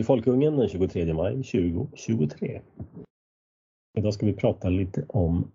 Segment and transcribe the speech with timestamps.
[0.00, 2.60] Radio Folkungen den 23 maj 2023.
[3.98, 5.50] Idag ska vi prata lite om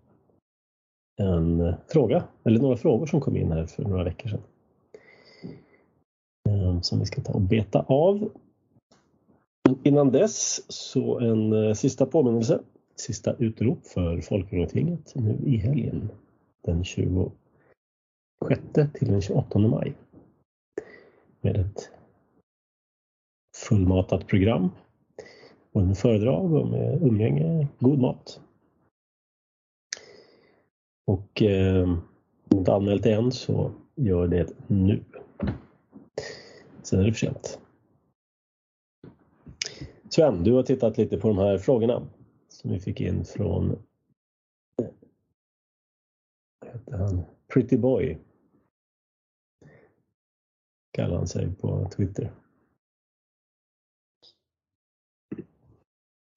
[1.22, 4.42] en fråga, eller några frågor som kom in här för några veckor sedan.
[6.48, 8.30] Ehm, som vi ska ta och beta av.
[9.82, 12.60] Innan dess så en eh, sista påminnelse,
[12.96, 16.08] sista utrop för Folkungatinget nu i helgen
[16.62, 17.32] den 26
[18.94, 19.94] till den 28 maj.
[21.40, 21.90] Med ett
[23.56, 24.70] fullmatat program
[25.72, 28.40] och en föredrag om eh, umgänge, god mat.
[31.06, 32.02] Och eh, om
[32.48, 35.04] du inte anmält det än så gör det nu.
[36.82, 37.60] Sen är det för sent.
[40.08, 42.08] Sven, du har tittat lite på de här frågorna
[42.48, 43.78] som vi fick in från
[46.60, 47.22] vad heter han?
[47.52, 48.18] Pretty Boy
[50.92, 52.32] kallar han sig på Twitter.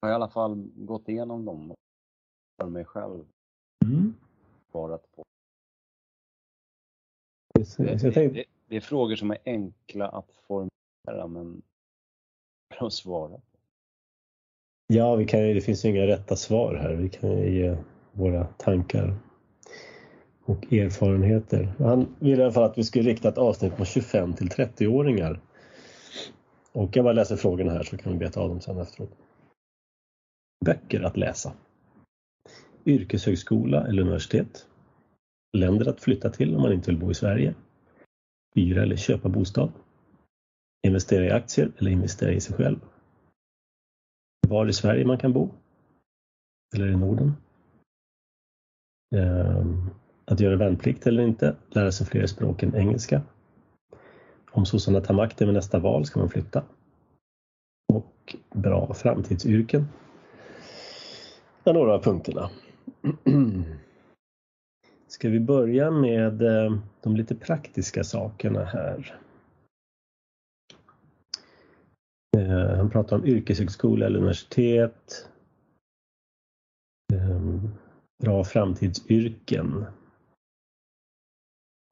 [0.00, 1.74] Jag har i alla fall gått igenom dem
[2.60, 3.24] för mig själv.
[3.84, 4.14] Mm.
[4.70, 5.24] Svarat på.
[7.54, 11.62] Det, det, det, är frågor som är enkla att formulera men
[12.78, 13.40] att svara.
[14.86, 16.94] ja, vi kan det finns ju inga rätta svar här.
[16.94, 17.76] Vi kan ju ge
[18.12, 19.16] våra tankar
[20.44, 21.72] och erfarenheter.
[21.78, 25.40] Han ville i alla fall att vi skulle rikta ett avsnitt på 25 till 30-åringar.
[26.72, 29.10] Och jag bara läser frågorna här så kan vi beta av dem sen efteråt.
[30.64, 31.52] Böcker att läsa.
[32.86, 34.66] Yrkeshögskola eller universitet.
[35.56, 37.54] Länder att flytta till om man inte vill bo i Sverige.
[38.54, 39.72] Hyra eller köpa bostad.
[40.86, 42.80] Investera i aktier eller investera i sig själv.
[44.48, 45.50] Var i Sverige man kan bo.
[46.74, 47.32] Eller i Norden.
[49.16, 49.90] Ehm,
[50.24, 51.56] att göra värnplikt eller inte.
[51.68, 53.22] Lära sig fler språk än engelska.
[54.50, 56.64] Om sossarna tar makten vid nästa val ska man flytta.
[57.92, 59.86] Och bra framtidsyrken.
[61.64, 62.50] Det några av punkterna.
[65.06, 69.20] Ska vi börja med eh, de lite praktiska sakerna här.
[72.36, 75.28] Eh, han pratar om yrkeshögskola eller universitet.
[77.12, 77.68] Ehm,
[78.22, 79.84] bra framtidsyrken.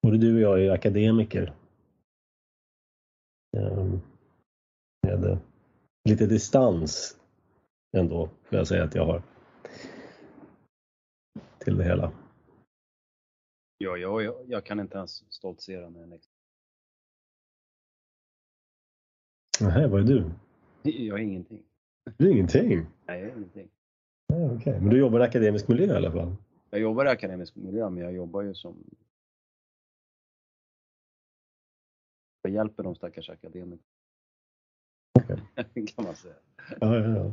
[0.02, 1.52] Både du och jag är akademiker.
[3.56, 4.00] Ehm,
[5.02, 5.38] med eh,
[6.08, 7.16] lite distans
[7.96, 9.22] ändå, får jag säga att jag har.
[11.58, 12.12] Till det hela.
[13.78, 16.20] Ja, jag, jag, jag kan inte ens stoltsera med en
[19.60, 20.30] Nähä, vad är du?
[20.82, 21.62] Jag är ingenting.
[22.16, 22.86] Du är ingenting?
[23.06, 23.68] Nej, jag är ingenting.
[24.26, 26.36] Ja, Okej, men du jobbar i akademisk miljö i alla fall?
[26.70, 28.84] Jag jobbar i akademisk miljö men jag jobbar ju som
[32.42, 33.82] jag hjälper de stackars akademikerna.
[35.94, 36.34] kan man säga.
[36.80, 37.32] Ja, ja, ja.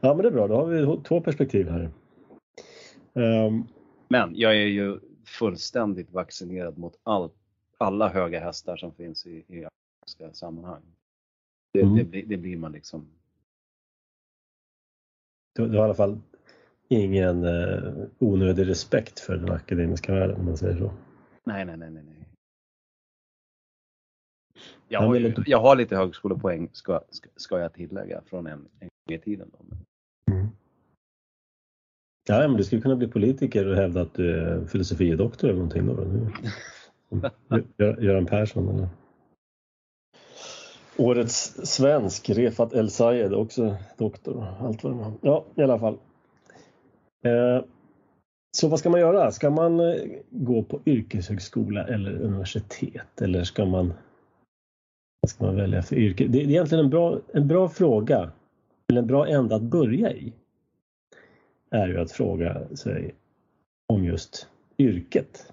[0.00, 0.48] ja, men det är bra.
[0.48, 1.90] Då har vi två perspektiv här.
[3.14, 3.64] Ehm,
[4.08, 7.30] Men jag är ju fullständigt vaccinerad mot all,
[7.78, 9.66] alla höga hästar som finns i, i
[10.32, 10.82] sammanhang.
[11.72, 11.96] Det, Mm.
[11.96, 13.06] det, blir- det blir man liksom.
[15.54, 16.20] du, du har i alla fall
[16.88, 20.92] ingen eh, onödig respekt för den akademiska världen om man säger så.
[21.44, 22.02] Nej, nej, nej, nej.
[22.04, 22.28] nej.
[24.88, 28.88] Jag har, ju, jag har lite högskolepoäng ska, ska, ska jag tillägga från en, en
[29.08, 29.50] gång i tiden.
[29.58, 29.64] Då.
[30.26, 30.48] Men
[32.28, 35.86] Ja, men du skulle kunna bli politiker och hävda att du är filosofidoktor eller någonting
[35.86, 35.94] då.
[37.76, 38.02] då.
[38.02, 38.88] Göran Persson eller?
[40.96, 44.46] Årets svensk, Refat El Sayed, också doktor.
[44.60, 45.12] Allt vad det var.
[45.20, 45.98] Ja, i alla fall.
[47.24, 47.64] Eh,
[48.56, 49.30] så vad ska man göra?
[49.30, 49.94] Ska man eh,
[50.30, 53.20] gå på yrkeshögskola eller universitet?
[53.20, 53.92] Eller ska man,
[55.20, 56.26] vad ska man välja för yrke?
[56.26, 58.30] Det är egentligen en bra, en bra fråga,
[58.90, 60.32] eller en bra ända att börja i.
[61.72, 63.14] Är ju att fråga sig
[63.86, 64.48] om just
[64.78, 65.52] yrket.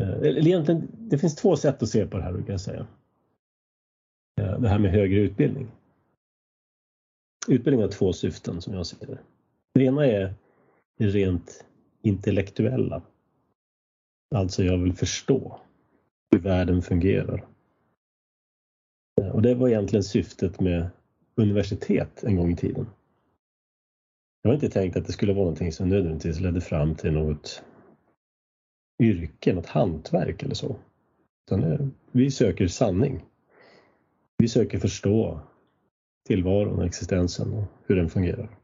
[0.00, 2.86] Eh, eller egentligen, det finns två sätt att se på det här brukar jag säga.
[4.40, 5.68] Eh, det här med högre utbildning.
[7.48, 9.18] Utbildning har två syften som jag ser det.
[9.74, 10.34] Det ena är
[10.98, 11.64] det rent
[12.02, 13.02] intellektuella.
[14.34, 15.60] Alltså jag vill förstå
[16.30, 17.46] hur världen fungerar.
[19.20, 20.90] Eh, och det var egentligen syftet med
[21.34, 22.86] universitet en gång i tiden.
[24.46, 27.62] Jag har inte tänkt att det skulle vara någonting som nödvändigtvis ledde fram till något
[29.02, 30.76] yrke, något hantverk eller så.
[31.46, 33.24] Utan eh, vi söker sanning.
[34.38, 35.40] Vi söker förstå
[36.26, 38.58] tillvaron och existensen och hur den fungerar.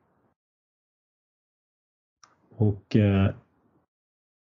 [2.50, 3.34] Och eh,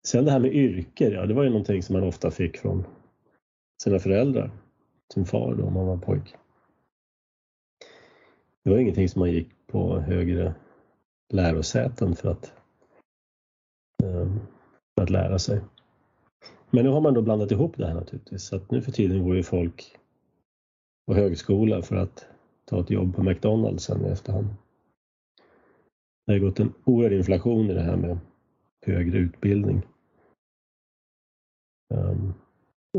[0.07, 2.85] sen det här med yrke, ja det var ju någonting som man ofta fick från
[3.83, 4.51] sina föräldrar.
[5.15, 6.35] Sin far då, om man var pojk.
[8.65, 10.55] det var ingenting som man gick på högre
[11.29, 12.53] lärosäten för att,
[14.03, 14.41] ehm,
[14.95, 15.61] för att lära sig.
[16.71, 18.43] Men nu har man då blandat ihop det här naturligtvis.
[18.43, 19.99] Så att nu för tiden går ju folk
[21.07, 22.27] på högskola för att
[22.65, 24.49] ta ett jobb på McDonalds sen i efterhand.
[26.27, 28.19] Det har gått en oerhörd inflation i det här med
[28.87, 29.83] högre utbildning.
[31.95, 32.35] Um,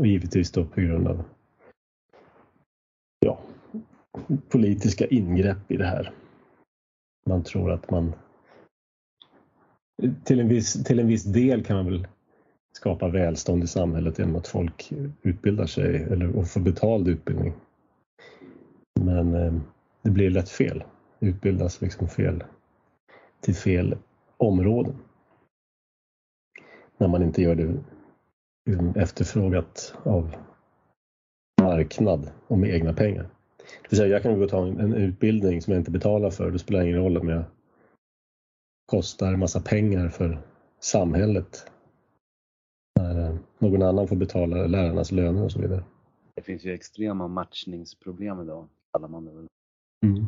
[0.00, 1.24] och givetvis då på grund av
[3.20, 3.40] ja,
[4.48, 6.12] politiska ingrepp i det här.
[7.26, 8.12] Man tror att man
[10.24, 12.06] till en viss, till en viss del kan man väl
[12.72, 17.52] skapa välstånd i samhället genom att folk utbildar sig eller får betald utbildning.
[19.00, 19.52] Men eh,
[20.02, 20.84] det blir lätt fel.
[21.18, 22.44] Det utbildas liksom fel
[23.40, 23.96] till fel
[24.36, 24.94] områden.
[26.98, 27.74] När man inte gör det
[28.66, 30.36] liksom efterfrågat av
[31.60, 33.28] marknad och med egna pengar.
[33.82, 36.30] Det vill säga, jag kan gå och ta en, en utbildning som jag inte betalar
[36.30, 36.50] för.
[36.50, 37.44] Det spelar ingen roll om jag
[38.86, 40.42] kostar massa pengar för
[40.80, 41.70] samhället.
[43.00, 45.84] När eh, någon annan får betala lärarnas löner och så vidare.
[46.34, 49.46] Det finns ju extrema matchningsproblem idag, kallar man det väl.
[50.06, 50.26] Mm.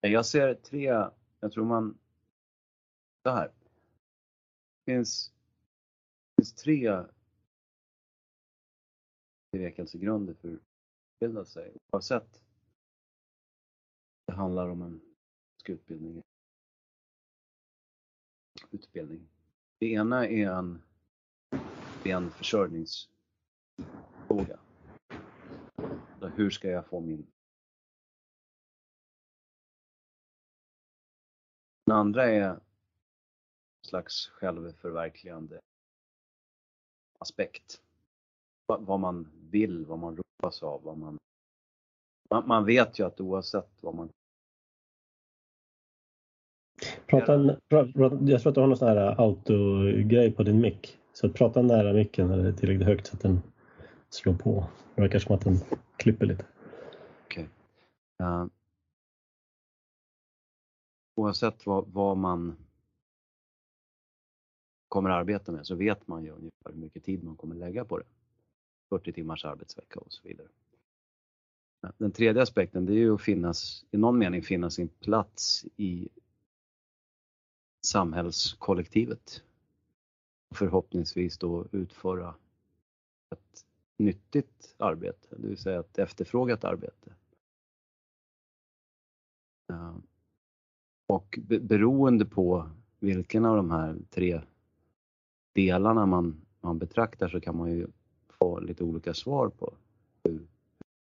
[0.00, 0.84] Jag ser tre,
[1.40, 1.98] jag tror man,
[3.22, 3.50] så här.
[4.84, 5.32] Det finns,
[6.36, 7.02] det finns tre
[9.52, 10.58] bevekelsegrunder för
[11.14, 12.44] utbilda sig oavsett
[14.26, 15.00] det handlar om en
[15.64, 16.22] utbildning.
[18.70, 19.28] utbildning.
[19.78, 20.82] Det ena är en,
[22.04, 24.58] en försörjningsfråga.
[26.36, 27.26] Hur ska jag få min
[31.86, 32.60] Den andra är en
[33.82, 35.60] slags självförverkligande
[37.18, 37.82] aspekt.
[38.66, 40.14] Vad man vill, vad man
[40.44, 41.18] ropas av, vad man...
[42.46, 44.10] Man vet ju att oavsett vad man
[47.06, 47.32] Prata,
[47.68, 50.98] jag tror att du har någon sån här autogrej på din mick.
[51.12, 53.42] Så prata nära micken är tillräckligt högt så att den
[54.08, 54.66] slår på.
[54.94, 55.58] Det verkar som att den
[55.96, 56.44] klipper lite.
[57.24, 57.48] Okej.
[58.18, 58.28] Okay.
[58.28, 58.46] Uh,
[61.16, 62.56] oavsett vad, vad man
[64.88, 67.98] kommer arbeta med så vet man ju ungefär hur mycket tid man kommer lägga på
[67.98, 68.04] det.
[68.98, 70.48] 40 timmars arbetsvecka och så vidare.
[71.98, 76.08] Den tredje aspekten det är ju att finnas, i någon mening finna sin plats i
[77.86, 79.42] samhällskollektivet.
[80.54, 82.34] Förhoppningsvis då utföra
[83.30, 87.14] ett nyttigt arbete, det vill säga ett efterfrågat arbete.
[91.06, 94.40] Och beroende på vilken av de här tre
[95.52, 97.86] delarna man, man betraktar så kan man ju
[98.44, 99.74] få lite olika svar på
[100.24, 100.46] hur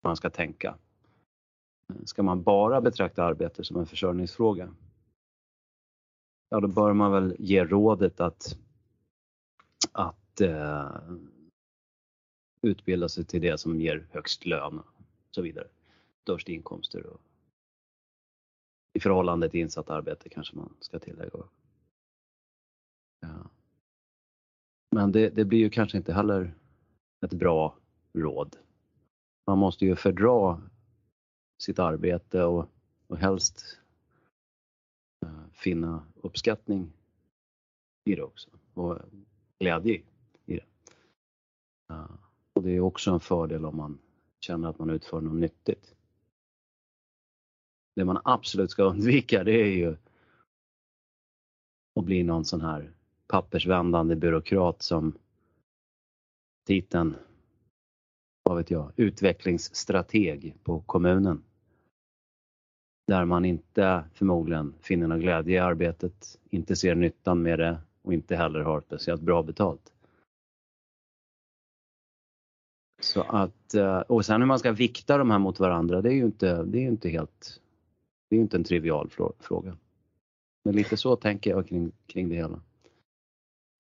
[0.02, 0.78] man ska tänka.
[2.04, 4.74] Ska man bara betrakta arbete som en försörjningsfråga?
[6.48, 8.58] Ja, då bör man väl ge rådet att,
[9.92, 11.00] att eh,
[12.62, 14.86] utbilda sig till det som ger högst lön och
[15.30, 15.68] så vidare.
[16.22, 17.20] Störst inkomster och
[18.92, 21.30] i förhållande till insatt arbete kanske man ska tillägga.
[23.20, 23.50] Ja.
[24.90, 26.54] Men det, det, blir ju kanske inte heller
[27.22, 27.76] ett bra
[28.12, 28.56] råd.
[29.46, 30.62] Man måste ju fördra
[31.62, 32.68] sitt arbete och,
[33.06, 33.78] och helst
[35.26, 36.92] eh, finna uppskattning
[38.04, 38.98] i det också och
[39.58, 40.02] glädje
[40.46, 40.64] i det.
[41.90, 42.10] Eh,
[42.52, 43.98] och det är också en fördel om man
[44.40, 45.94] känner att man utför något nyttigt
[47.94, 49.96] det man absolut ska undvika det är ju
[52.00, 52.92] att bli någon sån här
[53.26, 55.18] pappersvändande byråkrat som
[56.66, 57.16] titeln,
[58.42, 61.42] vad vet jag, utvecklingsstrateg på kommunen.
[63.06, 68.14] Där man inte förmodligen finner någon glädje i arbetet, inte ser nyttan med det och
[68.14, 69.92] inte heller har speciellt bra betalt.
[73.00, 76.14] Så att, eh, och sen hur man ska vikta de här mot varandra, det är
[76.14, 77.62] ju inte, det är inte helt
[78.32, 79.76] det är inte en trivial fråga.
[80.64, 82.60] Men lite så tänker jag kring, kring det hela.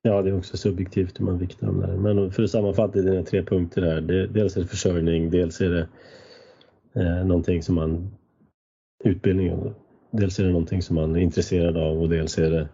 [0.02, 1.96] Ja, det är också subjektivt hur man viktar dem där.
[1.96, 4.00] Men för att sammanfatta dina tre punkter här.
[4.00, 5.88] Det, dels är det försörjning, dels är det
[7.00, 8.10] eh, någonting som man
[9.04, 9.74] utbildning.
[10.10, 12.68] Dels är det någonting som man är intresserad av och dels är det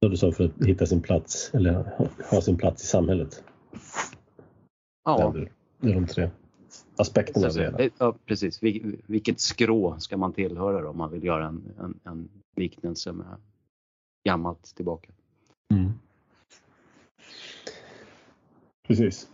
[0.00, 1.84] vad du sa för att hitta sin plats eller
[2.30, 3.44] ha sin plats i samhället.
[5.04, 5.34] Ja.
[5.80, 6.30] Det är de tre
[6.96, 7.50] aspekterna.
[7.50, 8.62] Så, ja, precis.
[9.06, 13.36] Vilket skrå ska man tillhöra då, om man vill göra en, en, en liknelse med
[14.24, 15.12] gammalt tillbaka?
[15.72, 15.92] Mm.
[18.88, 19.28] Precis.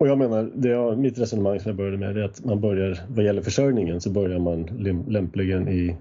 [0.00, 3.00] Och jag menar, det jag, mitt resonemang som jag började med är att man börjar,
[3.08, 4.62] vad gäller försörjningen så börjar man
[5.08, 5.96] lämpligen i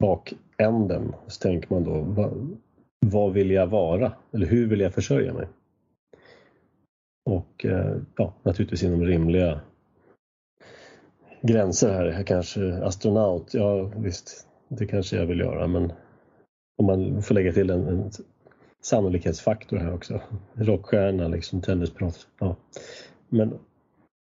[0.00, 1.14] bakänden.
[1.26, 2.58] Så tänker man då, vad,
[3.06, 4.12] vad vill jag vara?
[4.32, 5.48] Eller hur vill jag försörja mig?
[7.30, 9.60] Och eh, ja, naturligtvis inom rimliga
[11.42, 12.06] gränser här.
[12.06, 15.92] Jag kanske astronaut, ja visst, det kanske jag vill göra men
[16.78, 18.10] om man får lägga till en, en
[18.80, 20.20] sannolikhetsfaktor här också.
[20.54, 22.28] Rockstjärna, liksom tennisproffs.
[22.38, 22.56] Ja.
[23.28, 23.58] Men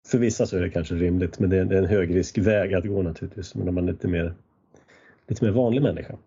[0.09, 3.55] för vissa så är det kanske rimligt men det är en högriskväg att gå naturligtvis.
[3.55, 4.35] Men om man är lite mer,
[5.27, 6.19] lite mer vanlig människa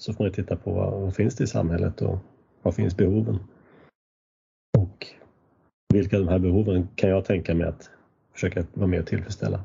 [0.00, 2.18] så får man titta på vad, vad finns det i samhället och
[2.62, 3.38] vad finns behoven?
[4.78, 5.06] Och
[5.94, 7.90] vilka av de här behoven kan jag tänka mig att
[8.32, 9.64] försöka vara med och tillfredsställa?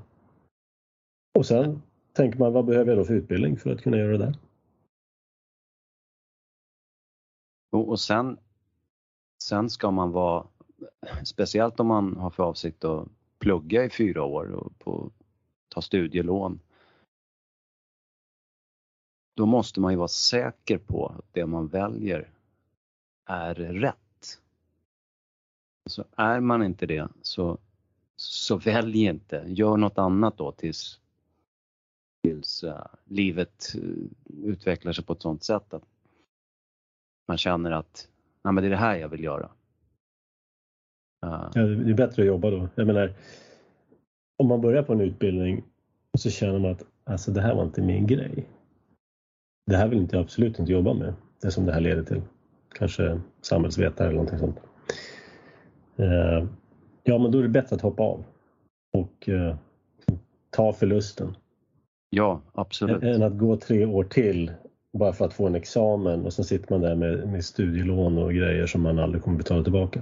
[1.39, 1.81] Och sen
[2.13, 4.17] tänker man, vad behöver jag då för utbildning för att kunna göra det?
[4.17, 4.35] där?
[7.73, 8.37] Och sen,
[9.43, 10.47] sen ska man vara,
[11.23, 13.07] speciellt om man har för avsikt att
[13.39, 15.11] plugga i fyra år och på,
[15.69, 16.59] ta studielån.
[19.35, 22.29] Då måste man ju vara säker på att det man väljer
[23.25, 23.97] är rätt.
[25.89, 27.57] Så är man inte det så,
[28.15, 30.99] så välj inte, gör något annat då tills,
[32.23, 33.81] tills uh, livet eh,
[34.43, 35.92] utvecklar sig på ett sådant sätt att
[37.27, 38.07] man känner att
[38.43, 39.49] Nej, men det är det här jag vill göra.
[41.25, 41.49] Uh.
[41.53, 42.69] Ja, det är bättre att jobba då.
[42.75, 43.13] Jag menar,
[44.37, 45.63] om man börjar på en utbildning
[46.13, 48.49] och så känner man att alltså, det här var inte min grej.
[49.65, 52.21] Det här vill inte jag absolut inte jobba med, det som det här leder till.
[52.75, 54.59] Kanske samhällsvetare eller någonting sånt.
[55.99, 56.47] Uh,
[57.03, 58.23] ja, men då är det bättre att hoppa av
[58.93, 59.55] och uh,
[60.49, 61.35] ta förlusten.
[62.09, 63.03] Ja, absolut.
[63.03, 64.51] Än att gå tre år till
[64.93, 68.33] bara för att få en examen och sen sitter man där med, med studielån och
[68.33, 70.01] grejer som man aldrig kommer betala tillbaka.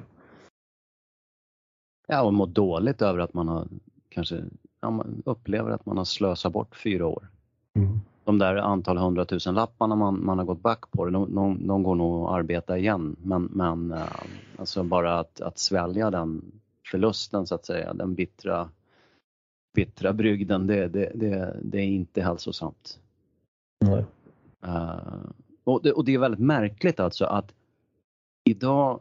[2.08, 3.68] Ja, och må dåligt över att man har
[4.10, 4.44] kanske
[4.82, 7.28] ja, man upplever att man har slösat bort fyra år.
[7.76, 8.00] Mm.
[8.24, 11.96] De där antal hundratusen lapparna man, man har gått back på, de, de, de går
[11.96, 13.16] nog att arbeta igen.
[13.24, 14.04] Men, men äh,
[14.58, 16.52] alltså bara att, att svälja den
[16.92, 18.70] förlusten så att säga, den bittra,
[19.76, 23.00] bittra brygden, det, det, det, det är inte hälsosamt.
[23.86, 24.06] Nej.
[24.66, 25.32] Uh,
[25.64, 27.54] och, det, och det är väldigt märkligt alltså att
[28.44, 29.00] idag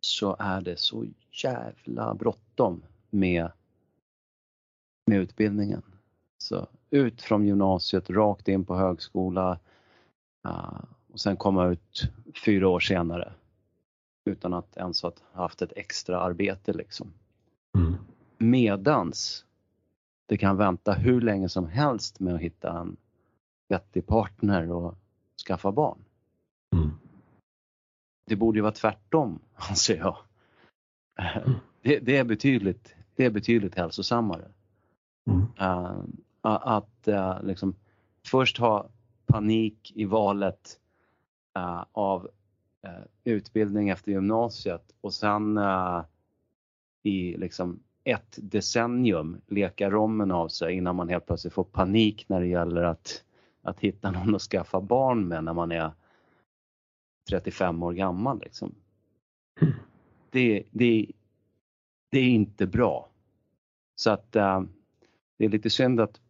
[0.00, 1.06] så är det så
[1.44, 3.50] jävla bråttom med,
[5.06, 5.82] med utbildningen.
[6.38, 9.58] Så ut från gymnasiet, rakt in på högskola
[10.46, 12.02] uh, och sen komma ut
[12.44, 13.32] fyra år senare
[14.24, 17.12] utan att ens ha haft ett extra arbete liksom.
[17.78, 17.94] Mm.
[18.38, 19.44] Medans
[20.26, 22.96] det kan vänta hur länge som helst med att hitta en
[23.74, 24.94] vettig partner och
[25.46, 25.98] skaffa barn.
[26.76, 26.90] Mm.
[28.26, 30.16] Det borde ju vara tvärtom, anser jag.
[31.18, 31.58] Mm.
[31.82, 34.48] Det, det, är betydligt, det är betydligt hälsosammare.
[35.30, 35.40] Mm.
[35.40, 36.04] Uh,
[36.42, 37.74] att uh, liksom
[38.26, 38.88] först ha
[39.26, 40.80] panik i valet
[41.58, 42.28] uh, av
[43.24, 45.60] utbildning efter gymnasiet och sen
[47.02, 52.40] i liksom ett decennium leka rommen av sig innan man helt plötsligt får panik när
[52.40, 53.24] det gäller att
[53.64, 55.90] att hitta någon att skaffa barn med när man är
[57.30, 58.40] 35 år gammal.
[58.44, 58.74] Liksom.
[60.30, 61.06] Det, det,
[62.10, 63.08] det är inte bra.
[63.94, 64.62] Så att äh,
[65.38, 66.20] det är lite synd att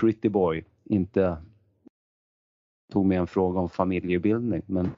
[0.00, 1.36] Pretty Boy inte
[2.92, 4.62] tog med en fråga om familjebildning.
[4.66, 4.90] Men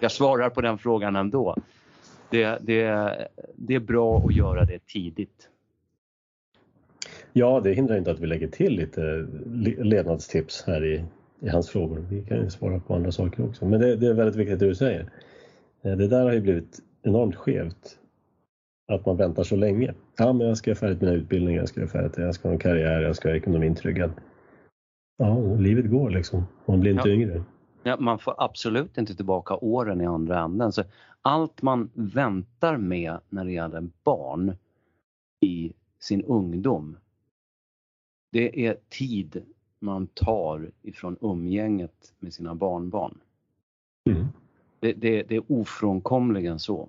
[0.00, 1.56] jag svarar på den frågan ändå.
[2.30, 5.48] Det, det, det är bra att göra det tidigt.
[7.32, 9.26] Ja, det hindrar inte att vi lägger till lite
[9.78, 11.04] levnadstips här i,
[11.40, 12.06] i hans frågor.
[12.10, 13.66] Vi kan ju svara på andra saker också.
[13.66, 15.10] Men det, det är väldigt viktigt det du säger.
[15.82, 17.96] Eh, det där har ju blivit enormt skevt.
[18.92, 19.94] Att man väntar så länge.
[20.18, 22.52] Ja, men jag ska göra färdigt mina utbildningar, jag ska göra färdigt jag ska ha
[22.52, 24.10] en karriär, jag ska ha ekonomin tryggad.
[25.18, 26.46] Ja, livet går liksom.
[26.66, 27.14] Man blir inte ja.
[27.14, 27.42] yngre.
[27.82, 30.72] Ja, man får absolut inte tillbaka åren i andra änden.
[30.72, 30.82] Så
[31.22, 34.56] allt man väntar med när det gäller barn
[35.40, 36.96] i sin ungdom,
[38.32, 39.42] det är tid
[39.80, 43.18] man tar ifrån umgänget med sina barnbarn.
[44.10, 44.26] Mm.
[44.80, 46.88] Det, det, det, är ofrånkomligen så.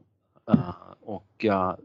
[0.50, 1.76] Uh, och uh,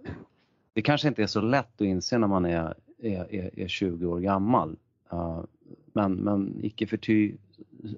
[0.73, 4.07] det kanske inte är så lätt att inse när man är, är, är, är 20
[4.07, 4.77] år gammal.
[5.13, 5.45] Uh,
[5.93, 7.35] men, men icke förty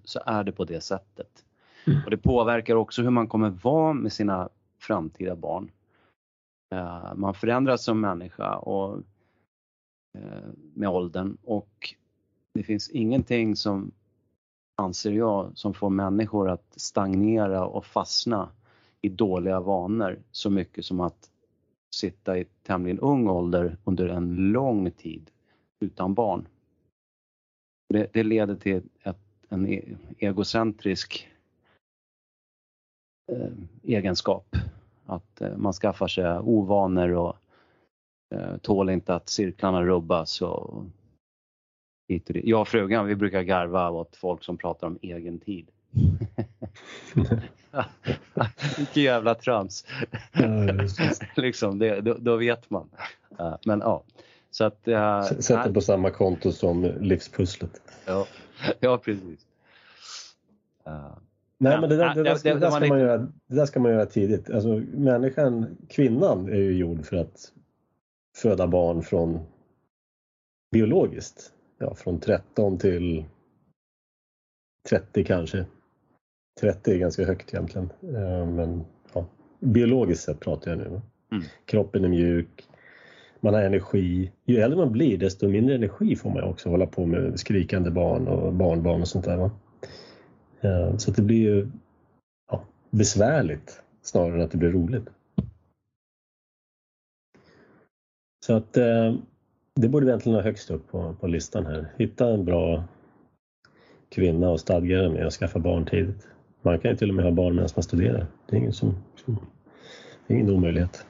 [0.05, 1.45] så är det på det sättet.
[1.87, 2.05] Mm.
[2.05, 4.49] Och det påverkar också hur man kommer vara med sina
[4.79, 5.71] framtida barn.
[7.15, 9.03] man förändras som människa och,
[10.75, 11.95] med åldern och
[12.55, 13.91] det finns ingenting som,
[14.77, 18.49] anser jag, som får människor att stagnera och fastna
[19.01, 21.31] i dåliga vanor så mycket som att
[21.95, 25.31] sitta i tämligen ung ålder under en lång tid
[25.81, 26.49] utan barn.
[27.89, 31.29] Det, det leder till ett, en e, egocentrisk
[33.33, 33.53] eh,
[33.83, 34.57] egenskap.
[35.07, 37.37] Att eh, man skaffar sig ovanor och
[38.35, 40.43] eh, tål inte att cirklarna rubbas.
[40.43, 40.85] Och,
[42.09, 42.45] hit och dit.
[42.47, 45.67] Jag och frugan vi brukar garva åt folk som pratar om egen tid.
[48.77, 49.87] Vilket jävla trams.
[51.37, 52.89] liksom, det, då, då, vet man.
[53.41, 54.03] Uh, men ja.
[54.51, 57.83] Så att, uh, Sätt det på samma konto som livspusslet.
[58.07, 58.27] Ja,
[58.81, 59.47] ja precis.
[60.87, 61.19] Uh,
[61.61, 63.81] Nej, men det där, det, där, det, det, där ska man göra, det där ska
[63.81, 64.51] man göra tidigt.
[64.51, 67.53] Alltså, människan, kvinnan, är ju gjord för att
[68.37, 69.41] föda barn från
[70.73, 71.53] biologiskt.
[71.79, 73.25] Ja, från 13 till
[74.89, 75.67] 30 kanske.
[76.61, 77.91] 30 är ganska högt egentligen.
[78.03, 79.27] Eh, men ja,
[79.61, 81.01] biologiskt sett pratar jag nu.
[81.33, 81.45] Mm.
[81.65, 82.69] Kroppen är mjuk.
[83.41, 84.33] Man har energi.
[84.45, 88.29] Ju äldre man blir desto mindre energi får man också hålla på med skrikande barn
[88.29, 89.37] och barnbarn och sånt där.
[89.37, 89.51] Va?
[90.61, 91.69] Eh, så det blir ju
[92.51, 95.09] ja, besvärligt snarare än att det blir roligt.
[98.47, 99.15] Så att eh,
[99.81, 101.95] det borde vi egentligen ha högst upp på, på listan här.
[101.97, 102.85] Hitta en bra
[104.09, 106.29] kvinna och stadga dig med att skaffa barn tidigt.
[106.63, 108.27] Man kan ju till och med ha barn medan man studerar.
[108.47, 108.95] Det är ingen, som
[110.27, 111.07] det är ingen omöjlighet.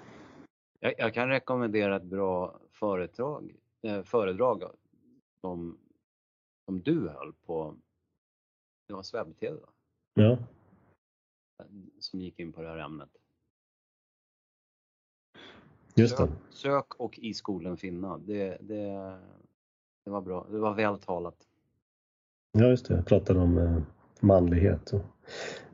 [0.80, 4.62] Jag, jag, kan rekommendera ett bra föredrag, eh, föredrag
[5.40, 5.78] som,
[6.64, 7.74] som du höll på
[8.88, 9.68] det var SvebTV va?
[10.14, 10.38] Ja.
[11.98, 13.17] Som gick in på det här ämnet.
[15.98, 16.28] Just det.
[16.50, 18.18] Sök, och i skolan finna.
[18.18, 19.16] Det, det,
[20.04, 20.46] det var bra.
[20.50, 21.36] Det var väl talat.
[22.52, 22.94] Ja, just det.
[22.94, 23.78] Jag pratade om eh,
[24.20, 24.92] manlighet.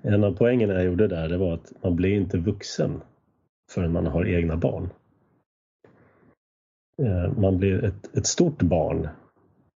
[0.03, 3.01] En av poängerna jag gjorde där det var att man blir inte vuxen
[3.71, 4.89] förrän man har egna barn.
[7.03, 9.09] Eh, man blir ett, ett stort barn.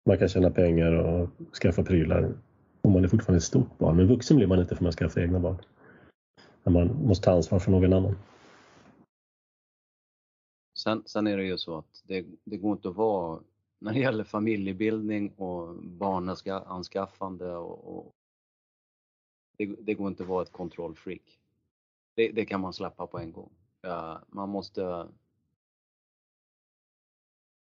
[0.05, 1.29] Man kan tjäna pengar och
[1.61, 2.33] skaffa prylar
[2.81, 3.95] och man är fortfarande ett stort barn.
[3.95, 5.57] Men vuxen blir man inte för man skaffar egna barn.
[6.63, 8.15] När man måste ta ansvar för någon annan.
[10.87, 13.43] Sen, sen är det ju så att det, det går inte att vara,
[13.79, 18.15] när det gäller familjebildning och barnanskaffande och, och
[19.57, 21.39] det, det, går inte att vara ett kontrollfreak.
[22.15, 23.51] Det, det kan man släppa på en gång.
[24.27, 25.07] Man måste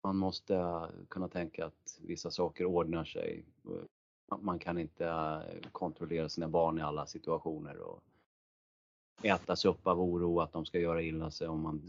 [0.04, 3.46] man måste kunna tänka att vissa saker ordnar sig
[4.40, 8.04] man kan inte eh, kontrollera sina barn i alla situationer och
[9.24, 11.82] ätas upp av oro att de ska göra illa sig om man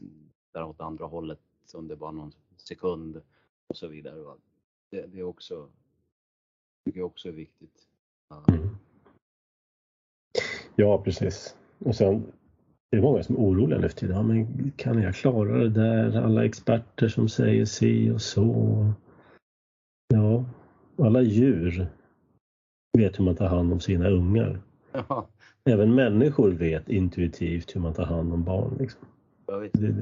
[0.56, 1.38] drar åt andra hållet
[1.74, 3.22] under bara någon sekund
[3.66, 4.34] och så vidare.
[4.90, 5.68] Det, det är också,
[6.84, 7.88] tycker jag också är viktigt.
[10.76, 11.56] Ja, precis.
[11.78, 12.32] Och sen
[12.90, 14.16] det är många som är oroliga nu för tiden.
[14.16, 16.22] Ja, men kan jag klara det där?
[16.22, 18.92] Alla experter som säger si och så.
[20.08, 20.44] Ja,
[20.98, 21.86] alla djur
[22.98, 24.60] vet hur man tar hand om sina ungar.
[24.92, 25.28] Ja.
[25.64, 28.76] Även människor vet intuitivt hur man tar hand om barn.
[28.78, 29.06] Liksom.
[29.46, 29.92] Det, det,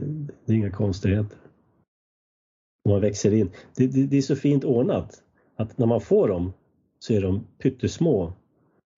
[0.47, 1.39] det, är inga konstigheter.
[2.89, 3.51] man växer in.
[3.77, 5.23] Det, det, är så fint ordnat
[5.57, 6.53] att när man får dem
[6.99, 8.33] så är de pyttesmå,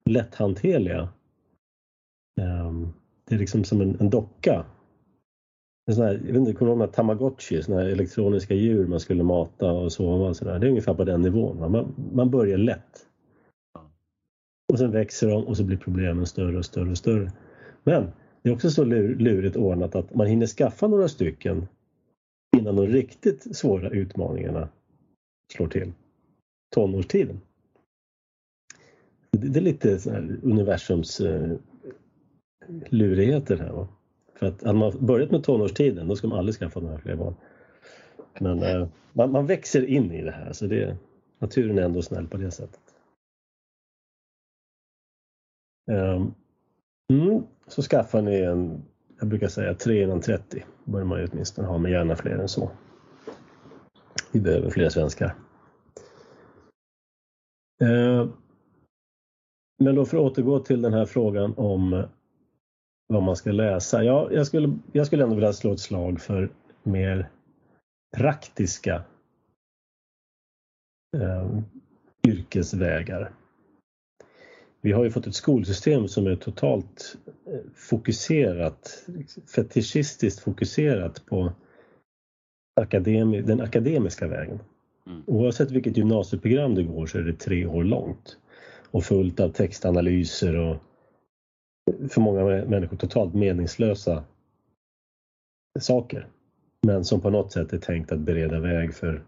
[0.05, 1.09] lätthanterliga.
[2.41, 2.93] Um,
[3.25, 4.65] det är liksom som en, en docka.
[5.87, 8.99] En sån här, jag vet inte, kommer du ihåg Tamagotchi, såna här elektroniska djur man
[8.99, 10.59] skulle mata och sova och sådär.
[10.59, 11.71] Det är ungefär på den nivån.
[11.71, 13.07] Man, man börjar lätt.
[14.73, 17.31] Och sen växer de och så blir problemen större och större och större.
[17.83, 21.67] Men det är också så lurigt ordnat att man hinner skaffa några stycken
[22.57, 24.69] innan de riktigt svåra utmaningarna
[25.53, 25.93] slår till.
[26.75, 27.41] Tonårstiden.
[29.31, 31.57] Det är lite så här universums eh,
[32.89, 33.71] lurigheter här.
[33.71, 33.87] Va?
[34.33, 37.35] För att hade man börjat med tonårstiden då ska man aldrig skaffa några fler barn.
[38.39, 40.97] Men eh, man, man, växer in i det här så det,
[41.39, 42.81] naturen är ändå snäll på det sättet.
[45.91, 46.33] Ehm,
[47.13, 48.83] mm, så skaffar ni en,
[49.19, 52.47] jag brukar säga 3 innan 30 bör man ju åtminstone ha, men gärna fler än
[52.47, 52.71] så.
[54.31, 55.35] Vi behöver fler svenskar.
[57.81, 58.27] Eh,
[59.79, 62.07] men då för att återgå till den här frågan om
[63.07, 64.03] vad man ska läsa.
[64.03, 66.49] Ja, jag, skulle, jag skulle ändå vilja slå ett slag för
[66.83, 67.29] mer
[68.17, 69.03] praktiska
[71.17, 71.59] eh,
[72.27, 73.31] yrkesvägar.
[74.87, 79.05] Vi har ju fått ett skolsystem som är totalt eh, fokuserat,
[79.55, 81.51] fetischistiskt fokuserat på
[82.81, 84.59] akademi, den akademiska vägen.
[85.07, 85.23] Mm.
[85.25, 88.37] Oavsett vilket gymnasieprogram du går så är det tre år långt
[88.91, 90.75] och fullt av textanalyser och
[92.09, 94.23] för många människor totalt meningslösa
[95.79, 96.27] saker.
[96.87, 99.23] Men som på något sätt är tänkt att bereda väg för,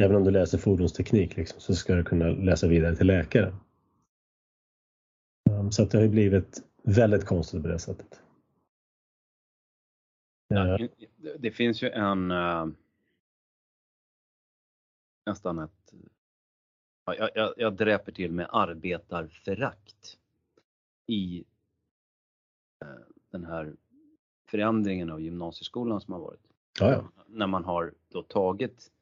[0.00, 3.52] även om du läser fordonsteknik liksom, så ska du kunna läsa vidare till läkare.
[5.50, 8.20] Um, så att det har ju blivit väldigt konstigt på det sättet.
[10.48, 10.78] Ja,
[11.38, 12.68] det finns ju en uh,
[15.26, 15.94] nästan ett
[17.04, 20.18] jag, jag, jag dräper till med arbetarförakt
[21.06, 21.44] i
[22.84, 23.76] uh, den här
[24.46, 26.40] förändringen av gymnasieskolan som har varit.
[26.80, 27.24] Ja, ja.
[27.26, 28.92] När man har då tagit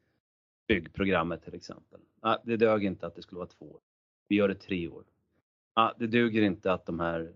[0.67, 1.99] byggprogrammet till exempel.
[2.43, 3.79] Det dög inte att det skulle vara två år.
[4.27, 5.03] Vi gör det tre år.
[5.77, 7.31] Ah, det duger inte att de här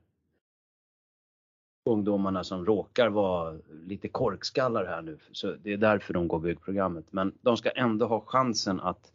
[1.90, 7.06] ungdomarna som råkar vara lite korkskallar här nu, så det är därför de går byggprogrammet.
[7.12, 9.12] Men de ska ändå ha chansen att,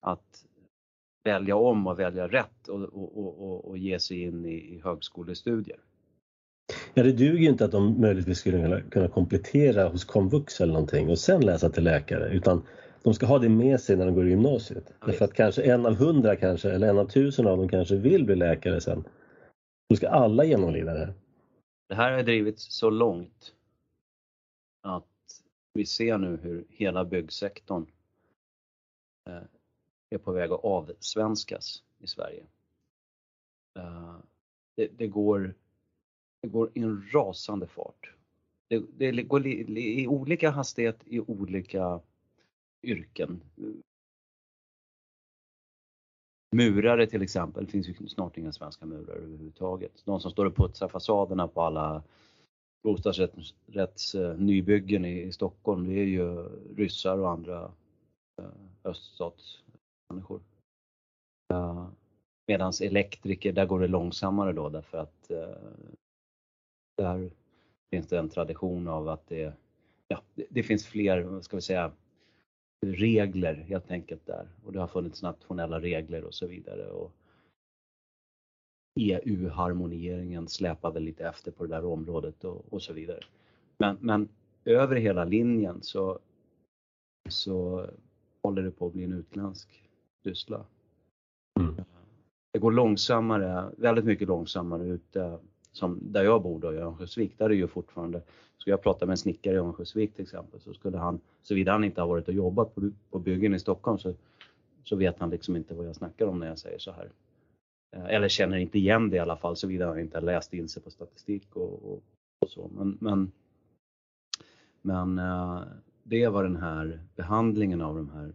[0.00, 0.44] att
[1.24, 5.78] välja om och välja rätt och, och, och, och ge sig in i, i högskolestudier.
[6.94, 11.10] Ja, det duger ju inte att de möjligtvis skulle kunna komplettera hos komvux eller någonting
[11.10, 12.62] och sen läsa till läkare utan
[13.08, 14.84] de ska ha det med sig när de går i gymnasiet.
[15.00, 17.96] Ja, Därför att kanske en av hundra kanske, eller en av tusen av dem kanske
[17.96, 19.04] vill bli läkare sen.
[19.88, 21.14] Då ska alla genomlida det.
[21.88, 23.54] Det här har drivits så långt
[24.82, 25.04] att
[25.74, 27.86] vi ser nu hur hela byggsektorn
[29.28, 29.42] eh,
[30.10, 32.42] är på väg att avsvenskas i Sverige.
[33.78, 34.16] Eh,
[34.76, 35.54] det, det går
[36.40, 38.12] det går i en rasande fart.
[38.68, 42.00] Det, det går i, i olika hastighet i olika
[42.82, 43.40] yrken.
[46.56, 50.02] Murare till exempel, det finns ju snart inga svenska murare överhuvudtaget.
[50.04, 52.02] De som står och putsar fasaderna på alla
[52.82, 57.72] bostadsrättsnybyggen i, i Stockholm, det är ju ryssar och andra
[58.42, 58.50] eh,
[58.84, 60.40] öststatsmänniskor.
[61.52, 61.88] Eh,
[62.46, 65.56] Medan elektriker, där går det långsammare då därför att eh,
[66.96, 67.30] där
[67.90, 69.52] finns det en tradition av att det,
[70.08, 71.92] ja, det, det finns fler, ska vi säga,
[72.86, 76.86] regler helt enkelt där och det har funnits nationella regler och så vidare.
[76.86, 77.12] Och
[79.00, 83.20] EU-harmonieringen släpar väl lite efter på det där området och, och så vidare.
[83.78, 84.28] Men, men
[84.64, 86.18] över hela linjen så,
[87.28, 87.86] så
[88.42, 89.90] håller det på att bli en utländsk
[90.22, 90.66] syssla.
[91.60, 91.74] Mm.
[92.52, 95.38] Det går långsammare, väldigt mycket långsammare ute
[95.72, 98.22] som där jag bor då, i Örnsköldsvik, där är det ju fortfarande,
[98.58, 101.84] skulle jag prata med en snickare i Örnsköldsvik till exempel, så skulle han, såvida han
[101.84, 104.14] inte har varit och jobbat på, på byggen i Stockholm, så,
[104.84, 107.10] så vet han liksom inte vad jag snackar om när jag säger så här.
[107.96, 110.68] Eh, eller känner inte igen det i alla fall, såvida han inte har läst in
[110.68, 112.02] sig på statistik och, och,
[112.40, 112.70] och så.
[112.74, 113.32] Men, men,
[114.82, 115.62] men eh,
[116.02, 118.32] det är vad den här behandlingen av de här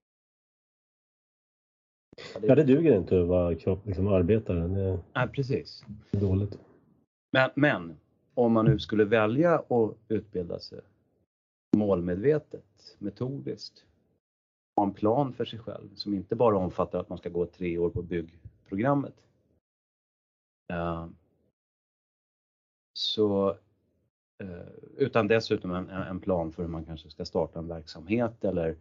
[2.41, 4.67] Ja, det duger inte att vara liksom, arbetare.
[4.67, 5.86] Det Nej, precis.
[6.12, 6.60] är dåligt.
[7.31, 7.97] Men, men
[8.33, 10.79] om man nu skulle välja att utbilda sig
[11.77, 13.86] målmedvetet, metodiskt,
[14.77, 17.77] ha en plan för sig själv som inte bara omfattar att man ska gå tre
[17.77, 19.13] år på byggprogrammet.
[20.73, 21.07] Eh,
[22.93, 23.49] så,
[24.43, 28.77] eh, utan dessutom en, en, plan för hur man kanske ska starta en verksamhet eller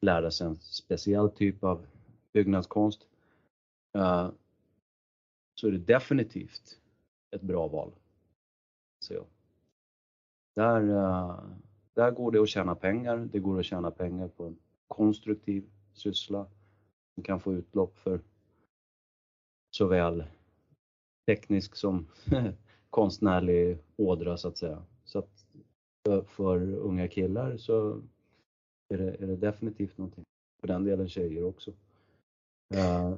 [0.00, 1.86] lära sig en speciell typ av
[2.32, 3.06] byggnadskonst.
[3.98, 4.30] Eh,
[5.54, 6.78] så är det definitivt
[7.30, 7.92] ett bra val.
[9.00, 9.26] Så,
[10.56, 10.82] där,
[11.94, 13.28] där går det att tjäna pengar.
[13.32, 16.46] Det går att tjäna pengar på en konstruktiv syssla
[17.14, 18.20] som kan få utlopp för
[19.76, 20.24] såväl
[21.26, 22.06] teknisk som
[22.90, 24.82] konstnärlig ådra så att säga.
[25.04, 25.46] Så att
[26.26, 28.02] för, unga killar så
[28.94, 30.24] är det, är det, definitivt någonting.
[30.60, 31.70] För den delen tjejer också.
[32.74, 33.16] Uh,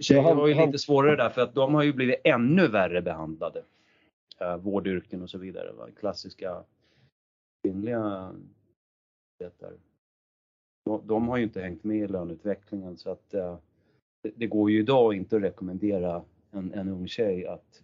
[0.00, 3.64] tjejer har ju lite svårare där för att de har ju blivit ännu värre behandlade.
[4.42, 5.72] Uh, vårdyrken och så vidare.
[5.72, 5.88] Va?
[6.00, 6.64] Klassiska
[7.62, 8.32] kvinnliga
[10.84, 13.56] de, har ju inte hängt med i löneutvecklingen så att uh,
[14.36, 17.82] det, går ju idag inte att rekommendera en, en ung tjej att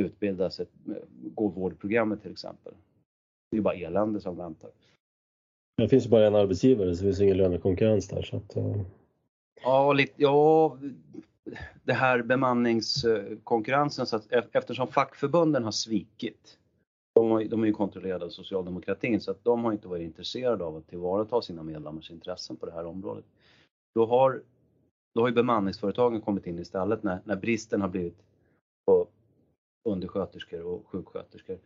[0.00, 0.66] utbilda sig,
[1.34, 2.72] gå vårdprogrammet till exempel.
[3.50, 4.70] Det är ju bara elände som väntar.
[5.76, 8.22] Det finns ju bara en arbetsgivare så det finns ingen lönekonkurrens där.
[8.22, 8.82] Så att, uh...
[9.62, 10.78] Ja, lite, ja,
[11.84, 16.58] det här bemanningskonkurrensen så att eftersom fackförbunden har svikit
[17.38, 20.76] de, de är ju kontrollerade av socialdemokratin så att de har inte varit intresserade av
[20.76, 23.24] att tillvarata sina medlemmars intressen på det här området.
[23.94, 24.42] Då har,
[25.14, 28.22] då har ju bemanningsföretagen kommit in istället när, när bristen har blivit
[28.86, 29.08] på,
[29.88, 31.58] undersköterskor och sjuksköterskor.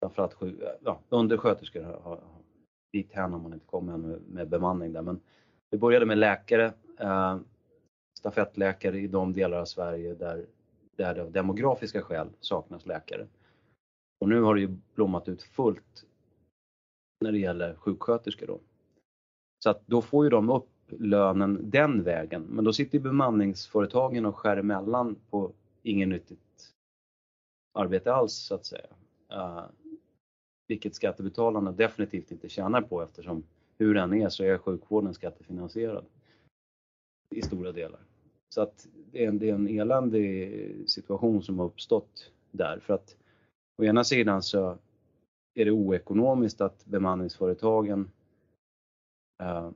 [0.00, 2.20] Framförallt sjuk, ja, undersköterskor har, har,
[2.92, 5.02] dit hän har man inte kommit än med, med bemanning där.
[5.02, 5.20] Men
[5.70, 7.38] det började med läkare, eh,
[8.18, 10.46] stafettläkare i de delar av Sverige där,
[10.96, 13.26] där det av demografiska skäl saknas läkare.
[14.24, 16.06] Och nu har det ju blommat ut fullt
[17.20, 18.60] när det gäller sjuksköterskor då.
[19.64, 22.42] Så att då får ju de upp lönen den vägen.
[22.42, 26.72] Men då sitter bemanningsföretagen och skär emellan på ingen nyttigt
[27.74, 28.86] arbete alls så att säga.
[29.32, 29.64] Uh,
[30.66, 33.42] vilket skattebetalarna definitivt inte tjänar på eftersom
[33.78, 36.04] hur den är så är sjukvården skattefinansierad
[37.30, 38.00] i stora delar.
[38.48, 42.94] Så att det är en, det är en eländig situation som har uppstått där för
[42.94, 43.16] att
[43.78, 44.78] å ena sidan så
[45.54, 48.10] är det oekonomiskt att bemanningsföretagen
[49.42, 49.70] eh,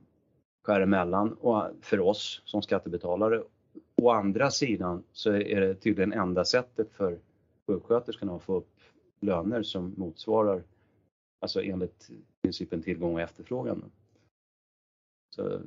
[0.63, 3.43] skär emellan och för oss som skattebetalare.
[4.01, 7.19] Å andra sidan så är det tydligen enda sättet för
[7.67, 8.79] sjuksköterskorna att få upp
[9.19, 10.63] löner som motsvarar,
[11.41, 12.09] alltså enligt
[12.41, 13.91] principen tillgång och efterfrågan.
[15.35, 15.61] Så,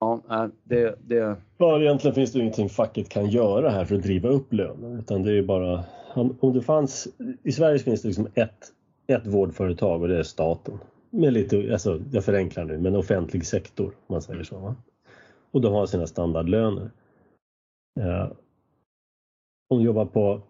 [0.00, 1.36] ja, det, det...
[1.58, 5.22] Ja, egentligen finns det ingenting facket kan göra här för att driva upp lönen utan
[5.22, 7.08] det är bara, om det fanns,
[7.42, 8.72] i Sverige finns det liksom ett,
[9.06, 10.78] ett vårdföretag och det är staten
[11.10, 14.58] med lite, alltså jag förenklar nu, men offentlig sektor om man säger så.
[14.58, 14.76] Va?
[15.50, 16.90] Och de har sina standardlöner.
[18.00, 18.32] Eh,
[19.68, 20.40] om du jobbar på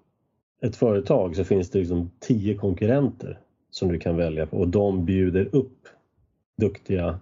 [0.63, 5.05] ett företag så finns det liksom tio konkurrenter som du kan välja på och de
[5.05, 5.89] bjuder upp
[6.61, 7.19] duktiga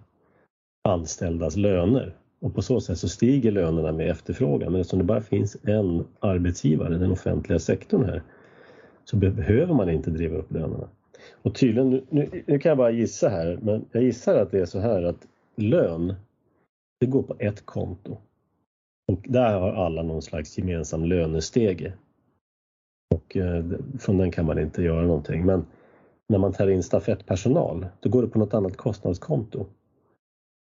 [0.83, 2.15] anställdas löner.
[2.39, 4.71] Och på så sätt så stiger lönerna med efterfrågan.
[4.71, 8.23] Men eftersom det bara finns en arbetsgivare, den offentliga sektorn här,
[9.05, 10.89] så behöver man inte driva upp lönerna.
[11.41, 14.65] Och tydligen, nu, nu, kan jag bara gissa här, men jag gissar att det är
[14.65, 16.15] så här att lön,
[16.99, 18.17] det går på ett konto.
[19.07, 21.93] Och där har alla någon slags gemensam lönestege.
[23.15, 23.65] Och eh,
[23.99, 25.45] från den kan man inte göra någonting.
[25.45, 25.65] Men
[26.29, 29.65] när man tar in stafettpersonal, då går det på något annat kostnadskonto.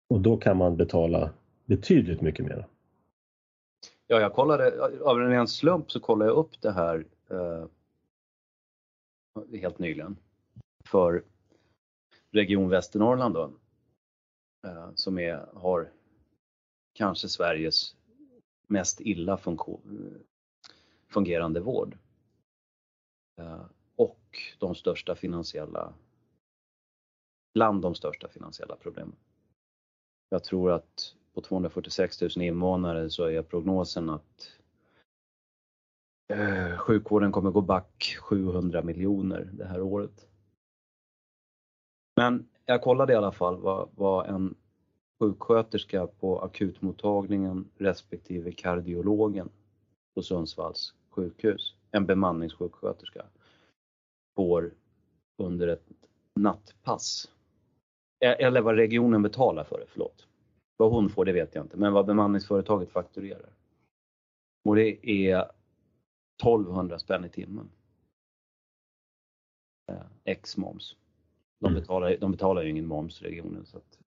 [0.10, 1.30] Och då kan man betala
[1.66, 2.68] betydligt mycket mer.
[4.08, 7.66] Ja, jag kollade, av en ren slump så kollade jag upp det här eh,
[9.52, 10.18] helt nyligen
[10.86, 11.24] för
[12.32, 13.54] Region Västernorrland då,
[14.68, 15.92] eh, som är, har
[16.94, 17.96] kanske Sveriges
[18.68, 19.40] mest illa
[21.08, 21.98] fungerande vård.
[23.42, 25.94] Eh, och de största finansiella,
[27.54, 29.16] bland de största finansiella problemen.
[30.30, 34.52] Jag tror att på 246 000 invånare så är prognosen att
[36.34, 40.28] eh, sjukvården kommer gå back 700 miljoner det här året.
[42.16, 44.56] Men jag kollade i alla fall vad, vad en
[45.20, 49.50] sjuksköterska på akutmottagningen respektive kardiologen
[50.16, 53.26] på Sundsvalls sjukhus, en bemanningssjuksköterska,
[54.36, 54.74] får
[55.38, 55.86] under ett
[56.36, 57.32] nattpass.
[58.26, 60.28] Eh, eller vad regionen betalar för det, förlåt.
[60.78, 63.50] Vad hon får det vet jag inte, men vad bemanningsföretaget fakturerar.
[64.66, 65.52] Och det är
[66.42, 67.70] 1200 spänn i timmen.
[69.92, 70.96] Eh, ex moms.
[71.60, 71.82] De mm.
[71.82, 74.00] betalar, de betalar ju ingen moms regionen så att,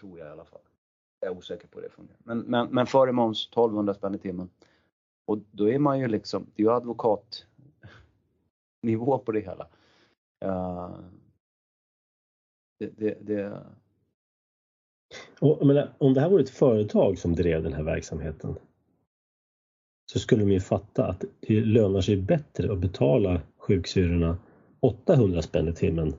[0.00, 0.60] tror jag i alla fall.
[1.20, 2.18] Jag är osäker på hur det fungerar.
[2.24, 4.50] Men, men, men före moms 1200 spänn i timmen.
[5.26, 9.68] Och då är man ju liksom, det är ju advokatnivå på det hela.
[10.44, 10.98] Uh,
[12.78, 13.66] det, det, det...
[15.40, 18.54] Och, menar, om det här vore ett företag som drev den här verksamheten
[20.12, 24.38] så skulle de ju fatta att det lönar sig bättre att betala sjuksyrrorna
[24.80, 26.14] 800 spänn i timmen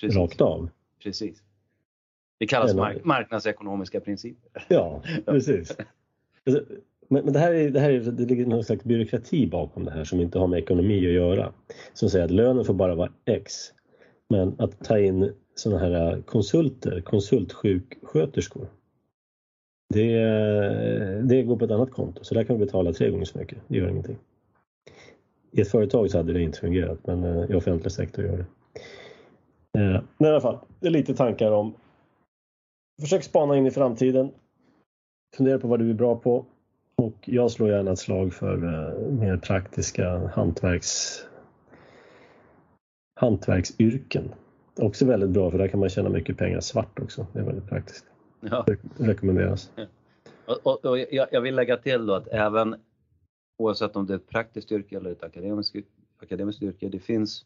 [0.00, 0.16] Precis.
[0.16, 0.70] rakt av.
[1.02, 1.42] Precis.
[2.38, 4.64] Det kallas mark marknadsekonomiska principer.
[4.68, 5.76] Ja, precis.
[6.46, 6.64] Alltså,
[7.08, 9.90] men, men det, här är, det, här är, det ligger någon slags byråkrati bakom det
[9.90, 11.52] här som inte har med ekonomi att göra.
[11.92, 13.54] Som säger att lönen får bara vara X.
[14.28, 18.68] Men att ta in sådana här eh, konsulter, konsultsjuksköterskor.
[19.94, 20.12] Det,
[21.22, 23.58] det går på ett annat konto så där kan vi betala tre gånger så mycket.
[23.68, 24.18] Det gör ingenting.
[25.50, 28.46] I ett företag så hade det inte fungerat men eh, i offentlig sektor gör det.
[29.80, 31.74] Eh, men i alla fall, det är lite tankar om
[33.00, 34.30] Försök spana in i framtiden.
[35.36, 36.46] Fundera på vad du är bra på.
[36.96, 38.56] Och jag slår gärna ett slag för
[39.10, 41.24] mer praktiska hantverks
[43.20, 44.34] hantverksyrken.
[44.78, 47.26] Också väldigt bra för där kan man tjäna mycket pengar svart också.
[47.32, 48.04] Det är väldigt praktiskt.
[48.40, 48.66] Ja.
[48.96, 49.72] rekommenderas.
[49.76, 49.86] Ja.
[50.46, 52.76] Och, och, och jag, jag, vill lägga till då att även
[53.58, 55.76] oavsett om det är ett praktiskt yrke eller ett akademiskt,
[56.22, 57.44] akademiskt yrke, det finns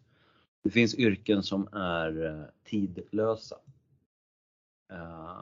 [0.64, 3.56] det finns yrken som är eh, tidlösa.
[4.92, 5.40] Eh,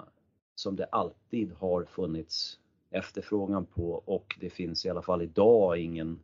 [0.54, 2.58] som det alltid har funnits
[2.90, 6.20] efterfrågan på och det finns i alla fall idag ingen,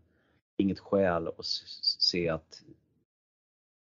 [0.57, 1.45] inget skäl att
[1.99, 2.63] se att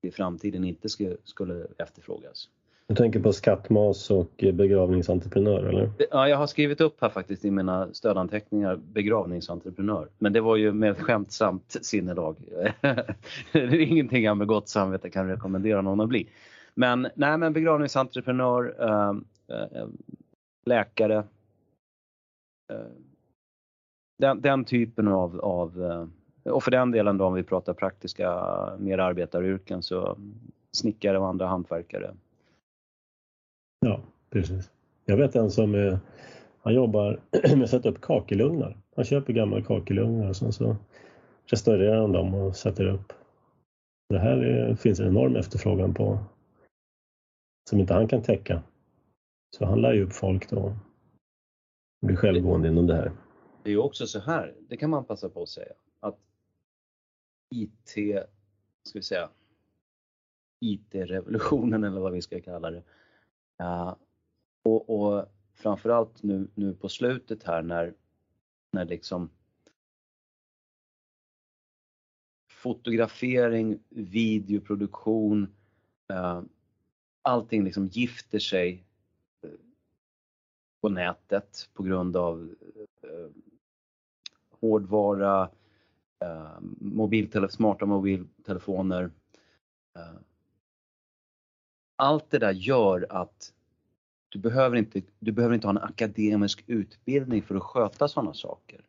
[0.05, 0.88] i framtiden inte
[1.25, 2.49] skulle, efterfrågas.
[2.87, 5.90] Du tänker på skattmas och begravningsentreprenör eller?
[6.11, 10.09] Ja, jag har skrivit upp här faktiskt i mina stödanteckningar begravningsentreprenör.
[10.19, 12.37] Men det var ju med ett skämtsamt sinnelag.
[13.53, 16.29] det är ingenting jag med gott samvete kan rekommendera någon att bli.
[16.75, 19.11] Men nej, men begravningsentreprenör, äh,
[19.59, 19.88] äh,
[20.67, 21.17] läkare.
[22.73, 22.77] Äh,
[24.19, 26.09] den, den, typen av, av,
[26.45, 28.45] och för den delen då om vi pratar praktiska
[28.79, 30.19] mer arbetaryrken så
[30.73, 32.15] snickare och andra hantverkare
[33.87, 34.71] Ja, precis.
[35.05, 35.99] Jag vet en som är,
[36.63, 37.21] han jobbar
[37.57, 38.77] med att sätta upp kakelugnar.
[38.97, 40.77] Han köper gamla kakelugnar och sen så
[41.47, 43.13] restaurerar han dem och sätter upp.
[44.09, 46.19] Det här är, finns en enorm efterfrågan på
[47.71, 48.63] som inte han kan täcka.
[49.57, 50.77] Så han lär ju upp folk då
[52.07, 53.13] blir självgående inom det här.
[53.63, 55.73] Det är ju också så här, det kan man passa på att säga,
[57.51, 57.89] IT,
[58.83, 59.31] ska vi säga,
[60.61, 62.83] IT-revolutionen eller vad vi ska kalla det,
[63.57, 63.99] Ja,
[64.63, 67.95] och, och framförallt nu, nu på slutet här när,
[68.71, 69.31] när liksom
[72.51, 75.55] fotografering, videoproduktion,
[76.09, 76.43] eh,
[77.23, 78.85] allting liksom gifter sig
[79.43, 79.51] eh,
[80.81, 82.55] på nätet på grund av
[83.03, 83.31] eh, eh
[84.51, 85.51] hårdvara,
[86.25, 89.11] eh, mobiltele smarta mobiltelefoner,
[89.97, 90.21] eh,
[91.97, 93.53] allt det där gör att
[94.29, 98.81] du behöver inte, du behöver inte ha en akademisk utbildning för att sköta sådana saker.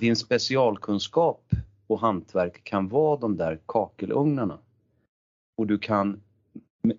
[0.00, 1.50] Din specialkunskap
[1.86, 4.58] och hantverk kan vara de där kakelugnarna.
[5.56, 6.20] Och du kan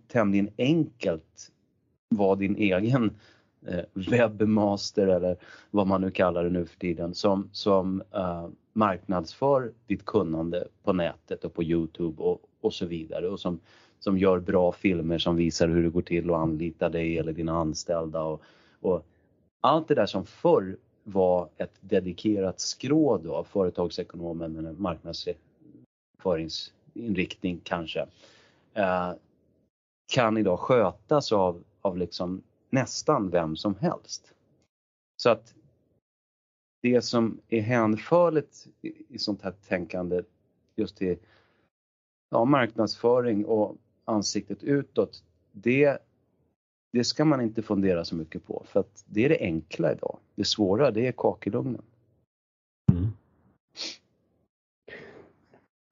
[0.07, 1.51] tämligen enkelt
[2.09, 3.17] vara din egen
[3.67, 5.37] eh, webbmaster eller
[5.71, 10.93] vad man nu kallar det nu för tiden som, som uh, marknadsför ditt kunnande på
[10.93, 13.59] nätet och på Youtube och, och så vidare och som
[14.03, 17.57] som gör bra filmer som visar hur det går till att anlita dig eller dina
[17.57, 18.23] anställda.
[18.23, 18.41] Och,
[18.81, 19.05] och
[19.61, 27.61] allt det där som förr var ett dedikerat skrå då av företagsekonomer med en marknadsföringsinriktning
[27.63, 28.05] kanske,
[28.73, 29.11] eh,
[30.13, 34.33] kan idag skötas av, av liksom nästan vem som helst.
[35.17, 35.53] Så att
[36.83, 40.23] det som är hänförligt i, i sånt här tänkande
[40.75, 41.17] just till
[42.29, 45.97] ja, marknadsföring och ansiktet utåt, det,
[46.93, 50.17] det ska man inte fundera så mycket på för att det är det enkla idag.
[50.35, 51.81] Det svåra det är kakelugnen.
[52.91, 53.07] Mm.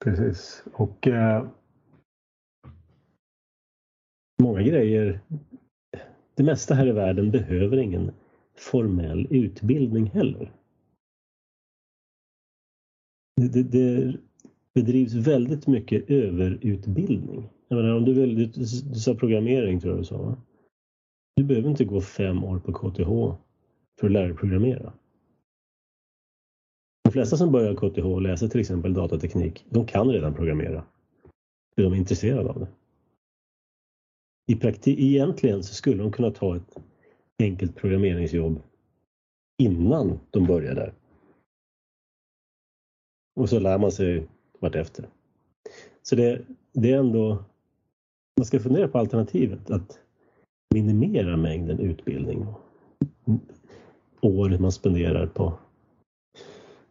[0.04, 1.48] Precis och eh,
[4.42, 5.20] många grejer,
[6.36, 8.12] det mesta här i världen behöver ingen
[8.56, 10.52] formell utbildning heller.
[13.36, 14.18] Det, det,
[14.74, 17.50] bedrivs väldigt mycket överutbildning.
[17.68, 20.38] Jag menar, om du, vill, du, du sa programmering tror jag du sa va?
[21.36, 23.38] Du behöver inte gå fem år på KTH
[24.00, 24.94] för att lära dig programmera.
[27.04, 30.84] De flesta som börjar KTH och läser till exempel datateknik, de kan redan programmera.
[31.76, 32.68] För de är intresserade av det.
[34.54, 36.78] I praktik, egentligen så skulle de kunna ta ett
[37.40, 38.62] enkelt programmeringsjobb
[39.62, 40.94] innan de börjar där.
[43.36, 44.28] Och så lär man sig
[44.60, 45.10] vartefter.
[46.02, 46.42] Så det,
[46.74, 47.44] det är ändå
[48.38, 50.00] man ska fundera på alternativet att
[50.74, 52.48] minimera mängden utbildning
[54.22, 55.54] år man spenderar på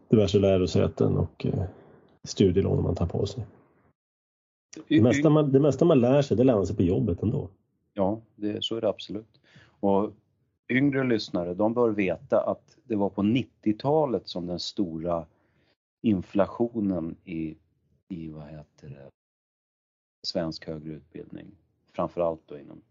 [0.09, 1.65] diverse lärosäten och eh,
[2.25, 3.47] studielån man tar på sig.
[4.89, 7.49] Det mesta, man, det mesta man lär sig, det lär man sig på jobbet ändå.
[7.95, 9.41] Ja, det, så är det absolut.
[9.81, 10.13] Och
[10.69, 15.27] yngre lyssnare, de bör veta att det var på 90-talet som den stora
[16.03, 17.57] inflationen i,
[18.09, 19.11] i vad heter det,
[20.27, 21.47] svensk högre utbildning.
[21.93, 22.83] Framförallt då inom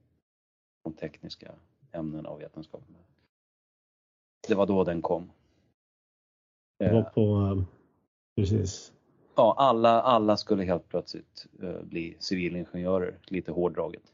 [0.84, 1.51] de tekniska
[1.91, 2.95] ämnena och vetenskapen.
[4.47, 5.32] Det var då den kom.
[6.80, 7.64] Det var på, eh,
[8.36, 8.93] precis.
[9.36, 14.14] Ja, alla, alla skulle helt plötsligt uh, bli civilingenjörer, lite hårdraget.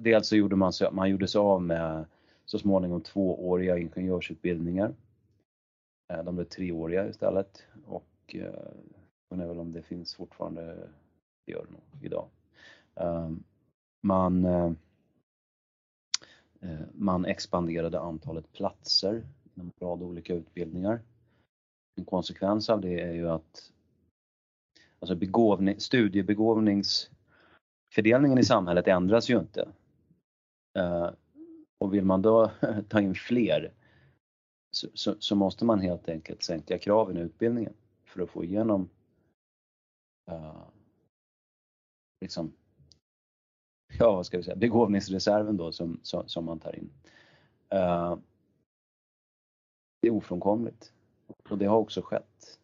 [0.00, 2.04] Dels så gjorde man, man gjorde sig av med
[2.44, 4.94] så småningom tvååriga ingenjörsutbildningar.
[6.14, 8.72] Eh, de blev treåriga istället och eh,
[9.28, 10.88] jag vet väl om det finns fortfarande
[11.46, 12.28] det gör det nog idag.
[12.94, 13.44] Ehm,
[14.02, 14.72] man, eh,
[16.92, 21.00] man expanderade antalet platser inom en rad olika utbildningar.
[21.96, 23.72] En konsekvens av det är ju att
[24.98, 29.68] alltså begåvning, studiebegåvningsfördelningen i samhället ändras ju inte.
[31.78, 32.50] Och vill man då
[32.88, 33.72] ta in fler
[34.76, 37.72] så, så, så, måste man helt enkelt sänka kraven i utbildningen
[38.04, 38.88] för att få igenom
[40.30, 40.62] uh,
[42.20, 42.52] liksom,
[43.98, 46.90] ja vad ska vi säga, begåvningsreserven då som, som, som man tar in.
[47.74, 48.18] Uh,
[50.00, 50.92] det är ofrånkomligt
[51.48, 52.60] och det har också skett.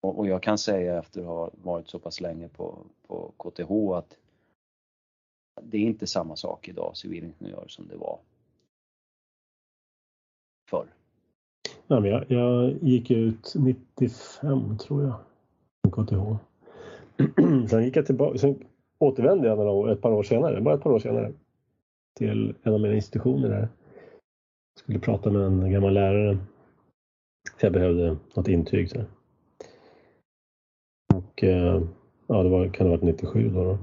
[0.00, 3.70] Och, och, jag kan säga efter att ha varit så pass länge på, på KTH
[3.94, 4.18] att
[5.62, 8.20] det är inte samma sak idag civilingenjör som det var
[10.70, 10.94] förr.
[11.86, 15.14] Nej, men jag, jag gick ut 95 tror jag,
[15.92, 16.36] KTH.
[17.68, 18.64] sen gick jag tillbaka, sen
[18.98, 21.32] återvände jag några år, ett par år senare, bara ett par år senare
[22.18, 23.68] till en av mina institutioner där.
[24.74, 26.38] Jag skulle prata med en gammal lärare.
[27.58, 28.90] För jag behövde något intyg.
[28.90, 29.04] Så.
[31.14, 31.82] Och eh,
[32.26, 33.64] ja, det var, kan det ha varit 97 då.
[33.64, 33.78] då.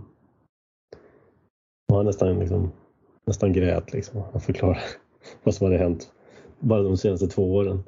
[1.91, 2.71] Och han nästan, liksom,
[3.25, 4.21] nästan grät liksom.
[4.31, 4.81] Han förklarade
[5.43, 6.13] vad som hade hänt
[6.59, 7.83] bara de senaste två åren.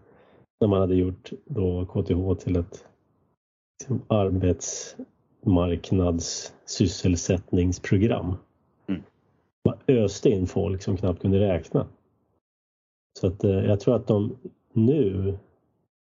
[0.62, 2.86] När man hade gjort då KTH till ett
[3.80, 8.36] liksom, arbetsmarknads sysselsättningsprogram.
[8.88, 9.02] Mm.
[9.66, 11.88] Man öste in folk som knappt kunde räkna.
[13.20, 14.36] Så att eh, jag tror att de
[14.74, 15.38] nu,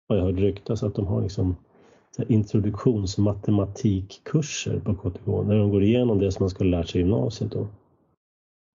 [0.09, 1.55] har jag hört ryktas, att de har liksom
[2.27, 7.51] introduktionsmatematikkurser på KTH när de går igenom det som man skulle lärt sig i gymnasiet
[7.51, 7.67] då.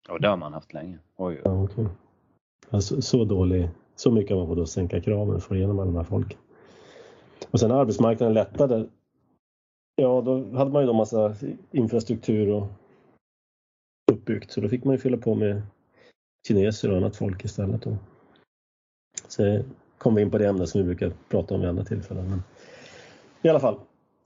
[0.09, 0.99] Ja, det har man haft länge.
[1.17, 1.87] Oj, Ja, okay.
[2.71, 5.79] Alltså, så dålig, så mycket har man fått att sänka kraven för att få igenom
[5.79, 6.39] alla de här folken.
[7.51, 8.87] Och sen när arbetsmarknaden lättade,
[9.97, 11.35] ja då hade man ju då massa
[11.71, 12.67] infrastruktur och
[14.13, 15.63] uppbyggt så då fick man ju fylla på med
[16.49, 17.83] kineser och annat folk istället.
[17.83, 17.97] Då.
[19.29, 19.63] Så
[19.99, 22.31] kom vi in på det ämnet som vi brukar prata om vid andra tillfällen.
[22.31, 22.43] Men
[23.43, 23.79] I alla fall.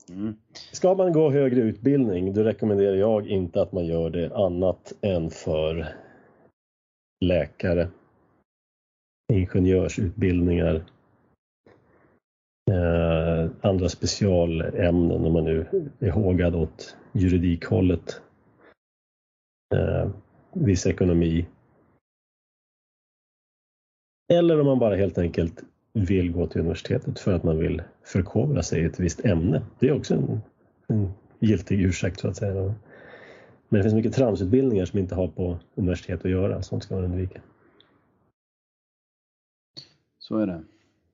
[0.09, 0.35] Mm.
[0.71, 5.29] Ska man gå högre utbildning då rekommenderar jag inte att man gör det annat än
[5.29, 5.87] för
[7.25, 7.87] läkare,
[9.33, 10.75] ingenjörsutbildningar,
[12.71, 15.65] eh, andra specialämnen om man nu
[15.99, 18.21] är hågad åt juridikhållet,
[19.75, 20.09] eh,
[20.53, 21.45] viss ekonomi.
[24.33, 25.63] Eller om man bara helt enkelt
[25.93, 29.61] vill gå till universitetet för att man vill förkovra sig i ett visst ämne.
[29.79, 30.41] Det är också en,
[30.87, 32.75] en giltig ursäkt så att säga.
[33.69, 36.61] Men det finns mycket tramsutbildningar som inte har på universitet att göra.
[36.61, 37.41] Sånt ska man undvika.
[40.33, 40.63] Så är det.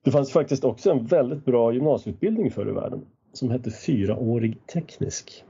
[0.04, 5.44] Det fanns faktiskt också en väldigt bra gymnasieutbildning förr i världen som hette fyraårig teknisk.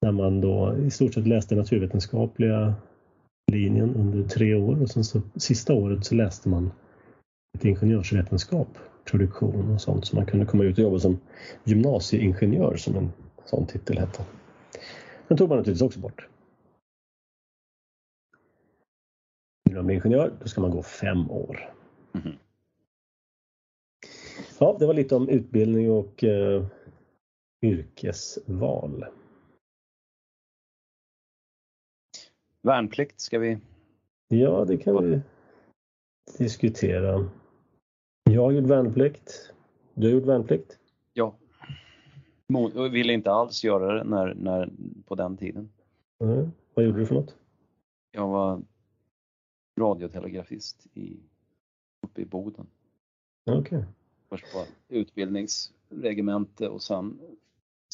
[0.00, 2.74] Där man då i stort sett läste naturvetenskapliga
[3.52, 6.72] linjen under tre år och sen så sista året så läste man
[7.58, 8.68] ett ingenjörsvetenskap,
[9.04, 11.18] produktion och sånt så man kunde komma ut och jobba som
[11.64, 13.12] gymnasieingenjör som en
[13.44, 14.24] sån titel hette.
[15.28, 16.28] Den tog man naturligtvis också bort.
[19.64, 21.72] Vill man bli ingenjör då ska man gå fem år.
[22.14, 22.36] Mm.
[24.58, 26.66] Ja, det var lite om utbildning och eh,
[27.62, 29.04] yrkesval.
[32.62, 33.58] Värnplikt, ska vi?
[34.28, 35.20] Ja, det kan vi
[36.38, 37.30] diskutera.
[38.30, 39.52] Jag har gjort värnplikt.
[39.94, 40.78] Du har gjort värnplikt?
[41.12, 41.34] Ja.
[42.46, 44.70] Jag ville inte alls göra det när, när,
[45.06, 45.72] på den tiden.
[46.24, 46.50] Mm.
[46.74, 47.36] Vad gjorde du för något?
[48.10, 48.62] Jag var
[49.80, 51.20] radiotelegrafist i,
[52.02, 52.66] uppe i Boden.
[53.50, 53.82] Okay.
[54.28, 57.20] Först på utbildningsregemente och sen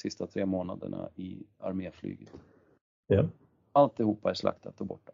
[0.00, 2.32] sista tre månaderna i arméflyget.
[3.06, 3.28] Ja.
[3.72, 5.12] Alltihopa är slaktat och borta.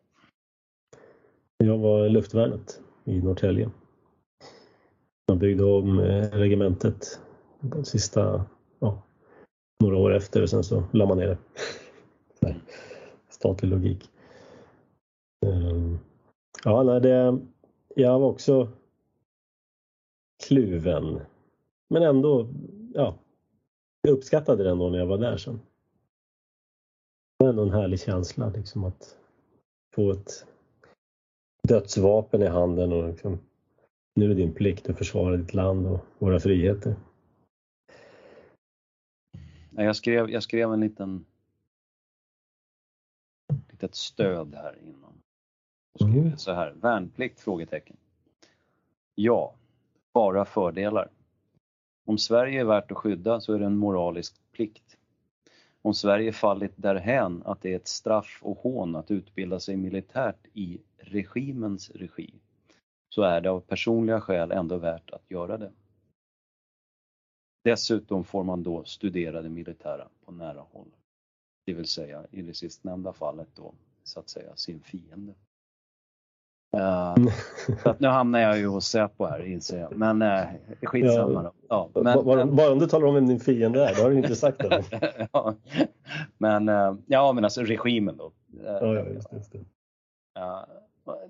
[1.58, 3.70] Jag var i luftvärnet i Norrtälje.
[5.28, 7.20] Man byggde om eh, regementet
[7.84, 8.44] sista,
[8.78, 9.02] ja,
[9.80, 11.38] några år efter och sen så la man ner det.
[13.28, 14.10] Statlig logik.
[15.46, 15.98] Ehm,
[16.64, 17.38] ja, nej, det,
[17.96, 18.68] jag var också
[20.48, 21.20] kluven.
[21.88, 22.48] Men ändå,
[22.94, 23.18] ja,
[24.02, 25.60] jag uppskattade det ändå när jag var där sen.
[27.38, 29.18] Det var ändå en härlig känsla liksom att
[29.94, 30.46] få ett
[31.68, 33.38] dödsvapen i handen och liksom,
[34.14, 36.96] nu är det din plikt att försvara ditt land och våra friheter.
[39.70, 41.24] Jag skrev, jag skrev en liten
[43.70, 45.20] litet stöd här innan.
[45.92, 46.38] Och skrev mm.
[46.38, 47.40] så här, värnplikt?
[47.40, 47.96] Frågetecken.
[49.14, 49.54] Ja,
[50.14, 51.08] bara fördelar.
[52.06, 54.96] Om Sverige är värt att skydda så är det en moralisk plikt.
[55.82, 60.46] Om Sverige fallit därhän att det är ett straff och hån att utbilda sig militärt
[60.52, 62.34] i regimens regi
[63.08, 65.72] så är det av personliga skäl ändå värt att göra det.
[67.64, 70.90] Dessutom får man då studera det militära på nära håll.
[71.64, 75.34] Det vill säga i det sistnämnda fallet då så att säga sin fiende.
[76.74, 77.32] Uh,
[77.82, 79.96] så att nu hamnar jag ju hos Säpo här inser jag.
[79.96, 80.44] Men uh,
[80.82, 81.52] skitsamma då.
[81.68, 84.16] Ja, men, bara, bara om du talar om vem din fiende är, då har du
[84.16, 84.84] inte sagt det.
[85.32, 85.54] ja,
[86.38, 88.32] men, uh, ja, men alltså regimen då.
[88.64, 89.36] ja, ja, just det.
[89.36, 89.64] Just det.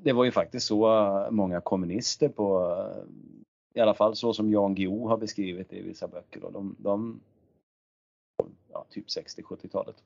[0.03, 2.77] det var ju faktiskt så många kommunister på,
[3.75, 6.41] i alla fall så som Jan Guillou har beskrivit det i vissa böcker.
[6.41, 6.51] Då.
[6.51, 7.21] De, de
[8.73, 9.97] ja, typ 60-70-talet.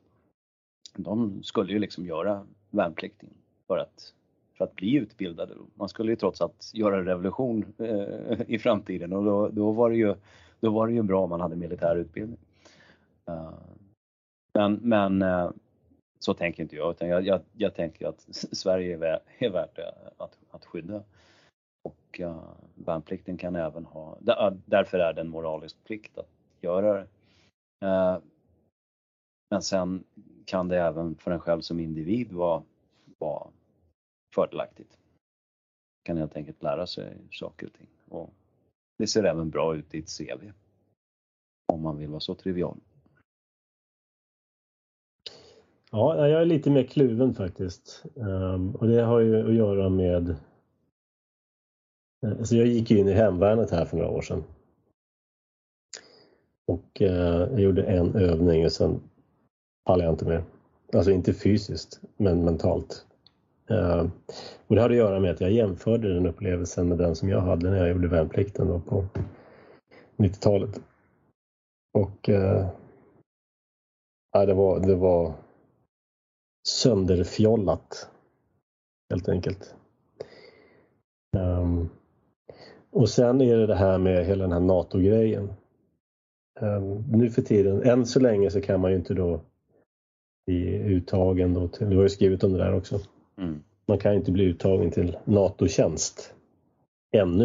[0.97, 3.29] De skulle ju liksom göra värnplikten
[3.67, 4.15] för att
[4.59, 5.55] för att bli utbildade.
[5.75, 9.97] Man skulle ju trots allt göra revolution eh, i framtiden och då, då, var det
[9.97, 10.15] ju,
[10.61, 12.39] då var det ju bra om man hade militär utbildning.
[13.31, 13.55] Uh,
[14.55, 15.51] men men uh,
[16.19, 19.79] så tänker inte jag utan jag, jag, jag tänker att Sverige är, vä är värt
[20.17, 21.03] att, att skydda.
[21.85, 22.43] Och uh,
[22.75, 24.19] värnplikten kan även ha,
[24.65, 26.29] därför är det en moralisk plikt att
[26.61, 27.07] göra det.
[27.87, 28.19] Uh,
[29.51, 30.05] men sen
[30.45, 32.63] kan det även för en själv som individ vara,
[33.19, 33.49] vara
[34.35, 34.99] fördelaktigt.
[36.03, 37.89] Kan helt enkelt lära sig saker och ting.
[38.09, 38.31] Och
[38.99, 40.53] det ser även bra ut i ett CV.
[41.73, 42.81] Om man vill vara så trivial.
[45.91, 48.05] Ja, jag är lite mer kluven faktiskt.
[48.17, 50.29] Ehm, och det har ju att göra med...
[52.27, 54.45] Eh, alltså jag gick in i hemvärnet här för några år sedan.
[56.67, 59.01] Och eh, jag gjorde en övning och sen
[59.85, 60.45] pallade jag inte mer.
[60.93, 63.07] Alltså inte fysiskt, men mentalt.
[63.71, 64.07] Eh,
[64.67, 67.41] och det hade att göra med att jag jämförde den upplevelsen med den som jag
[67.41, 69.05] hade när jag gjorde värnplikten då på
[70.17, 70.81] 90-talet.
[71.93, 72.69] Och eh,
[74.33, 75.35] ja, det, var, det var
[76.69, 78.11] sönderfjollat
[79.11, 79.75] helt enkelt.
[81.37, 81.89] Um,
[82.91, 85.51] och sen är det det här med hela den här NATO-grejen.
[86.61, 89.41] Um, nu för tiden, än så länge så kan man ju inte då
[90.47, 93.01] i uttagen då till, du har ju skrivit om det där också.
[93.39, 93.63] Mm.
[93.87, 96.35] Man kan inte bli uttagen till NATO-tjänst.
[97.17, 97.45] Ännu.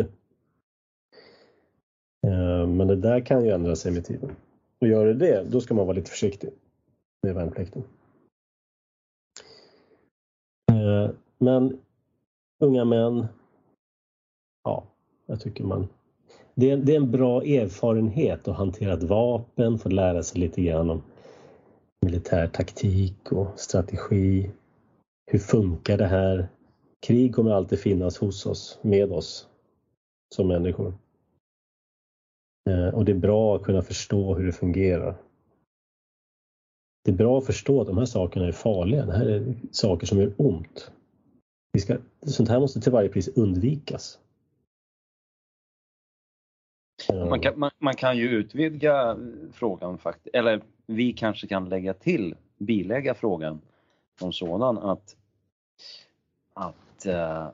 [2.28, 4.36] Eh, men det där kan ju ändra sig med tiden.
[4.82, 6.50] Och gör det det, då ska man vara lite försiktig
[7.24, 7.84] med värnplikten.
[10.72, 11.80] Eh, men
[12.60, 13.26] unga män,
[14.64, 14.84] ja,
[15.26, 15.88] jag tycker man
[16.56, 20.62] det är, det är en bra erfarenhet att hantera ett vapen, få lära sig lite
[20.62, 21.02] grann om
[22.02, 24.52] militär taktik och strategi.
[25.26, 26.48] Hur funkar det här?
[27.00, 29.48] Krig kommer alltid finnas hos oss, med oss
[30.36, 30.94] som människor.
[32.70, 35.16] Eh, och det är bra att kunna förstå hur det fungerar.
[37.04, 39.06] Det är bra att förstå att de här sakerna är farliga.
[39.06, 40.92] Det här är saker som gör ont.
[41.72, 44.20] Vi ska, sånt här måste till varje pris undvikas.
[47.10, 47.30] Eh.
[47.30, 49.18] Man kan, man, man kan ju utvidga
[49.52, 53.62] frågan faktiskt, eller vi kanske kan lägga till, bilägga frågan
[54.20, 55.18] som sådan att,
[56.54, 57.50] att, äh,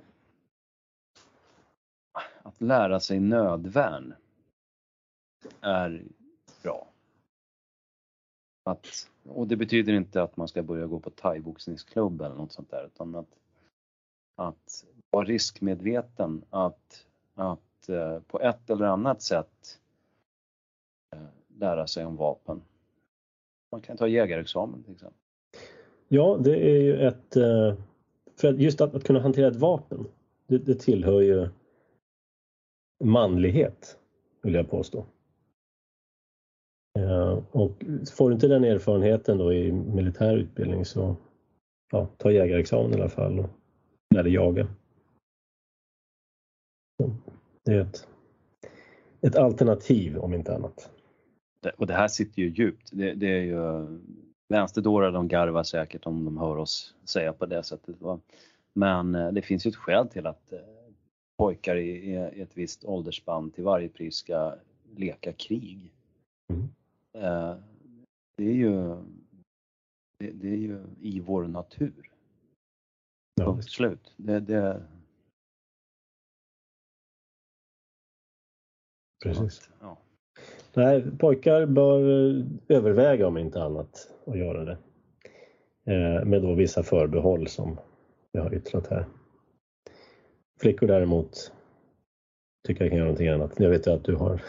[2.43, 4.14] att lära sig nödvärn
[5.62, 6.03] är
[6.64, 6.88] bra.
[8.64, 12.72] Att, och det betyder inte att man ska börja gå på thaiboxningsklubb eller något sånt
[12.72, 13.38] där utan att,
[14.36, 19.80] att vara riskmedveten, att, att äh, på ett eller annat sätt
[21.16, 22.62] äh, lära sig om vapen
[23.72, 25.20] man kan ta jägarexamen till exempel.
[26.12, 27.36] Ja, det är ju ett...
[27.36, 27.74] Eh,
[28.36, 30.07] för just att, att kunna hantera ett vapen,
[30.47, 31.49] det, det tillhör ju
[33.03, 33.97] manlighet,
[34.41, 35.05] vill jag påstå.
[36.99, 41.16] Eh, och får du inte den erfarenheten då i militär utbildning så
[41.91, 43.49] ja, ta jägarexamen i alla fall och
[44.16, 44.68] lär dig jaga.
[47.66, 48.07] Det är ett,
[49.22, 50.89] ett alternativ om inte annat
[51.78, 52.89] och det här sitter ju djupt.
[52.91, 53.88] Det, det är ju
[54.50, 57.95] vänsterdårar, de garvar säkert om de hör oss säga på det sättet.
[58.74, 60.60] Men eh, det finns ju ett skäl till att eh,
[61.38, 64.56] pojkar i, ett visst åldersspann till varje pris ska
[64.95, 65.93] leka krig.
[66.54, 66.64] Mm.
[67.14, 67.58] Eh,
[68.38, 68.95] det är ju
[70.20, 72.12] det, det, är ju i vår natur.
[73.36, 73.45] Ja.
[73.45, 74.14] Punkt slut.
[74.18, 74.84] Det, det...
[79.24, 79.70] Precis.
[79.82, 79.97] ja.
[80.74, 82.02] Nej, pojkar bör
[82.68, 84.77] överväga om inte annat att göra det.
[85.86, 87.80] Eh, med då vissa förbehåll som
[88.32, 89.05] jag har yttrat här.
[90.61, 91.51] Flickor däremot
[92.67, 93.59] tycker jag kan göra någonting annat.
[93.59, 94.41] Jag vet ju att du har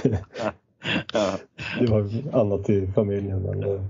[1.80, 3.82] du har annat i familjen än eh,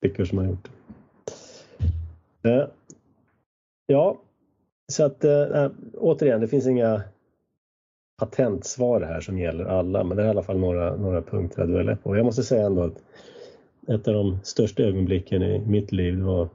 [0.00, 0.68] flickor som har gjort
[2.42, 2.50] det.
[2.50, 2.68] Eh,
[3.86, 4.20] ja,
[4.92, 7.02] så att äh, återigen, det finns inga
[8.18, 11.70] patentsvar här som gäller alla, men det är i alla fall några, några punkter att
[11.70, 12.16] välja på.
[12.16, 13.02] Jag måste säga ändå att
[13.88, 16.48] ett av de största ögonblicken i mitt liv var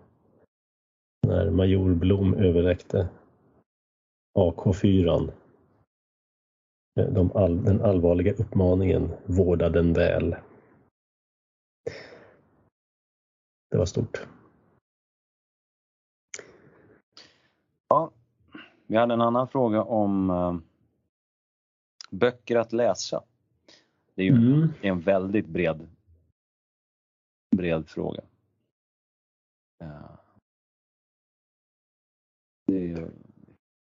[1.27, 3.09] när major Blom överräckte
[4.39, 5.31] AK4
[6.95, 10.35] de all, den allvarliga uppmaningen vårda den väl.
[13.71, 14.27] Det var stort.
[17.89, 18.11] Ja,
[18.87, 20.72] vi hade en annan fråga om eh,
[22.13, 23.23] böcker att läsa.
[24.15, 24.69] Det är ju mm.
[24.81, 25.87] en väldigt bred,
[27.55, 28.21] bred fråga.
[29.83, 30.15] Uh,
[32.67, 33.11] det är,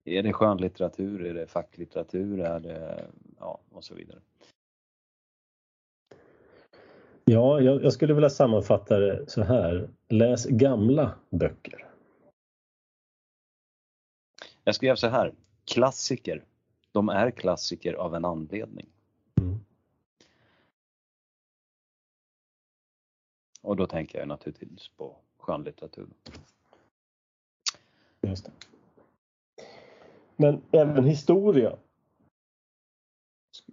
[0.06, 3.08] är det skönlitteratur, är det facklitteratur, är det,
[3.40, 4.20] ja, och så vidare.
[7.26, 9.90] Ja, jag, jag skulle vilja sammanfatta det så här.
[10.10, 11.88] Läs gamla böcker.
[14.64, 15.34] Jag skrev så här.
[15.66, 16.44] Klassiker.
[16.98, 18.90] De är klassiker av en anledning.
[19.36, 19.60] Mm.
[23.62, 26.08] Och då tänker jag naturligtvis på skönlitteratur.
[28.22, 28.52] Just det.
[30.36, 31.78] Men även historia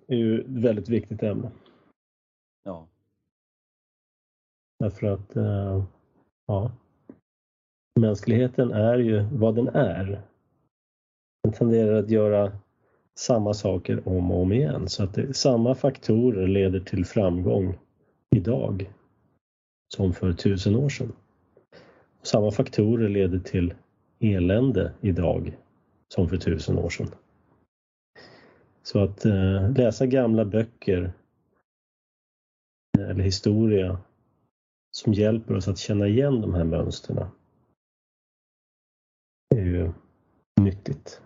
[0.07, 1.51] är ju ett väldigt viktigt ämne.
[2.62, 2.89] Ja.
[4.79, 5.85] Därför att eh,
[6.47, 6.72] ja,
[8.01, 10.22] mänskligheten är ju vad den är.
[11.43, 12.64] Den tenderar att göra
[13.19, 17.79] samma saker om och om igen så att det, samma faktorer leder till framgång
[18.31, 18.91] idag
[19.95, 21.12] som för tusen år sedan.
[22.23, 23.75] Samma faktorer leder till
[24.21, 25.59] elände idag
[26.09, 27.11] som för tusen år sedan.
[28.83, 31.12] Så att eh, läsa gamla böcker
[32.99, 33.99] eller historia
[34.91, 37.27] som hjälper oss att känna igen de här mönstren
[39.55, 39.93] är ju
[40.61, 41.21] nyttigt.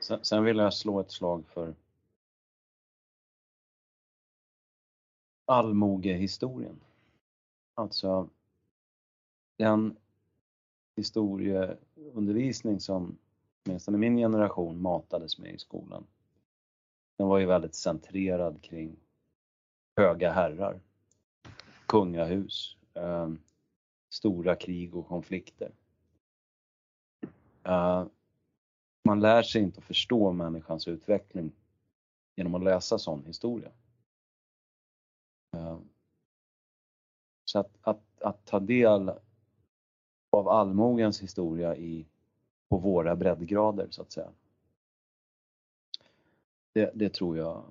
[0.00, 1.74] Sen vill jag slå ett slag för
[5.44, 6.80] allmogehistorien.
[7.74, 8.28] Alltså
[9.58, 9.96] den
[10.96, 13.18] historieundervisning som
[13.64, 16.06] åtminstone min generation matades med i skolan.
[17.18, 18.96] Den var ju väldigt centrerad kring
[19.96, 20.80] höga herrar,
[21.86, 23.30] kungahus, eh,
[24.10, 25.72] stora krig och konflikter.
[27.64, 28.06] Eh,
[29.04, 31.52] man lär sig inte att förstå människans utveckling
[32.36, 33.70] genom att läsa sån historia.
[35.56, 35.78] Eh,
[37.44, 39.12] så att, att, att ta del
[40.30, 42.06] av allmogens historia i,
[42.68, 44.30] på våra breddgrader så att säga.
[46.72, 47.64] Det, det tror jag,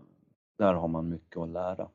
[0.57, 1.89] där har man mycket att lära.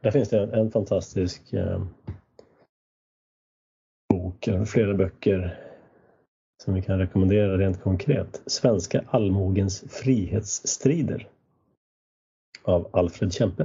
[0.00, 1.86] Där finns det en, en fantastisk eh,
[4.08, 5.63] bok, flera böcker
[6.64, 8.42] som vi kan rekommendera rent konkret.
[8.46, 11.28] Svenska allmogens frihetsstrider
[12.62, 13.62] av Alfred Kempe.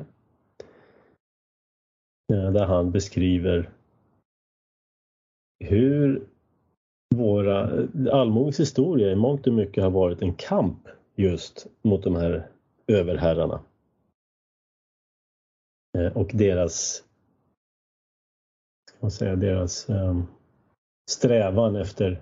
[2.33, 3.69] Eh, där han beskriver
[5.59, 6.27] hur
[7.15, 12.15] våra eh, allmogens historia i mångt och mycket har varit en kamp just mot de
[12.15, 12.47] här
[12.87, 13.61] överherrarna.
[15.97, 17.03] Eh, och deras,
[18.89, 20.23] ska man säga, deras ehm,
[21.11, 22.21] strävan efter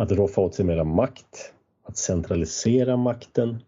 [0.00, 3.58] att roffa åt sig mera makt, att centralisera makten,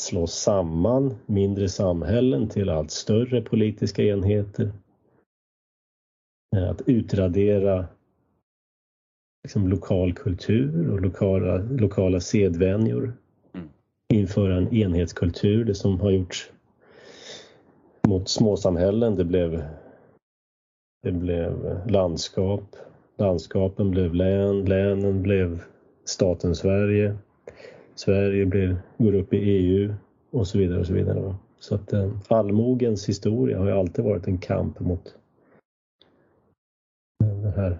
[0.00, 4.72] slå samman mindre samhällen till allt större politiska enheter.
[6.56, 7.86] Eh, att utradera
[9.42, 13.12] liksom, lokal kultur och lokala, lokala sedvänjor.
[13.54, 13.68] Mm.
[14.08, 16.52] Införa en enhetskultur, det som har gjorts
[18.08, 19.16] mot småsamhällen.
[19.16, 19.64] Det blev,
[21.02, 22.76] det blev landskap,
[23.16, 25.62] landskapen blev län, länen blev
[26.04, 27.16] staten Sverige.
[27.94, 29.94] Sverige blir, går upp i EU
[30.30, 30.80] och så vidare.
[30.80, 31.34] och Så vidare.
[31.58, 35.14] Så att eh, allmogens historia har ju alltid varit en kamp mot
[37.18, 37.78] den här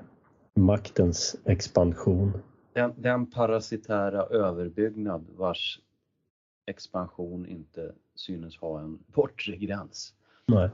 [0.55, 2.32] maktens expansion.
[2.72, 5.80] Den, den parasitära överbyggnad vars
[6.66, 10.14] expansion inte synes ha en bortre gräns.
[10.47, 10.70] Nej,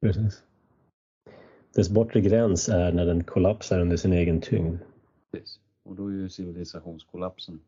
[0.00, 0.44] precis.
[1.74, 4.78] Dess bortre gräns är när den kollapsar under sin egen tyngd.
[5.32, 5.60] Precis.
[5.82, 7.60] Och då är ju civilisationskollapsen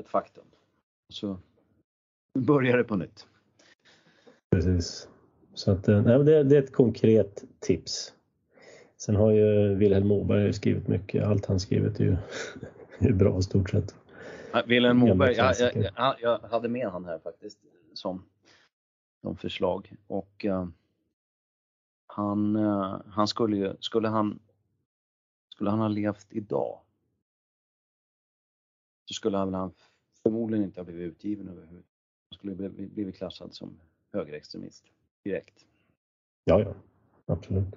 [0.00, 0.44] ett faktum.
[1.12, 1.38] Så
[2.38, 3.26] börjar det på nytt.
[4.50, 5.08] Precis.
[5.54, 8.14] Så att, eh, nej, det, det är ett konkret tips.
[8.96, 11.24] Sen har ju Vilhelm Moberg skrivit mycket.
[11.24, 12.16] Allt han skrivit är ju
[12.98, 13.94] är bra i stort sett.
[14.66, 15.54] Vilhelm Moberg, jag,
[15.96, 17.58] jag, jag, hade med han här faktiskt
[17.94, 18.24] som,
[19.22, 20.66] som förslag och uh,
[22.14, 24.38] han, uh, han skulle ju, skulle han,
[25.54, 26.80] skulle han ha levt idag
[29.04, 29.72] så skulle han
[30.22, 31.86] förmodligen inte ha blivit utgiven överhuvudtaget.
[32.30, 33.80] Han skulle bli, blivit klassad som
[34.12, 34.84] högerextremist
[35.24, 35.66] direkt.
[36.44, 36.74] Ja, ja,
[37.26, 37.74] absolut.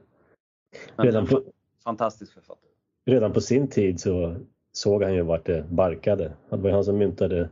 [0.96, 1.44] Redan på,
[1.84, 2.72] fantastisk författare.
[3.06, 4.36] redan på sin tid så
[4.72, 6.34] såg han ju vart det barkade.
[6.50, 7.50] Det var han som myntade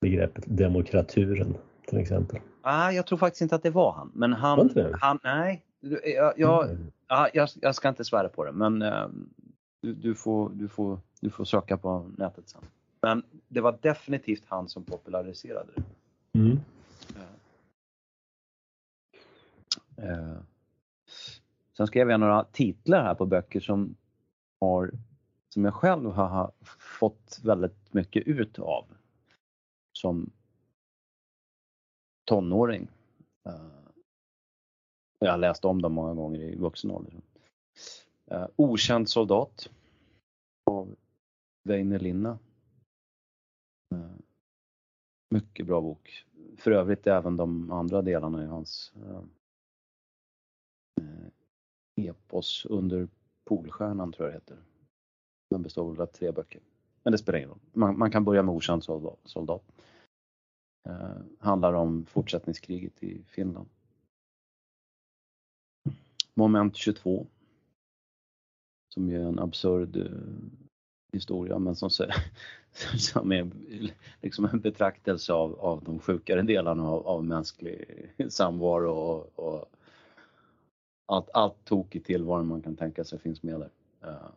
[0.00, 1.56] begreppet demokraturen
[1.86, 2.40] till exempel.
[2.62, 4.10] Ah, jag tror faktiskt inte att det var han.
[4.14, 4.96] Men Var han, det?
[5.00, 5.64] han nej.
[5.82, 6.92] Du, Jag, jag, Mm.
[7.08, 9.08] ja, jag, jag ska inte svära på det men eh,
[9.80, 12.60] du, du, får, du, får, du får söka på nätet sen.
[13.00, 15.82] Men det var definitivt han som populariserade det.
[16.38, 16.58] Mm.
[19.96, 20.36] Eh,
[21.76, 23.96] Sen skrev jag några titlar här på böcker som,
[24.60, 24.90] har,
[25.48, 26.52] som jag själv har ha-
[26.98, 28.84] fått väldigt mycket ut av
[29.92, 30.30] som
[32.24, 32.88] tonåring.
[33.46, 33.81] Eh,
[35.24, 37.12] jag har läst om dem många gånger i vuxen ålder.
[38.30, 39.70] Eh, Okänd soldat
[40.70, 40.96] av
[41.68, 42.38] Väinö Linna.
[43.94, 44.10] Eh,
[45.30, 46.24] Mycket bra bok.
[46.56, 49.22] För övrigt även de andra delarna i hans eh,
[51.00, 51.28] eh,
[52.06, 53.08] epos under
[53.44, 54.58] Polstjärnan tror jag det heter.
[55.50, 56.60] Den består väl av tre böcker.
[57.02, 57.60] Men det spelar ingen roll.
[57.72, 59.20] Man, man kan börja med Okänd soldat.
[59.24, 59.64] soldat.
[60.88, 63.68] Eh, handlar om fortsättningskriget i Finland.
[66.34, 67.26] Moment 22.
[68.94, 70.62] Som ju är en absurd eh,
[71.12, 71.90] historia men som,
[72.98, 73.50] som är
[74.20, 79.66] liksom en betraktelse av, av de sjukare delarna av, av mänsklig samvaro och, och
[81.06, 83.70] allt, allt tokigt tillvaro man kan tänka sig finns med där.
[84.02, 84.30] eh,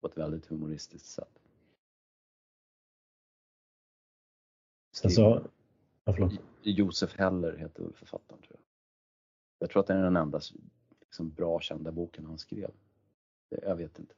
[0.00, 1.38] på ett väldigt humoristiskt sätt.
[4.96, 5.46] Sen så,
[6.04, 6.30] ja.
[6.62, 8.60] Josef Heller heter författaren tror jag.
[9.58, 10.40] Jag tror att det är den enda
[11.08, 12.70] liksom, bra kända boken han skrev.
[13.48, 14.14] Jag vet inte.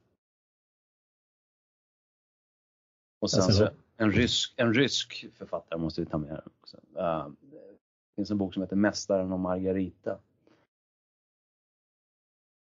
[3.18, 6.76] Och sen Alltså, så en rysk, en rysk författare måste vi ta med här också.
[6.96, 10.20] Eh, det finns en bok som heter Mästaren och Margarita.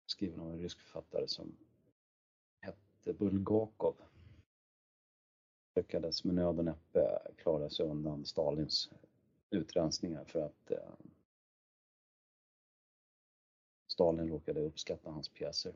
[0.06, 1.56] Skriven av en rysk författare som
[2.60, 3.96] hette Bulgakov.
[5.74, 8.90] Lyckades med nöd och näppe klara sig undan Stalins
[9.50, 10.78] utrensningar för att eh,
[14.00, 15.72] Stalin råkade uppskatta hans pjäser.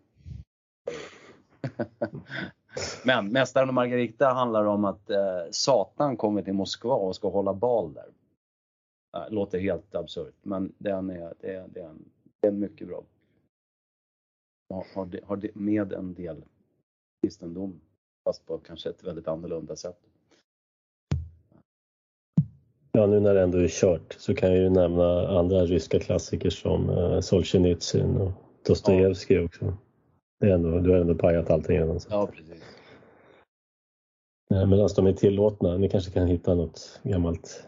[3.05, 7.55] Men Mästaren och Margarita handlar om att eh, Satan kommer till Moskva och ska hålla
[7.55, 8.09] bal där.
[9.16, 12.05] Eh, låter helt absurt men den är, det, är, det, är en,
[12.41, 13.05] det är en mycket bra.
[14.75, 16.45] Har, har, det- har det med en del
[17.22, 17.81] kristendom
[18.25, 20.01] fast på kanske ett väldigt annorlunda sätt.
[22.97, 26.51] Ja, nu när det ändå är kört så kan jag ju nämna andra ryska klassiker
[26.51, 28.32] som uh, Solzhenitsyn och
[28.66, 29.76] Dostojevskij också.
[30.40, 32.01] Det är ändå, du har ändå pajat allting redan.
[32.01, 32.09] Så.
[32.11, 32.62] Ja, precis.
[34.51, 37.64] Eh, Medan de är tillåtna, ni kanske kan hitta något gammalt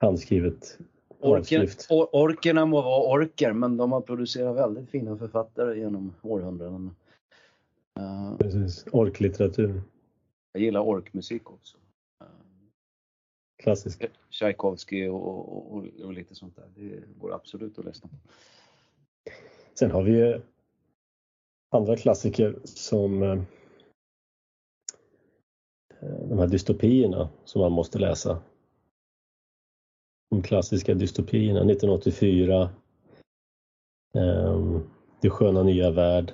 [0.00, 0.78] handskrivet
[1.20, 6.96] Orken, or, orkerna må vara orker men de har producerat väldigt fina författare genom århundraden.
[7.98, 8.86] Eh, Precis.
[8.92, 9.82] Orklitteratur.
[10.52, 11.76] jag gillar orkmusik också.
[13.60, 14.04] Klassisk.
[14.30, 16.68] Tchaikovsky och, och, och, och lite sånt där.
[16.76, 18.16] Det går absolut att lyssna på.
[19.74, 20.40] Sen har vi ju
[21.70, 23.42] andra klassiker som eh,
[26.00, 28.42] de här dystopierna som man måste läsa.
[30.30, 32.70] De klassiska dystopierna 1984.
[34.14, 34.90] ehm,
[35.20, 36.32] Det sköna nya värld.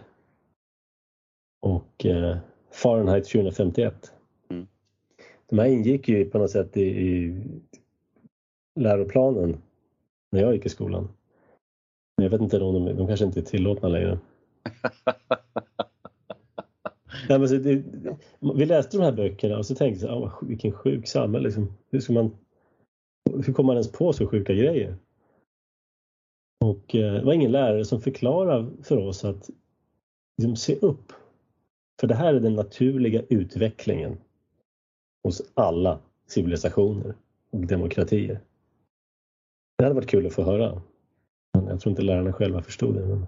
[1.62, 2.38] Och eh,
[2.70, 4.15] Fahrenheit 451.
[5.48, 7.34] De här ingick ju på något sätt i, i
[8.80, 9.56] läroplanen
[10.32, 11.08] när jag gick i skolan.
[12.16, 14.18] Men jag vet inte om de, de kanske inte är tillåtna längre.
[17.28, 17.82] Nej, men så det,
[18.56, 21.44] vi läste de här böckerna och så tänkte jag, ah, vilken sjuk samhälle.
[21.44, 21.72] Liksom.
[21.90, 22.36] Hur, ska man,
[23.46, 24.96] hur kommer man ens på så sjuka grejer?
[26.64, 29.50] Och eh, det var ingen lärare som förklarade för oss att
[30.38, 31.12] liksom, se upp.
[32.00, 34.18] För det här är den naturliga utvecklingen
[35.26, 37.14] hos alla civilisationer
[37.50, 38.40] och demokratier.
[39.78, 40.82] Det hade varit kul att få höra.
[41.54, 43.06] Men jag tror inte lärarna själva förstod det.
[43.06, 43.26] Men...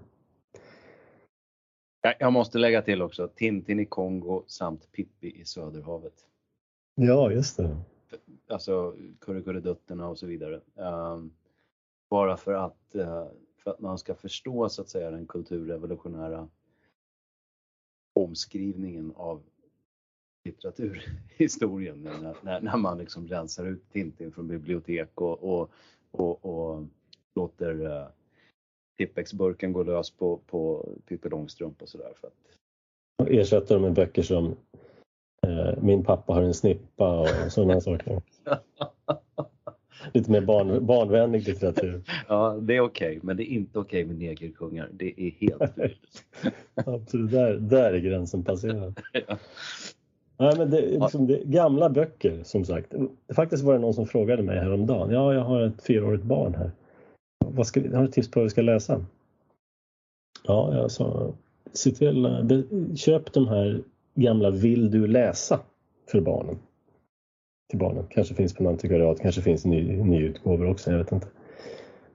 [2.19, 6.13] Jag- måste lägga till också Tintin i Kongo samt Pippi i Söderhavet.
[6.95, 7.77] Ja, just det.
[8.49, 10.61] Alltså Kurrekurredutterna och så vidare.
[10.75, 11.33] Ehm,
[12.09, 13.27] bara för att, eh,
[13.63, 16.49] för att man ska förstå så att säga den kulturrevolutionära
[18.13, 19.43] omskrivningen av
[20.49, 25.71] litteraturhistorien när, när, när man liksom rensar ut Tintin från bibliotek och, och,
[26.11, 26.85] och, och
[27.35, 28.07] låter uh,
[28.97, 32.13] Tippex-burken gå lös på, på Pippi Långstrump och sådär.
[32.21, 34.55] Att, ersätter dem med böcker som
[35.47, 38.21] eh, Min pappa har en snippa och sådana saker.
[40.13, 42.03] Lite mer barn, barnvänlig litteratur.
[42.27, 44.89] ja, det är okej, men det är inte okej med negerkungar.
[44.93, 46.25] Det är helt förbjudet.
[46.73, 48.99] Absolut, där, där är gränsen passerad.
[49.27, 49.37] ja.
[50.39, 52.93] Nej, men det, liksom, det, gamla böcker som sagt.
[53.35, 55.11] Faktiskt var det någon som frågade mig häromdagen.
[55.11, 56.71] Ja, jag har ett fyraårigt barn här.
[57.45, 59.05] Vad ska, har du tips på vad vi ska läsa?
[60.47, 61.33] Ja, jag sa
[61.73, 62.63] se till,
[62.95, 63.81] köp de här
[64.15, 65.59] gamla Vill du läsa
[66.11, 66.59] för barnen.
[67.69, 68.05] Till barnen.
[68.09, 71.27] Kanske finns på antikvariat, kanske finns ny, nyutgåvor också, jag vet inte.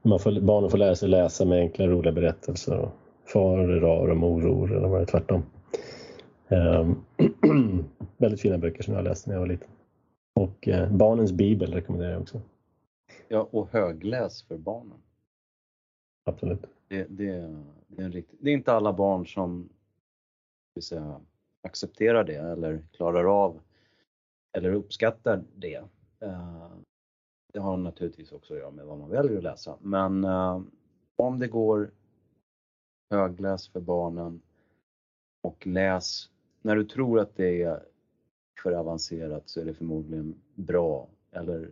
[0.03, 2.79] Man får, barnen får lära sig läsa med enkla roliga berättelser.
[2.79, 2.91] Och
[3.25, 5.43] far rar och mor ror eller vad det är tvärtom.
[6.49, 7.05] Um,
[8.17, 9.71] väldigt fina böcker som jag läste när jag var liten.
[10.35, 12.41] Och uh, Barnens bibel rekommenderar jag också.
[13.29, 14.99] Ja, och högläs för barnen.
[16.25, 16.67] Absolut.
[16.89, 18.31] Det, det, det, är, en rikt...
[18.41, 19.69] det är inte alla barn som
[20.81, 21.21] säga,
[21.63, 23.61] accepterar det eller klarar av
[24.57, 25.79] eller uppskattar det.
[26.25, 26.77] Uh,
[27.53, 29.77] det har naturligtvis också att göra med vad man väljer att läsa.
[29.81, 30.63] Men uh,
[31.17, 31.91] om det går,
[33.11, 34.41] högläs för barnen
[35.43, 36.31] och läs
[36.65, 37.83] när du tror att det är
[38.63, 41.71] för avancerat så är det förmodligen bra eller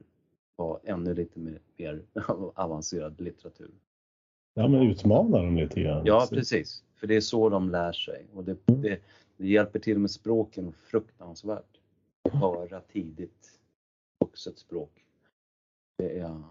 [0.56, 2.02] ha ännu lite mer, mer
[2.54, 3.70] avancerad litteratur.
[4.54, 6.06] Ja, men utmana dem lite grann.
[6.06, 6.84] Ja, precis.
[6.94, 8.82] För det är så de lär sig och det, mm.
[8.82, 9.00] det,
[9.36, 11.80] det hjälper till med språken fruktansvärt.
[12.32, 13.60] Höra tidigt
[14.20, 15.04] vuxet språk.
[15.98, 16.42] Det är,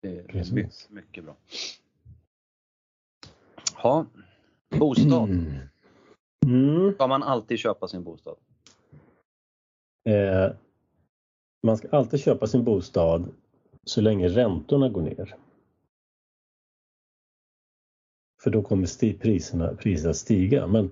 [0.00, 1.36] det är mycket, mycket bra.
[3.82, 4.06] Ja,
[4.68, 5.30] bostad.
[5.30, 5.52] Mm.
[6.46, 6.94] Mm.
[6.94, 8.36] Ska man alltid köpa sin bostad?
[10.08, 10.52] Eh,
[11.62, 13.32] man ska alltid köpa sin bostad
[13.84, 15.36] så länge räntorna går ner.
[18.42, 20.66] För då kommer sti priserna, priserna stiga.
[20.66, 20.90] Men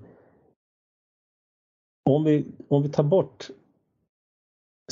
[2.11, 3.51] om vi, om vi tar bort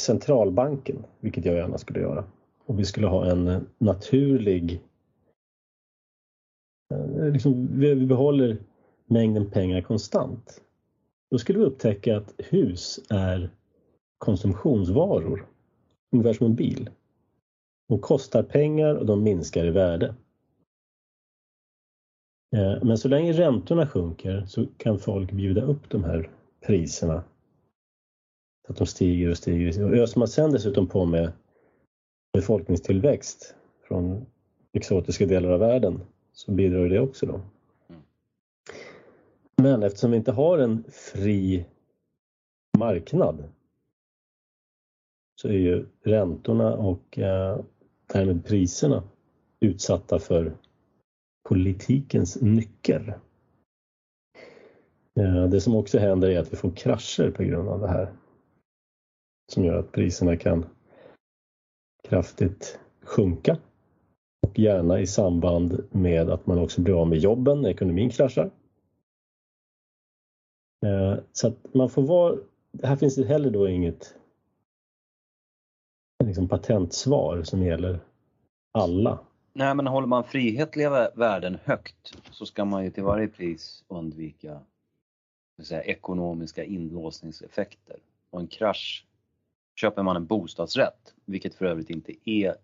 [0.01, 2.25] centralbanken, vilket jag gärna skulle göra,
[2.65, 4.81] och vi skulle ha en naturlig...
[6.95, 8.59] Eh, liksom, vi behåller
[9.07, 10.63] mängden pengar konstant.
[11.31, 13.51] Då skulle vi upptäcka att hus är
[14.19, 15.47] konsumtionsvaror,
[16.13, 16.91] ungefär som en bil.
[17.89, 20.15] De kostar pengar och de minskar i värde.
[22.57, 26.31] Eh, men så länge räntorna sjunker så kan folk bjuda upp de här
[26.67, 27.25] priserna.
[28.67, 29.85] Så att de stiger och stiger.
[29.85, 31.33] Och öser man sen dessutom på med
[32.33, 33.55] befolkningstillväxt
[33.89, 34.27] från
[34.73, 36.01] exotiska delar av världen
[36.33, 37.41] så bidrar det också då.
[39.63, 41.67] Men eftersom vi inte har en fri
[42.79, 43.45] marknad
[45.41, 47.61] så är ju räntorna och eh,
[48.07, 49.03] därmed priserna
[49.61, 50.57] utsatta för
[51.49, 53.19] politikens nycker.
[55.21, 58.13] Eh, det som också händer är att vi får krascher på grund av det här.
[59.53, 60.67] Som gör att priserna kan
[62.09, 63.59] kraftigt sjunka.
[64.47, 68.51] Och gärna i samband med att man också blir av med jobben när ekonomin kraschar.
[70.87, 72.37] Eh, så att man får vara,
[72.83, 74.15] här finns det heller då inget
[76.25, 78.01] liksom patentsvar som gäller
[78.73, 79.19] alla.
[79.53, 84.61] Nej, men håller man frihetliga värden högt så ska man ju till varje pris undvika
[85.65, 87.97] säga, ekonomiska inlåsningseffekter.
[88.31, 89.07] Och en krasch,
[89.75, 92.57] köper man en bostadsrätt, vilket för övrigt inte är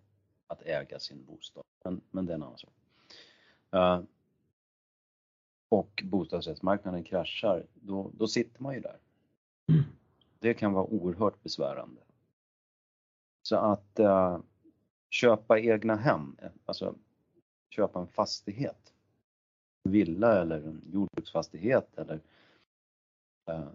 [0.47, 2.73] att äga sin bostad, men, men det är en annan sak.
[3.75, 4.05] Uh,
[5.73, 8.99] och bostadsrättsmarknaden kraschar, då, då sitter man ju där.
[9.69, 9.85] Mm.
[10.39, 12.01] Det kan vara oerhört besvärande.
[13.43, 14.41] Så att uh,
[15.11, 16.95] köpa egna hem, alltså
[17.71, 18.95] köpa en fastighet,
[19.85, 22.21] en villa eller en jordbruksfastighet eller
[23.51, 23.69] uh,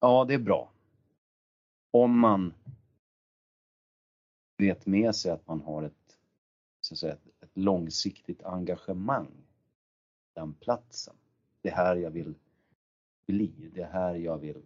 [0.00, 0.70] Ja, det är bra.
[1.90, 2.54] Om man
[4.56, 6.18] vet med sig att man har ett,
[6.80, 9.47] så att säga, ett långsiktigt engagemang
[10.38, 11.16] den platsen.
[11.62, 12.34] Det är här jag vill
[13.26, 14.62] bli, det är här jag vill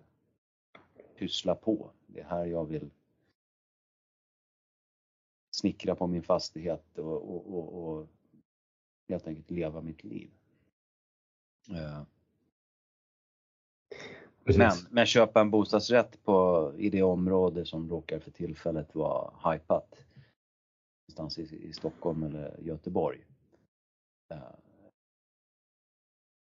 [1.17, 2.91] pyssla på, det är här jag vill
[5.51, 8.09] snickra på min fastighet och, och, och, och
[9.09, 10.31] helt enkelt leva mitt liv.
[11.71, 12.03] Uh.
[14.45, 20.05] Men, men köpa en bostadsrätt på, i det område som råkar för tillfället vara hypat,
[21.09, 23.25] någonstans i, i Stockholm eller Göteborg.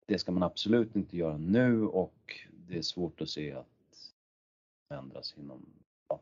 [0.08, 3.66] Det ska man absolut inte göra nu och det är svårt att se att
[4.90, 5.66] det ändras inom
[6.10, 6.20] ja,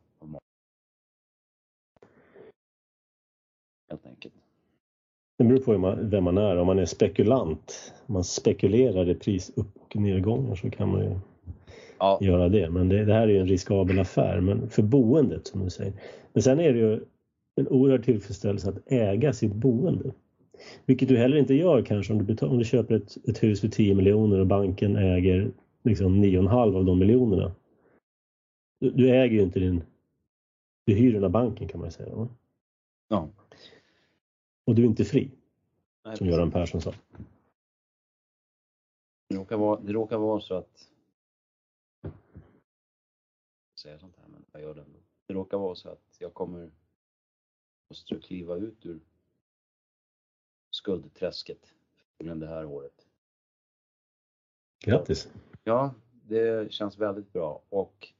[3.89, 4.33] helt enkelt.
[5.37, 6.57] Det beror på vem man är.
[6.57, 11.01] Om man är spekulant, om man spekulerar i pris upp och nedgångar så kan man
[11.01, 11.19] ju
[11.99, 12.19] ja.
[12.21, 12.69] göra det.
[12.69, 15.93] Men det, det, här är ju en riskabel affär men för boendet som du säger.
[16.33, 17.05] Men sen är det ju
[17.55, 20.11] en oerhörd tillfredsställelse att äga sitt boende.
[20.85, 23.67] Vilket du heller inte gör kanske om du, om du köper ett, ett hus för
[23.67, 25.51] 10 miljoner och banken äger
[25.83, 27.55] liksom 9,5 av de miljonerna.
[28.79, 29.83] Du, du, äger ju inte din...
[30.85, 32.15] Du hyr den av banken kan man säga.
[32.15, 32.29] Va?
[33.07, 33.29] Ja.
[34.65, 35.31] Och du är inte fri.
[36.05, 36.93] Nej, som Göran Persson sa.
[39.29, 40.89] Det råkar vara, det råkar vara så att
[43.79, 44.99] säga sånt här, men jag gör det ändå.
[45.27, 46.71] Det råkar vara så att jag kommer
[47.89, 48.99] måste kliva ut ur
[50.85, 51.73] skuldträsket
[52.17, 53.07] inom det här året.
[54.85, 55.29] Grattis!
[55.63, 58.13] Ja, det känns väldigt bra och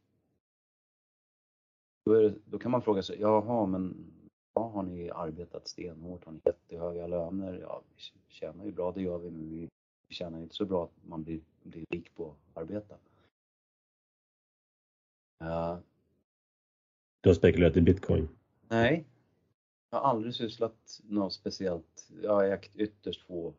[2.06, 4.12] då, det, då kan man fråga sig, jaha men
[4.54, 6.26] ja, har ni arbetat stenhårt?
[6.26, 7.60] Har ni jättehöga löner?
[7.62, 9.70] Ja, vi tjänar ju bra, det gör vi, men vi
[10.16, 12.96] tjänar inte så bra att man blir, blir rik på att arbeta.
[15.42, 15.78] Uh,
[17.22, 18.30] du har spekulerat i bitcoin?
[18.68, 19.06] Nej,
[19.90, 22.10] jag har aldrig sysslat något speciellt.
[22.22, 23.54] Jag har ägt ytterst få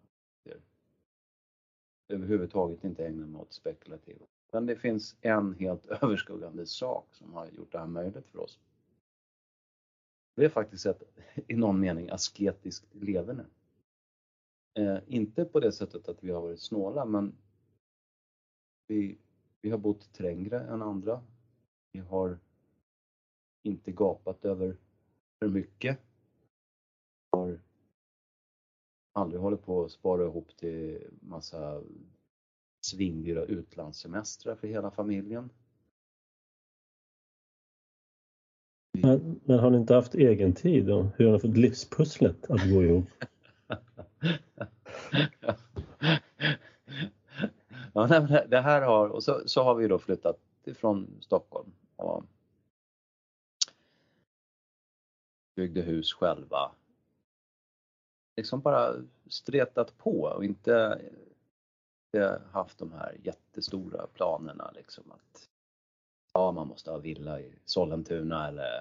[2.09, 4.27] överhuvudtaget inte ägnat mig åt spekulativa.
[4.53, 8.59] Men det finns en helt överskuggande sak som har gjort det här möjligt för oss.
[10.37, 11.03] Det är faktiskt ett,
[11.49, 13.47] i någon mening, asketiskt leverne.
[14.79, 17.37] Eh, inte på det sättet att vi har varit snåla, men
[18.87, 19.19] vi,
[19.61, 21.23] vi har bott trängre än andra.
[21.93, 22.39] Vi har
[23.63, 24.77] inte gapat över
[25.39, 25.99] för mycket.
[27.37, 27.59] Har
[29.13, 31.83] aldrig hållit på att spara ihop till massa
[32.81, 35.51] svingdyra utlandssemestrar för hela familjen.
[39.03, 41.09] Men, men, har ni inte haft egen tid då?
[41.17, 43.09] Hur har ni fått livspusslet att gå ihop?
[47.93, 48.07] ja,
[48.49, 52.25] det här har, och så, så har vi då flyttat ifrån Stockholm och
[55.57, 56.71] byggde hus själva.
[58.37, 58.95] Liksom bara
[59.27, 61.01] stretat på och inte,
[62.07, 65.49] inte haft de här jättestora planerna liksom att
[66.35, 68.79] ja, man måste ha villa i Sollentuna eller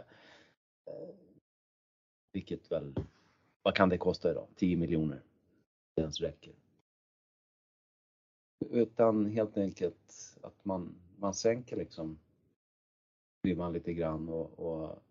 [0.86, 1.16] eh,
[2.32, 2.96] vilket väl,
[3.64, 4.48] vad kan det kosta idag?
[4.56, 5.22] 10 miljoner.
[5.96, 6.54] Det ens räcker.
[8.70, 12.20] Utan helt enkelt att man, man sänker liksom
[13.44, 15.04] ribban lite grann och, och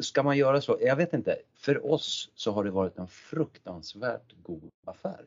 [0.00, 0.78] Ska man göra så?
[0.80, 1.38] Jag vet inte.
[1.54, 5.24] För oss så har det varit en fruktansvärt god affär.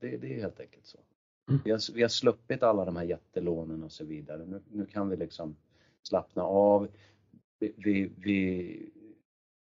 [0.00, 0.98] Det, det är helt enkelt så.
[1.50, 1.60] Mm.
[1.64, 4.44] Vi, har, vi har sluppit alla de här jättelånen och så vidare.
[4.46, 5.56] Nu, nu kan vi liksom
[6.02, 6.88] slappna av.
[7.58, 8.90] Vi, vi, vi,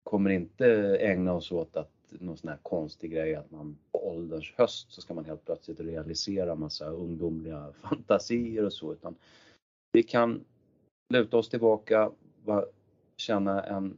[0.03, 0.67] kommer inte
[0.99, 5.01] ägna oss åt att någon sån här konstig grej att man på ålderns höst så
[5.01, 9.15] ska man helt plötsligt realisera massa ungdomliga fantasier och så utan
[9.91, 10.45] vi kan
[11.13, 12.11] luta oss tillbaka,
[13.17, 13.97] känna en,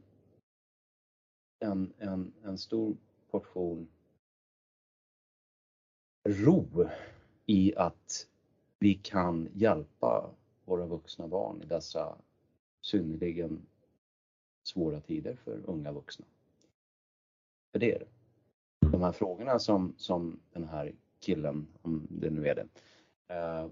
[1.62, 2.96] en, en, en stor
[3.30, 3.88] portion
[6.28, 6.88] ro
[7.46, 8.28] i att
[8.78, 10.30] vi kan hjälpa
[10.64, 12.18] våra vuxna barn i dessa
[12.80, 13.66] synnerligen
[14.62, 16.26] svåra tider för unga vuxna.
[17.72, 18.08] För det är det.
[18.92, 22.68] De här frågorna som, som den här killen, om det nu är det,
[23.34, 23.68] eh,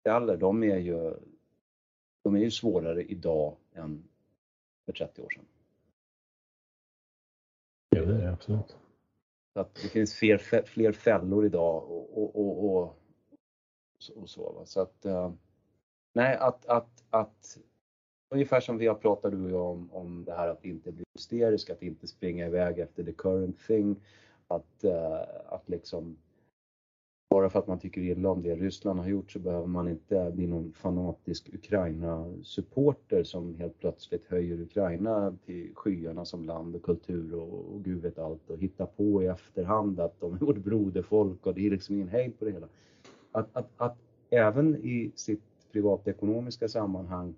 [0.00, 1.14] ställer, de är ju,
[2.22, 4.04] de är ju svårare idag än
[4.86, 5.44] för 30 år sedan.
[8.00, 8.76] Ja, det är det absolut.
[9.52, 12.96] Så att det finns fler, fler fällor idag och, och, och, och,
[14.16, 14.62] och så.
[14.64, 15.32] Så att, eh,
[16.14, 17.58] nej, att, att, att
[18.34, 21.04] ungefär som vi har pratat du och jag om, om det här att inte bli
[21.14, 23.96] hysterisk, att inte springa iväg efter the current thing.
[24.48, 26.16] Att, eh, att liksom
[27.30, 30.30] bara för att man tycker illa om det Ryssland har gjort så behöver man inte
[30.34, 37.34] bli någon fanatisk Ukraina-supporter som helt plötsligt höjer Ukraina till skyarna som land och kultur
[37.34, 41.46] och, och gud vet allt och hittar på i efterhand att de är vårt broderfolk
[41.46, 42.68] och det är liksom ingen hejd på det hela.
[43.32, 43.98] Att, att, att
[44.30, 47.34] även i sitt privatekonomiska sammanhang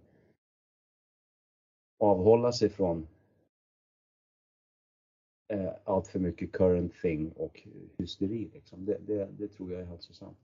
[1.99, 3.07] avhålla sig från
[5.53, 7.67] eh, allt för mycket current thing och
[7.99, 8.51] hysteri.
[8.55, 8.85] Liksom.
[8.85, 10.39] Det, det, det tror jag är hälsosamt.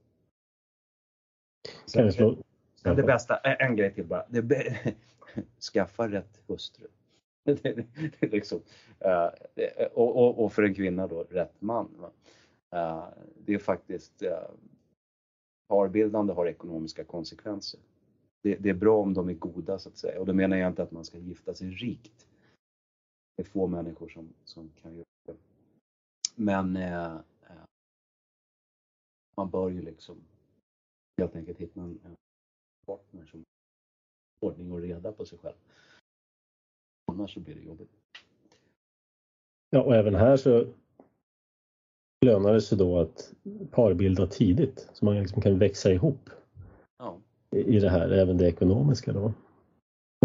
[1.86, 2.36] Sen, sen,
[2.82, 4.26] det bästa, en grej till bara.
[4.28, 4.76] Det,
[5.72, 6.86] skaffa rätt hustru.
[8.20, 8.62] liksom,
[9.04, 9.28] uh,
[9.92, 11.88] och, och, och, för en kvinna då, rätt man.
[12.74, 13.08] Uh,
[13.44, 14.30] det är faktiskt, uh,
[15.68, 17.80] parbildande har ekonomiska konsekvenser
[18.42, 20.20] det, det, är bra om de är goda så att säga.
[20.20, 22.26] Och då menar jag inte att man ska gifta sig rikt.
[23.38, 25.36] Det är få människor som, som kan göra det.
[26.34, 27.64] Men eh, eh,
[29.36, 30.16] man bör ju liksom
[31.20, 32.14] helt enkelt hitta en, en
[32.86, 33.44] partner som
[34.40, 35.56] har ordning och reda på sig själv.
[37.12, 37.90] Annars så blir det jobbigt.
[39.70, 40.66] Ja, och även här så
[42.24, 43.34] lönar det sig då att
[43.70, 46.30] parbilda tidigt så man liksom kan växa ihop
[46.98, 47.20] Ja.
[47.50, 49.32] i det här, även det ekonomiska då.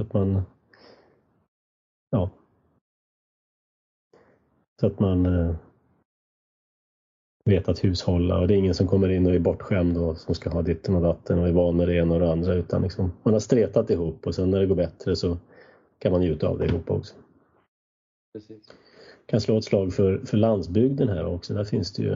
[0.01, 0.41] Att man
[2.09, 2.29] ja
[4.79, 5.55] så att man eh,
[7.45, 10.35] vet att hushålla och det är ingen som kommer in och är bortskämd och som
[10.35, 12.81] ska ha ditten och datten och är van med det ena och det andra utan
[12.81, 15.37] liksom, man har stretat ihop och sen när det går bättre så
[15.99, 17.15] kan man njuta av det ihop också.
[18.33, 18.73] Precis.
[19.25, 21.53] kan slå ett slag för, för landsbygden här också.
[21.53, 22.15] Där finns det ju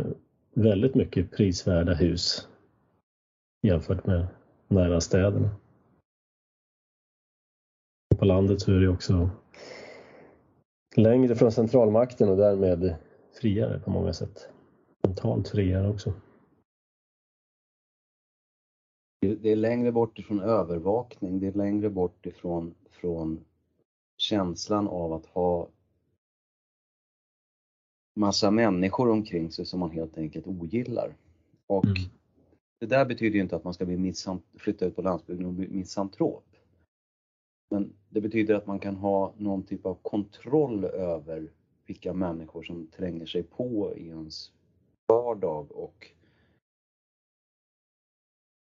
[0.54, 2.48] väldigt mycket prisvärda hus
[3.62, 4.28] jämfört med
[4.68, 5.50] nära städerna.
[8.18, 9.30] På landet så är det också
[10.98, 12.96] längre från centralmakten och därmed
[13.42, 14.50] friare på många sätt.
[15.04, 16.14] Mentalt friare också.
[19.20, 23.46] Det är längre bort ifrån övervakning, det är längre bort ifrån från
[24.18, 25.68] känslan av att ha
[28.16, 31.16] massa människor omkring sig som man helt enkelt ogillar.
[31.68, 31.98] Och Mm.
[32.80, 34.14] det där betyder ju inte att man ska bli
[34.58, 36.57] flytta ut på landsbygden och bli misantrop.
[37.70, 41.52] Men det betyder att man kan ha någon typ av kontroll över
[41.86, 44.52] vilka människor som tränger sig på i ens
[45.08, 46.12] vardag och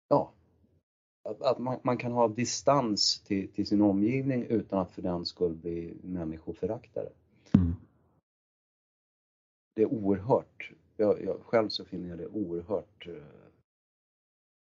[0.09, 0.33] ja,
[1.25, 5.27] att, att man, man kan ha distans till, till sin omgivning utan att för den
[5.27, 7.09] skull bli människoföraktare.
[7.55, 7.75] Mm.
[9.75, 13.15] Det är oerhört, jag, jag, själv så finner jag det oerhört, eh,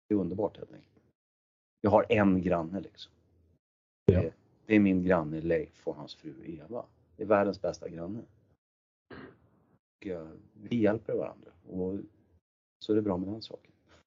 [0.08, 1.04] det är underbart helt enkelt.
[1.80, 3.12] Jag har en granne liksom.
[4.12, 4.20] Ja.
[4.22, 4.32] Det,
[4.66, 6.84] det är min granne Leif och hans fru Eva.
[7.16, 8.20] Det är världens bästa granne.
[10.00, 11.98] Och, eh, vi hjälper varandra och
[12.78, 13.72] så är det bra med den saken.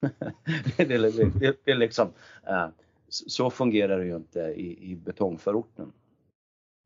[0.77, 2.07] det, det, det, det är liksom,
[2.47, 2.67] eh,
[3.07, 5.91] så så fungerar det ju inte i, i betongförorten.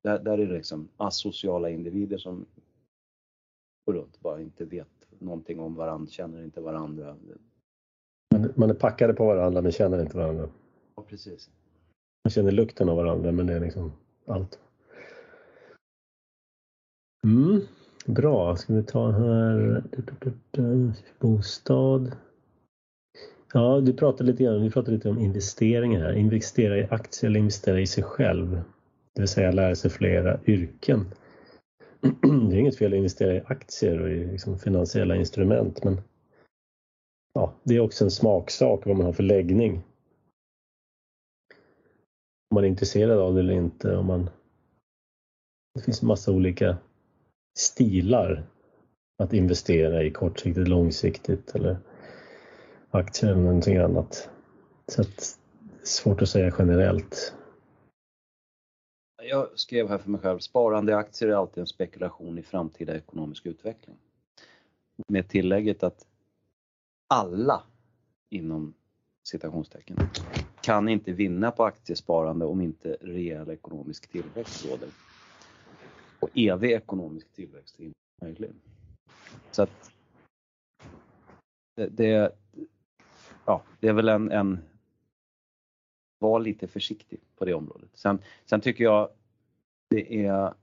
[0.03, 2.45] Där, där är det liksom asociala individer som
[3.86, 4.88] går runt bara inte vet
[5.20, 7.18] någonting om varandra, känner inte varandra.
[8.32, 10.49] Man, man är packade på varandra men känner inte varandra.
[10.95, 11.49] Ja, precis.
[12.26, 13.91] Man känner lukten av varandra men det är liksom
[14.26, 14.59] allt.
[17.23, 17.61] Mm,
[18.05, 19.84] bra, ska vi ta här
[21.19, 22.15] bostad.
[23.53, 26.13] Ja, du pratade lite grann, vi pratade lite om investeringar här.
[26.13, 28.61] Investera i aktier eller investera i sig själv.
[29.13, 31.05] Det vill säga lära sig flera yrken.
[32.21, 36.01] Det är inget fel att investera i aktier och i liksom finansiella instrument men
[37.34, 39.84] ja, det är också en smaksak vad man har för läggning
[42.56, 43.95] man är intresserad av det eller inte.
[43.95, 44.30] Om man...
[45.74, 46.78] Det finns massa olika
[47.58, 48.47] stilar
[49.18, 51.78] att investera i kortsiktigt, långsiktigt eller
[52.91, 54.30] aktier eller någonting annat.
[54.88, 57.34] Så att det är svårt att säga generellt.
[59.24, 62.96] Jag skrev här för mig själv, sparande i aktier är alltid en spekulation i framtida
[62.96, 63.97] ekonomisk utveckling.
[65.08, 66.08] Med tillägget att
[67.08, 67.63] alla
[68.29, 68.74] inom
[69.24, 69.97] citationstecken
[70.66, 74.89] kan inte vinna på aktiesparande om inte rejäl ekonomisk tillväxt råder.
[76.20, 78.51] Och evig ekonomisk tillväxt är inte möjlig.
[79.51, 79.92] Så att
[81.75, 82.36] det, det,
[83.46, 84.59] ja, det är väl en, en
[86.20, 87.89] var lite försiktig på det området.
[87.93, 89.09] Sen, sen tycker jag
[89.89, 90.54] det är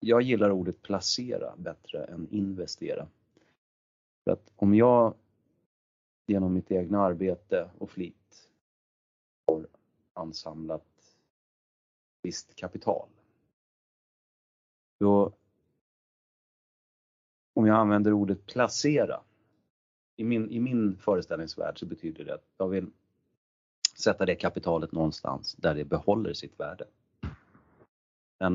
[0.00, 3.08] jag gillar ordet placera bättre än investera.
[4.24, 5.14] För att om jag
[6.26, 8.17] genom mitt egna arbete och flit
[10.18, 10.84] ansamlat
[12.22, 13.08] visst kapital.
[15.00, 15.32] Då,
[17.54, 19.20] om jag använder ordet placera,
[20.16, 22.90] i min, i min föreställningsvärld så betyder det att jag vill
[23.98, 26.84] sätta det kapitalet någonstans där det behåller sitt värde.
[28.40, 28.54] Men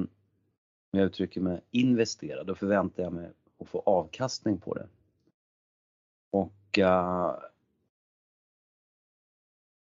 [0.92, 4.88] om jag uttrycker mig investera, då förväntar jag mig att få avkastning på det.
[6.32, 7.36] Och uh,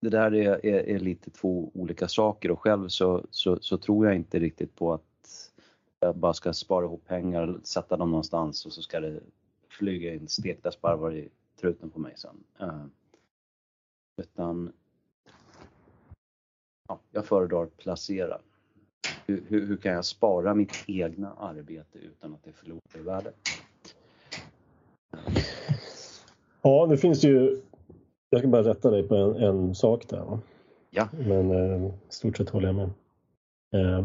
[0.03, 4.07] det där är, är, är, lite två olika saker och själv så, så, så, tror
[4.07, 5.53] jag inte riktigt på att
[6.01, 9.21] jag bara ska spara ihop pengar, sätta dem någonstans och så ska det
[9.69, 11.29] flyga in stekta sparvar i
[11.61, 12.45] truten på mig sen.
[12.63, 12.85] Uh,
[14.23, 14.73] utan
[16.89, 18.39] ja, jag föredrar placera.
[19.27, 23.33] Hur, hur, hur, kan jag spara mitt egna arbete utan att det förlorar i värde?
[26.63, 27.63] Ja, nu finns det ju
[28.33, 30.25] jag ska bara rätta dig på en, en sak där.
[30.25, 30.41] Va?
[30.91, 31.09] Ja.
[31.27, 32.91] Men eh, stort sett håller jag med.
[33.75, 34.05] Eh,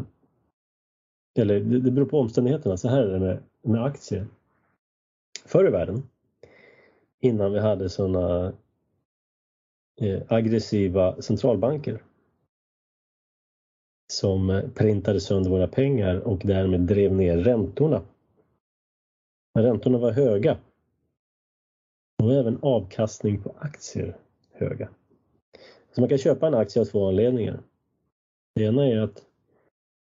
[1.40, 2.78] eller det, det beror på omständigheterna.
[2.78, 4.28] Så här är det med, med aktier.
[5.46, 6.04] Förr i världen,
[7.20, 8.54] innan vi hade sådana
[10.02, 12.04] eh, aggressiva centralbanker,
[14.14, 18.02] som printade sönder våra pengar och därmed drev ner räntorna.
[19.56, 20.58] När räntorna var höga
[22.24, 24.18] var även avkastning på aktier
[24.52, 24.90] höga.
[25.96, 27.60] Så man kan köpa en aktie av två anledningar.
[28.56, 29.26] Det ena är att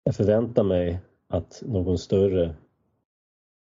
[0.04, 2.54] jag förväntar mig att någon större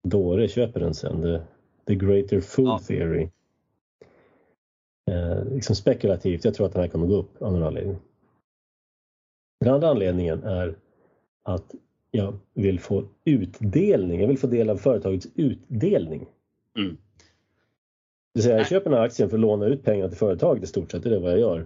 [0.03, 1.21] dåre köper den sen.
[1.21, 1.41] The,
[1.85, 2.79] the greater fool ja.
[2.87, 3.29] theory.
[5.11, 7.97] Eh, liksom spekulativt, jag tror att den här kommer gå upp av någon anledning.
[9.59, 10.75] Den andra anledningen är
[11.43, 11.75] att
[12.11, 16.29] jag vill få utdelning, jag vill få del av företagets utdelning.
[16.77, 16.97] Mm.
[18.35, 20.63] Det vill säga jag köper den här aktien för att låna ut pengar till företaget
[20.63, 21.65] i stort sett, det är vad jag gör.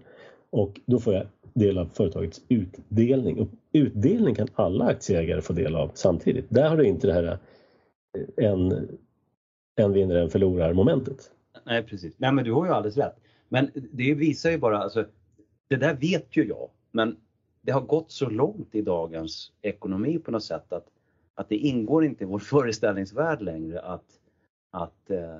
[0.50, 3.40] Och då får jag del av företagets utdelning.
[3.40, 6.46] Och utdelning kan alla aktieägare få del av samtidigt.
[6.50, 8.88] Där har du inte det här eh, en,
[9.76, 11.32] en vinner, en förlorar momentet.
[11.64, 12.14] Nej precis.
[12.18, 13.16] Nej men du har ju alldeles rätt.
[13.48, 15.06] Men det visar ju bara, alltså,
[15.68, 17.16] det där vet ju jag, men
[17.62, 20.88] det har gått så långt i dagens ekonomi på något sätt att,
[21.36, 24.06] att det ingår inte i vår föreställningsvärld längre att,
[24.72, 25.40] att eh,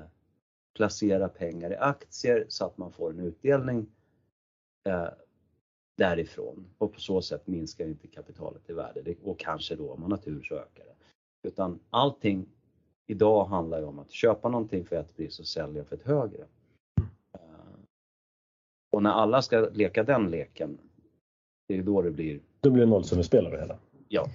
[0.74, 3.86] placera pengar i aktier så att man får en utdelning
[4.88, 5.08] eh,
[5.96, 10.10] därifrån och på så sätt minskar inte kapitalet i värde och kanske då om man
[10.10, 10.94] har tur så ökar det.
[11.48, 12.48] Utan allting
[13.06, 16.46] idag handlar ju om att köpa någonting för ett pris och sälja för ett högre.
[18.92, 20.78] Och när alla ska leka den leken,
[21.68, 22.40] det är då det blir...
[22.60, 23.78] Då blir det nollsummespel av det hela.
[24.08, 24.26] Ja.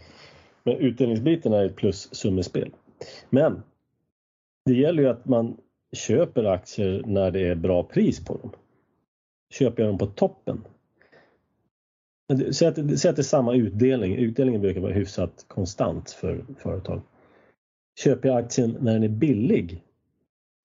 [0.63, 2.75] Men utdelningsbiten är ett plussummespel.
[3.29, 3.63] Men
[4.65, 5.57] det gäller ju att man
[5.95, 8.51] köper aktier när det är bra pris på dem.
[9.53, 10.61] Köper jag dem på toppen?
[12.51, 14.15] Säg att, säg att det är samma utdelning.
[14.15, 17.01] Utdelningen brukar vara hyfsat konstant för företag.
[17.99, 19.81] Köper jag aktien när den är billig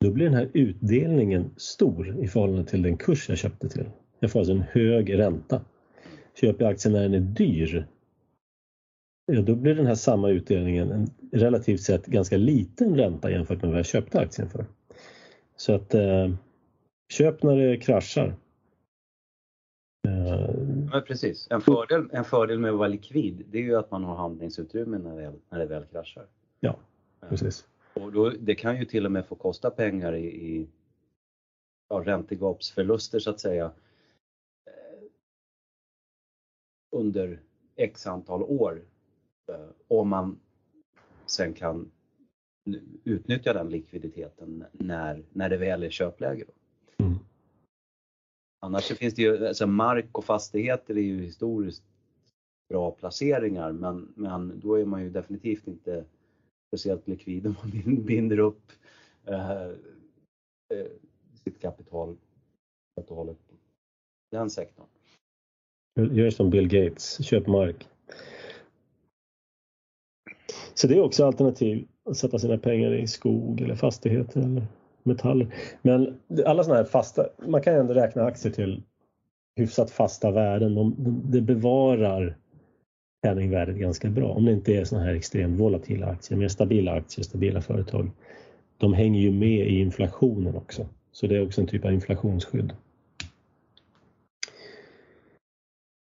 [0.05, 3.85] då blir den här utdelningen stor i förhållande till den kurs jag köpte till.
[4.20, 5.61] Jag får alltså en hög ränta.
[6.35, 7.86] Köper jag aktien när den är dyr,
[9.27, 13.70] ja, då blir den här samma utdelningen en relativt sett ganska liten ränta jämfört med
[13.70, 14.66] vad jag köpte aktien för.
[15.61, 16.31] Så att eh,
[17.09, 18.35] köp när det kraschar.
[20.09, 20.51] Eh,
[20.93, 21.47] ja, precis.
[21.51, 24.99] En fördel, en fördel med att vara likvid det är ju att man har handlingsutrymme
[24.99, 26.27] när det väl, när det väl kraschar.
[26.61, 26.78] Ja,
[27.28, 27.66] precis.
[27.95, 30.69] Och då, det kan ju till och med få kosta pengar i, i
[31.89, 33.65] ja, räntegapsförluster så att säga
[34.66, 35.03] eh,
[36.91, 37.41] under
[37.77, 38.82] x antal år
[39.49, 40.41] eh, om man
[41.27, 41.91] sen kan
[43.05, 46.45] utnyttja den likviditeten när, när det väl är köpläge.
[46.99, 47.19] Mm.
[48.61, 51.85] Annars finns det ju, alltså mark och fastigheter är ju historiskt
[52.69, 56.05] bra placeringar men, men då är man ju definitivt inte
[56.70, 58.73] speciellt likvid om man binder upp
[59.24, 60.87] eh, eh,
[61.45, 62.16] sitt kapital
[62.97, 63.55] helt och hållet på
[64.31, 64.87] den sektorn.
[65.95, 67.89] Gör som Bill Gates, köp mark.
[70.74, 74.62] Så det är också alternativ sätta sina pengar i skog eller fastigheter eller
[75.03, 75.55] metaller.
[75.82, 78.82] Men alla sådana här fasta, man kan ju ändå räkna aktier till
[79.57, 80.74] hyfsat fasta värden.
[80.74, 82.37] De, det bevarar
[83.23, 84.32] penningvärdet ganska bra.
[84.32, 88.11] Om det inte är sådana här extremt volatila aktier, mer stabila aktier, stabila företag.
[88.78, 90.87] De hänger ju med i inflationen också.
[91.12, 92.73] Så det är också en typ av inflationsskydd.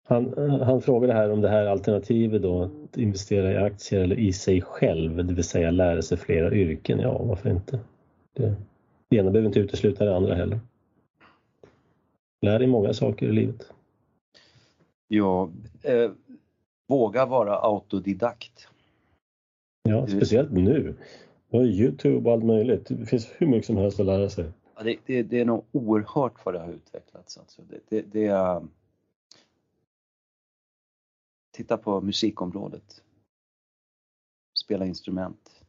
[0.10, 4.34] Han, han frågade här om det här alternativet då, att investera i aktier eller i
[4.34, 7.00] sig själv, det vill säga lära sig flera yrken.
[7.00, 7.80] Ja, varför inte?
[8.34, 8.56] Det,
[9.10, 10.60] det ena behöver inte utesluta det andra heller.
[12.42, 13.72] Lär dig många saker i livet.
[15.08, 15.50] Ja,
[15.84, 16.12] eh,
[16.88, 18.68] Våga vara autodidakt.
[19.84, 20.96] Ja, speciellt nu.
[21.50, 22.86] Vi har Youtube och allt möjligt.
[22.90, 24.46] Det finns hur mycket som helst att lära sig.
[24.78, 27.38] Ja, det, det, det är nog oerhört vad det har utvecklats.
[27.38, 27.62] Alltså.
[27.70, 28.62] Det, det, det är...
[31.60, 33.04] Titta på musikområdet.
[34.64, 35.66] Spela instrument.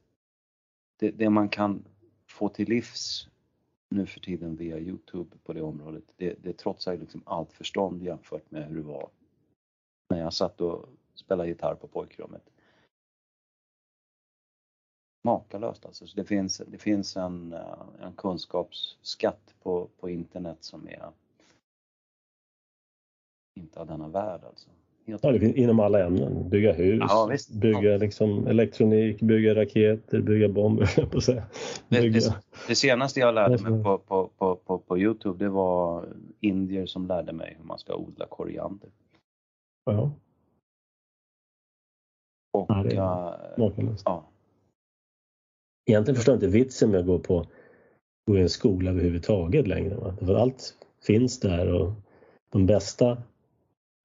[0.97, 1.85] Det, det man kan
[2.27, 3.29] få till livs
[3.89, 8.51] nu för tiden via Youtube på det området, det, det trotsar liksom allt förstånd jämfört
[8.51, 9.11] med hur det var
[10.11, 12.51] när jag satt och spelade gitarr på pojkrummet.
[15.25, 16.07] Makalöst alltså.
[16.07, 21.13] Så det finns, det finns en, eh, en kunskapsskatt på, på internet som är
[23.55, 24.71] inte av denna värld alltså.
[25.23, 26.49] Ja, det finns inom alla ämnen.
[26.49, 27.31] Bygga hus, ja,
[27.61, 31.43] bygga liksom elektronik, bygga raketer, bygga bomber, på sig.
[31.89, 32.21] Bygga...
[32.21, 32.35] Det, det,
[32.69, 36.09] det, senaste jag lärde mig på, på, på, på, på Youtube det var
[36.41, 38.91] indier som lärde mig hur man ska odla koriander.
[39.85, 40.13] Ja.
[42.53, 44.31] Och, ja, det är ja.
[45.87, 47.47] Egentligen förstår jag inte vitsen med att gå på
[48.27, 49.95] gå i en skola överhuvudtaget längre.
[49.95, 50.17] Va?
[50.21, 51.93] För allt finns där och
[52.53, 53.23] de bästa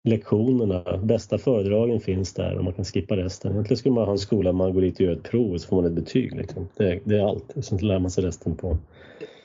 [0.06, 3.52] lektionerna, bästa föredragen finns där och man kan skippa resten.
[3.52, 5.62] Egentligen skulle man ha en skola där man går dit och gör ett prov och
[5.62, 6.36] så får man ett betyg.
[6.36, 6.68] Liksom.
[6.76, 7.66] Det, det, är allt.
[7.66, 8.78] Sen lär man sig resten på.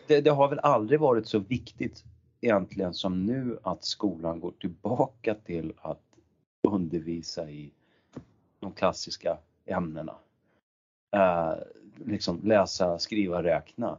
[0.07, 2.05] Det, det har väl aldrig varit så viktigt
[2.41, 6.03] egentligen som nu att skolan går tillbaka till att
[6.69, 7.71] undervisa i
[8.61, 10.15] de klassiska ämnena.
[11.17, 11.55] Eh,
[12.07, 13.99] liksom läsa, skriva, räkna.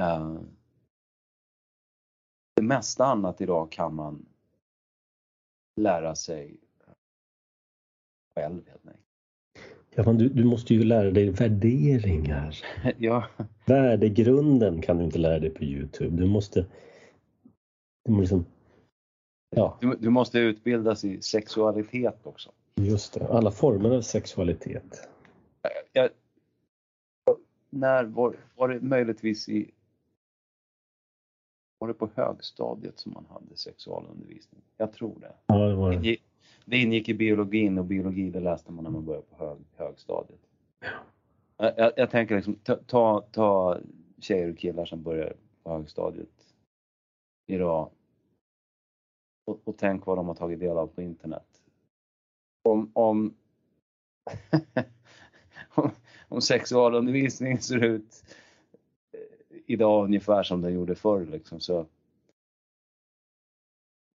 [0.00, 0.34] Eh,
[2.56, 4.26] det mesta annat idag kan man
[5.76, 6.56] lära sig
[8.34, 9.06] själv helt enkelt.
[9.94, 12.58] Ja, men du, du måste ju lära dig värderingar.
[12.98, 13.24] ja.
[13.66, 16.16] Värdegrunden kan du inte lära dig på Youtube.
[16.16, 16.66] Du måste...
[18.04, 18.44] Du måste, liksom,
[19.56, 19.78] ja.
[19.80, 22.50] du, du måste utbildas i sexualitet också.
[22.74, 25.08] Just det, alla former av sexualitet.
[25.92, 26.10] Jag,
[27.70, 29.70] när var, var det möjligtvis i
[31.78, 34.62] var det på högstadiet som man hade sexualundervisning?
[34.76, 35.32] Jag tror det.
[35.46, 36.16] Ja, det, var det.
[36.64, 40.40] det ingick i biologin och biologi det läste man när man började på hög, högstadiet.
[41.56, 43.78] Jag, jag, jag, tänker liksom, ta, ta, ta
[44.18, 46.54] tjejer och killar som börjar på högstadiet
[47.46, 47.90] idag
[49.46, 51.62] och, och tänk vad de har tagit del av på internet.
[52.62, 53.34] Om, om,
[56.28, 58.24] om sexualundervisning ser ut
[59.66, 61.86] idag ungefär som den gjorde förr liksom så.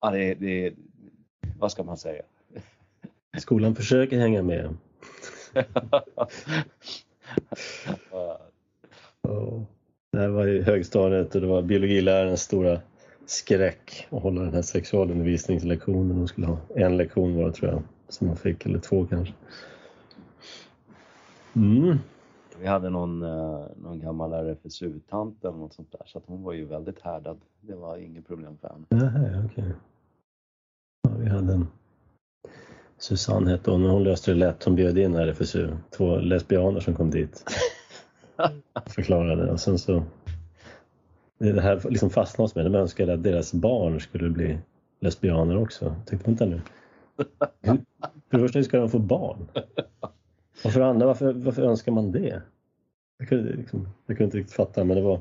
[0.00, 0.74] Ja, det, det,
[1.58, 2.22] vad ska man säga?
[3.38, 4.76] Skolan försöker hänga med.
[9.22, 9.62] oh.
[10.12, 12.80] Det här var i högstadiet och det var biologilärarens stora
[13.26, 16.16] skräck att hålla den här sexualundervisningslektionen.
[16.16, 19.34] De skulle ha en lektion var tror jag, som man fick, eller två kanske.
[21.56, 21.98] Mm.
[22.60, 26.52] Vi hade någon, eh, någon gammal RFSU-tant eller något sånt där så att hon var
[26.52, 27.40] ju väldigt härdad.
[27.60, 29.44] Det var inget problem för henne.
[29.44, 29.64] Okej.
[29.64, 29.72] Okay.
[31.02, 31.66] Ja, vi hade en
[32.98, 34.64] Susanne hette hon, hon löste det lätt.
[34.64, 37.44] Hon bjöd in RFSU, två lesbianer som kom dit.
[38.86, 40.02] Förklarade och sen så
[41.38, 42.64] det här liksom fastnade hos mig.
[42.64, 44.58] De önskade att deras barn skulle bli
[45.00, 45.94] lesbianer också.
[46.06, 46.60] Tyckte inte nu.
[48.30, 49.48] För det första, hur ska de få barn?
[50.64, 52.42] Och för andra, varför, varför önskar man det?
[53.18, 55.16] Jag kunde, liksom, jag kunde inte riktigt fatta, men det var,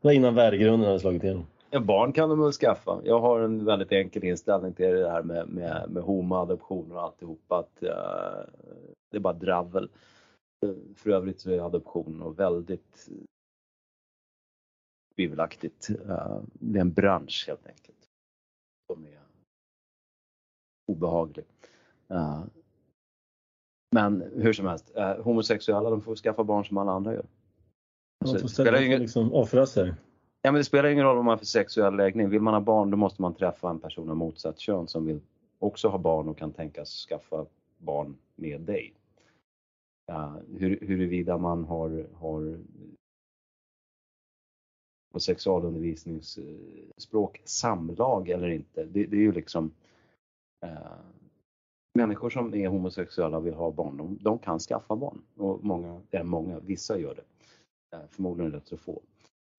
[0.00, 1.46] det var innan värdegrunden hade slagit igenom.
[1.70, 3.00] Ja, barn kan de väl skaffa.
[3.04, 7.52] Jag har en väldigt enkel inställning till det här med, med, med homoadoption och alltihop.
[7.52, 7.88] Att, uh,
[9.10, 9.90] det är bara dravel.
[10.96, 13.08] För övrigt så är adoption väldigt
[15.16, 15.90] tvivelaktigt.
[15.90, 18.08] Uh, det är en bransch helt enkelt.
[18.86, 19.20] Som är
[20.86, 21.44] obehaglig.
[22.10, 22.44] Uh,
[23.90, 27.26] men hur som helst, eh, homosexuella de får skaffa barn som alla andra gör.
[28.24, 29.00] Så det spelar ingen...
[29.00, 29.94] liksom offra sig.
[30.42, 32.28] Ja, men det spelar ingen roll vad man har för sexuell läggning.
[32.28, 35.20] Vill man ha barn då måste man träffa en person av motsatt kön som vill
[35.58, 37.46] också ha barn och kan tänkas skaffa
[37.78, 38.94] barn med dig.
[40.06, 42.58] Ja, hur, huruvida man har, har
[45.12, 49.74] på sexualundervisningsspråk samlag eller inte, det, det är ju liksom
[50.66, 50.92] eh,
[52.00, 55.22] människor som är homosexuella och vill ha barn, de, de kan skaffa barn.
[55.36, 57.24] Och många, är många, vissa gör det.
[57.96, 59.02] Eh, förmodligen rätt så få.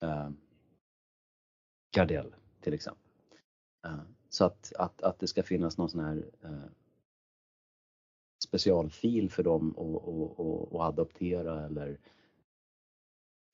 [0.03, 0.29] Eh,
[1.95, 3.03] Gardell till exempel.
[3.85, 3.99] Eh,
[4.29, 6.69] så att, att, att det ska finnas någon sån här eh,
[8.43, 9.75] specialfil för dem
[10.71, 11.97] att adoptera eller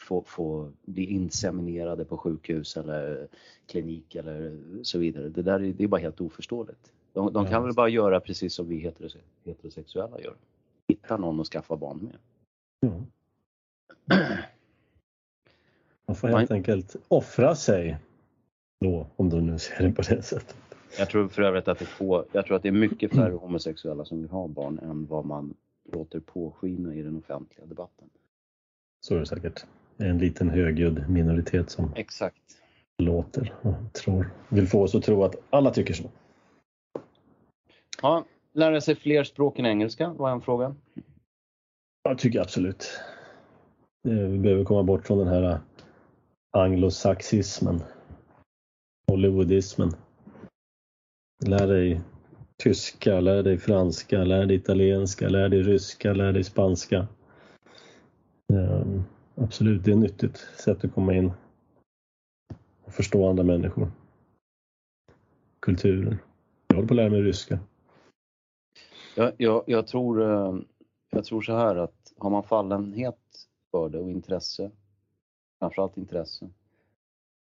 [0.02, 3.28] få, få bli inseminerade på sjukhus eller
[3.66, 5.30] klinik eller så vidare.
[5.30, 6.94] Det där är, det är bara helt oförståeligt.
[7.18, 8.94] De, de kan väl bara göra precis som vi
[9.44, 10.36] heterosexuella gör.
[10.88, 12.18] Hitta någon att skaffa barn med.
[12.92, 13.06] Mm.
[16.08, 16.56] Man får helt Man...
[16.56, 17.98] enkelt offra sig
[18.80, 20.56] då, om du nu ser det på det sättet.
[20.98, 24.06] Jag tror för övrigt att det få, jag tror att det är mycket färre homosexuella
[24.06, 25.54] som vill ha barn än vad man
[25.94, 28.10] låter påskina i den offentliga debatten.
[29.02, 29.66] Så är det säkert.
[29.98, 32.42] Det är en liten högljudd minoritet som Exakt.
[32.98, 36.10] låter och tror, vill få oss att tro att alla tycker så.
[38.02, 40.76] Ja, lära sig fler språk än engelska var en fråga.
[42.04, 43.00] Jag tycker absolut.
[44.04, 45.60] Vi behöver komma bort från den här äh,
[46.52, 47.82] anglosaxismen.
[49.12, 49.92] Hollywoodismen.
[51.46, 52.02] Lär dig
[52.58, 57.08] tyska, lär dig franska, lär dig italienska, lär dig ryska, lär dig spanska.
[58.54, 59.04] Um,
[59.36, 61.32] absolut, det är ett nyttigt sätt att komma in
[62.86, 63.92] och förstå andra människor.
[65.60, 66.18] Kulturen.
[66.68, 67.60] Jag håller på att lära mig ryska.
[69.18, 70.60] Jag, jag, jag, tror, eh,
[71.10, 74.72] jag tror så här att har man fallenhet för det och intresse,
[75.60, 76.50] framförallt intresse,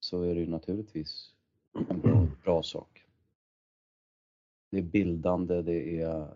[0.01, 1.35] så är det ju naturligtvis
[1.89, 3.05] en bra, bra sak.
[4.71, 6.29] det är bildande, det är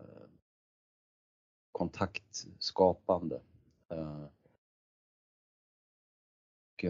[1.72, 3.40] kontaktskapande.
[3.88, 4.24] Eh,
[6.74, 6.84] och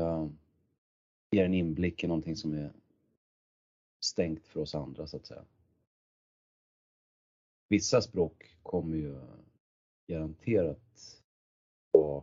[1.31, 2.73] ger en inblick i någonting som är
[4.01, 5.45] stängt för oss andra så att säga.
[7.69, 9.21] Vissa språk kommer ju
[10.07, 11.23] garanterat
[11.91, 12.23] vara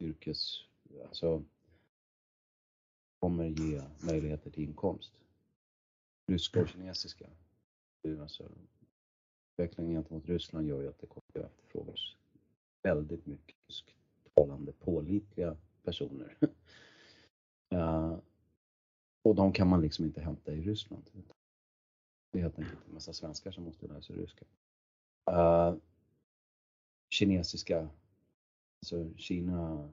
[0.00, 0.64] yrkes,
[1.08, 1.44] alltså
[3.18, 5.12] kommer ge möjligheter till inkomst.
[6.26, 7.30] Ryska och kinesiska.
[8.20, 8.48] Alltså,
[9.52, 12.16] utvecklingen gentemot Ryssland gör ju att det kommer att efterfrågas
[12.82, 16.36] väldigt mycket rysktalande pålitliga personer.
[17.74, 18.18] uh,
[19.22, 21.10] och de kan man liksom inte hämta i Ryssland.
[22.34, 24.44] Det är helt enkelt en massa svenskar som måste lära sig ryska.
[25.30, 25.76] Uh,
[27.10, 27.88] kinesiska,
[28.82, 29.88] alltså Kina,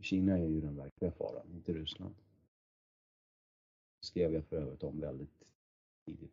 [0.00, 2.14] Kina är ju den verkliga faran, inte Ryssland.
[4.00, 5.42] Det skrev jag för övrigt om väldigt
[6.06, 6.32] tidigt.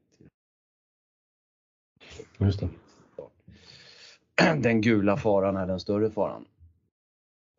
[2.38, 2.69] Just det.
[4.64, 6.48] Den gula faran är den större faran.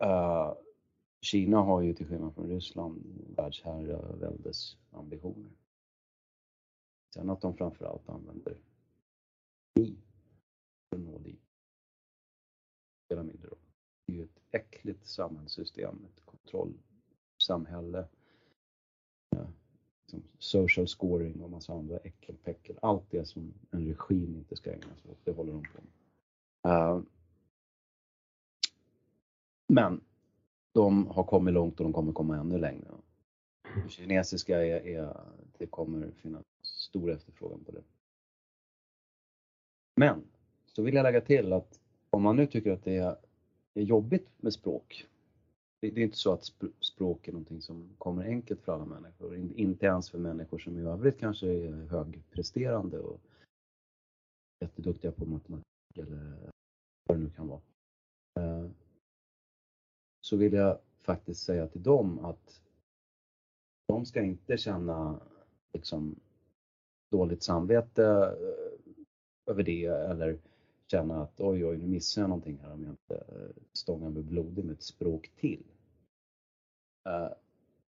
[0.03, 0.53] Uh,
[1.21, 3.03] Kina har ju till skillnad från Ryssland
[3.35, 5.58] världsherraväldes ambitioner.
[7.13, 8.57] Sen att de framförallt använder
[9.75, 9.97] krig
[10.89, 11.41] för att nå dit.
[13.05, 13.59] Spelar mindre roll.
[14.05, 18.07] Det är ju ett äckligt samhällssystem, ett kontrollsamhälle.
[20.01, 22.79] Liksom social scoring och massa andra äckelpäckel.
[22.81, 25.91] Allt det som en regim inte ska ägna sig åt, det håller de på med.
[26.73, 27.03] Uh,
[29.67, 30.01] men
[30.73, 32.87] de har kommit långt och de kommer komma ännu längre.
[33.83, 35.17] Det kinesiska är, är,
[35.57, 36.43] det kommer finnas
[36.89, 37.83] stor efterfrågan på det.
[39.95, 40.23] Men
[40.65, 41.79] så vill jag lägga till att
[42.09, 43.17] om man nu tycker att det är,
[43.73, 45.07] är jobbigt med språk.
[45.81, 46.43] Det, det är inte så att
[46.79, 49.35] språk är någonting som kommer enkelt för alla människor.
[49.35, 53.19] Inte ens för människor som i övrigt kanske är högpresterande och
[54.59, 56.51] jätteduktiga på matematik eller
[57.03, 57.61] vad det nu kan vara.
[58.39, 58.69] Eh,
[60.21, 62.61] så vill jag faktiskt säga till dem att
[63.87, 65.19] de ska inte känna
[65.73, 66.15] liksom
[67.11, 70.37] dåligt samvete eh, över det eller
[70.91, 74.23] känna att oj, oj, nu missar jag någonting här om jag inte eh, stångar mig
[74.23, 75.63] blodig med ett språk till.
[77.09, 77.29] Uh,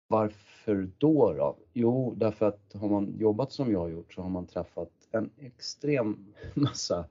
[0.08, 1.56] varför då då?
[1.72, 5.30] Jo, därför att har man jobbat som jag har gjort så har man träffat en
[5.38, 7.04] extrem massa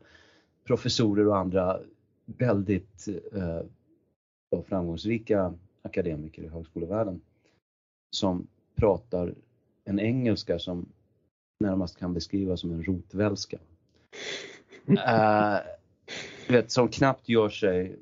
[0.64, 1.80] professorer och andra
[2.26, 3.62] väldigt uh,
[4.64, 7.22] framgångsrika akademiker i högskolevärlden
[8.12, 9.36] som pratar
[9.84, 10.86] en engelska som
[11.60, 13.58] närmast kan beskrivas som en rotvälska.
[14.90, 15.58] uh,
[16.48, 18.00] du vet, som knappt gör sig...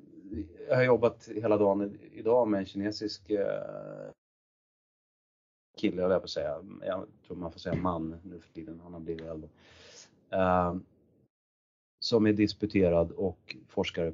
[0.70, 3.40] Jag har jobbat hela dagen idag med en kinesisk uh,
[5.78, 6.64] kille, jag på att säga.
[6.86, 9.50] Jag tror man får säga man nu för tiden, han har blivit äldre.
[10.34, 10.76] Uh,
[12.00, 14.14] som är disputerad och forskare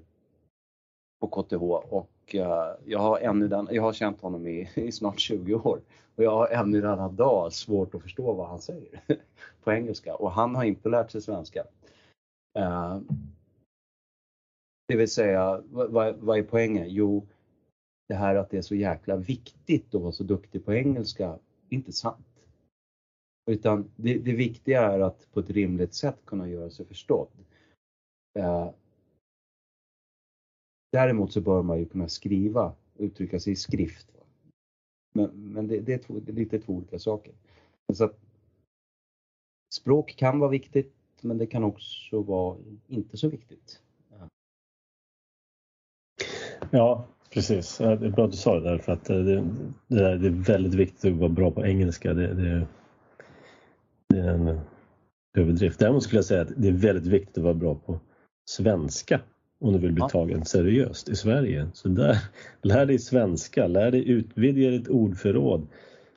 [1.20, 1.64] på KTH
[1.94, 5.54] och och eh, jag har ännu den, jag har känt honom i, i, snart 20
[5.54, 5.82] år
[6.16, 9.02] och jag har ännu denna dag svårt att förstå vad han säger
[9.64, 11.64] på engelska och han har inte lärt sig svenska.
[12.60, 13.00] Eh,
[14.88, 16.86] det vill säga, vad, vad är poängen?
[16.90, 17.28] Jo,
[18.08, 21.40] det här att det är så jäkla viktigt att vara så duktig på engelska,
[21.70, 22.46] inte sant.
[23.52, 27.28] Utan det, det viktiga är att på ett rimligt sätt kunna göra sig förstådd.
[28.40, 28.70] Eh,
[30.94, 34.08] Däremot så bör man ju kunna skriva, uttrycka sig i skrift.
[35.14, 37.34] Men, men det, det, är två, det, är lite två olika saker.
[37.94, 38.20] Så att,
[39.74, 42.58] språk kan vara viktigt, men det kan också vara
[42.88, 43.82] inte så viktigt.
[46.72, 47.78] Ja, precis.
[47.78, 49.44] Det är bra att du sa det där för att eh, det,
[49.88, 52.14] det, är väldigt viktigt att vara bra på engelska.
[52.14, 52.68] Det, det,
[54.10, 54.60] det är en
[55.38, 55.80] överdrift.
[55.80, 58.00] Däremot skulle jag säga att det är väldigt viktigt att vara bra på
[58.50, 59.22] svenska
[59.64, 60.10] om du vill bli ja.
[60.10, 61.68] tagen seriöst i Sverige.
[61.74, 62.18] Så där,
[62.62, 65.68] lär dig svenska, lär dig utvidga ditt ordförråd.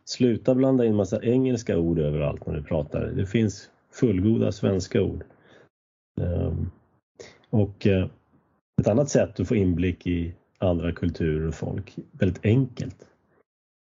[0.04, 3.06] Sluta blanda in massa engelska ord överallt när du pratar.
[3.06, 5.24] Det finns fullgoda svenska ord.
[6.20, 6.70] Um,
[7.50, 8.06] och uh,
[8.80, 13.06] ett annat sätt att få inblick i andra kulturer och folk, väldigt enkelt.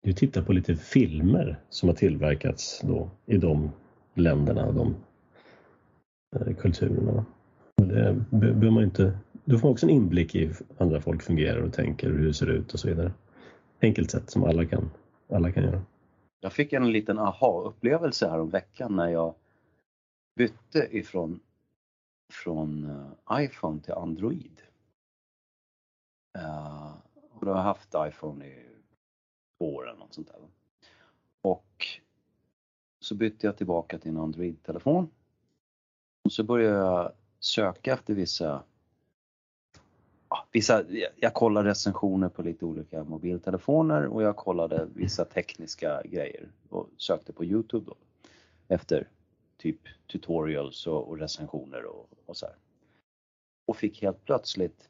[0.04, 3.72] Du tittar på lite filmer som har tillverkats då i de
[4.14, 4.96] länderna och de
[6.58, 7.26] kulturerna.
[7.76, 9.14] Det behöver man inte
[9.46, 12.34] du får också en inblick i hur andra folk fungerar och tänker och hur det
[12.34, 13.14] ser ut och så vidare.
[13.82, 14.92] Enkelt sätt som alla kan,
[15.30, 15.82] alla kan göra.
[16.40, 19.36] Jag fick en liten aha-upplevelse här om veckan när jag
[20.36, 21.40] bytte ifrån
[22.34, 22.90] från
[23.30, 24.62] eh, iPhone till Android.
[26.38, 26.94] Uh,
[27.32, 28.66] och då har jag haft iPhone i
[29.58, 30.40] två år eller något sånt där.
[31.42, 31.86] Och
[33.00, 35.10] så bytte jag tillbaka till en Android-telefon.
[36.26, 38.64] Och så började jag söka efter vissa
[40.52, 40.84] vissa,
[41.16, 47.34] jag kollade recensioner på lite olika mobiltelefoner och jag kollade vissa tekniska grejer och sökte
[47.34, 47.96] på Youtube då
[48.68, 49.08] efter
[49.58, 49.80] typ
[50.12, 52.56] tutorials och, och recensioner och, och så här.
[53.68, 54.90] Och fick helt plötsligt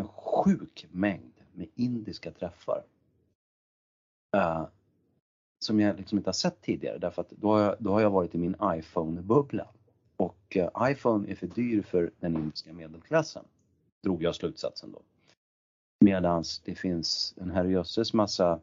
[0.00, 2.84] en sjuk mängd med indiska träffar.
[4.36, 4.66] Uh,
[5.64, 8.10] som jag liksom inte har sett tidigare därför att då har jag, då har jag
[8.10, 9.68] varit i min iPhone-bubbla.
[10.16, 13.44] Och uh, iPhone är för dyr för den indiska medelklassen
[14.02, 15.02] drog jag slutsatsen då.
[16.04, 18.60] Medans det finns en herrejösses massa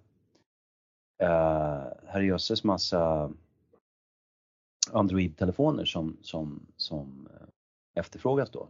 [1.24, 3.32] eh, uh, herrejösses massa
[4.92, 7.48] Android-telefoner som, som, som eh,
[8.00, 8.70] efterfrågas då.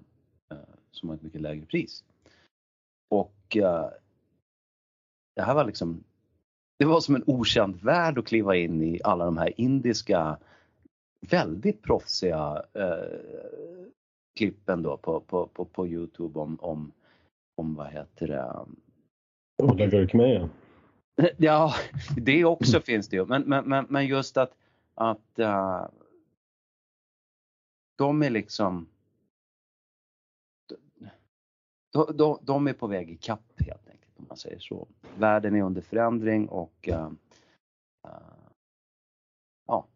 [0.51, 0.59] Uh,
[0.91, 2.03] som har ett mycket lägre pris.
[3.09, 3.89] Och uh,
[5.35, 6.03] det här var liksom
[6.77, 10.37] det var som en okänd värld att kliva in i alla de här indiska
[11.29, 13.89] väldigt proffsiga eh,
[14.35, 16.91] klippen då på, på, på, på Youtube om, om,
[17.55, 18.65] om vad heter det?
[19.63, 20.49] Ola Gurkmeja.
[21.37, 21.73] Ja,
[22.17, 23.25] det också finns det ju.
[23.25, 24.57] Men, men, men just att,
[24.93, 25.87] att uh,
[27.97, 28.87] de är liksom
[31.93, 34.87] de, de, de är på väg i kapp helt enkelt om man säger så.
[35.17, 37.11] Världen är under förändring och uh,
[38.07, 38.19] uh,
[39.67, 39.87] ja.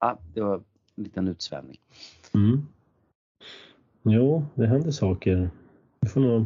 [0.00, 0.54] ja, det var
[0.94, 1.80] en liten utsvävning.
[2.34, 2.66] Mm.
[4.02, 5.50] Jo, det händer saker.
[6.00, 6.44] Vi får nog,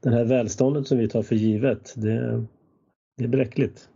[0.00, 2.46] det här välståndet som vi tar för givet, det,
[3.16, 3.88] det är bräckligt.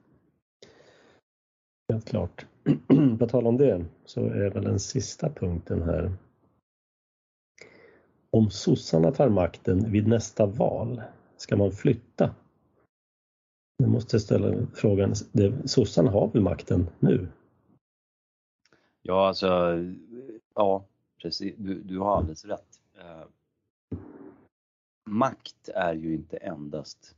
[1.92, 2.46] Helt klart.
[3.18, 6.12] På tal om det så är väl den sista punkten här.
[8.30, 11.02] Om sossarna tar makten vid nästa val,
[11.36, 12.34] ska man flytta?
[13.76, 15.14] Jag måste ställa frågan,
[15.64, 17.28] sossarna har väl makten nu?
[19.02, 19.46] Ja, alltså,
[20.54, 20.84] ja,
[21.22, 21.54] precis.
[21.58, 23.26] Du, du har alldeles rätt eh,
[25.04, 27.16] makt är ju inte endast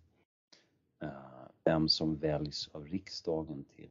[0.98, 3.90] eh, vem som väljs av riksdagen till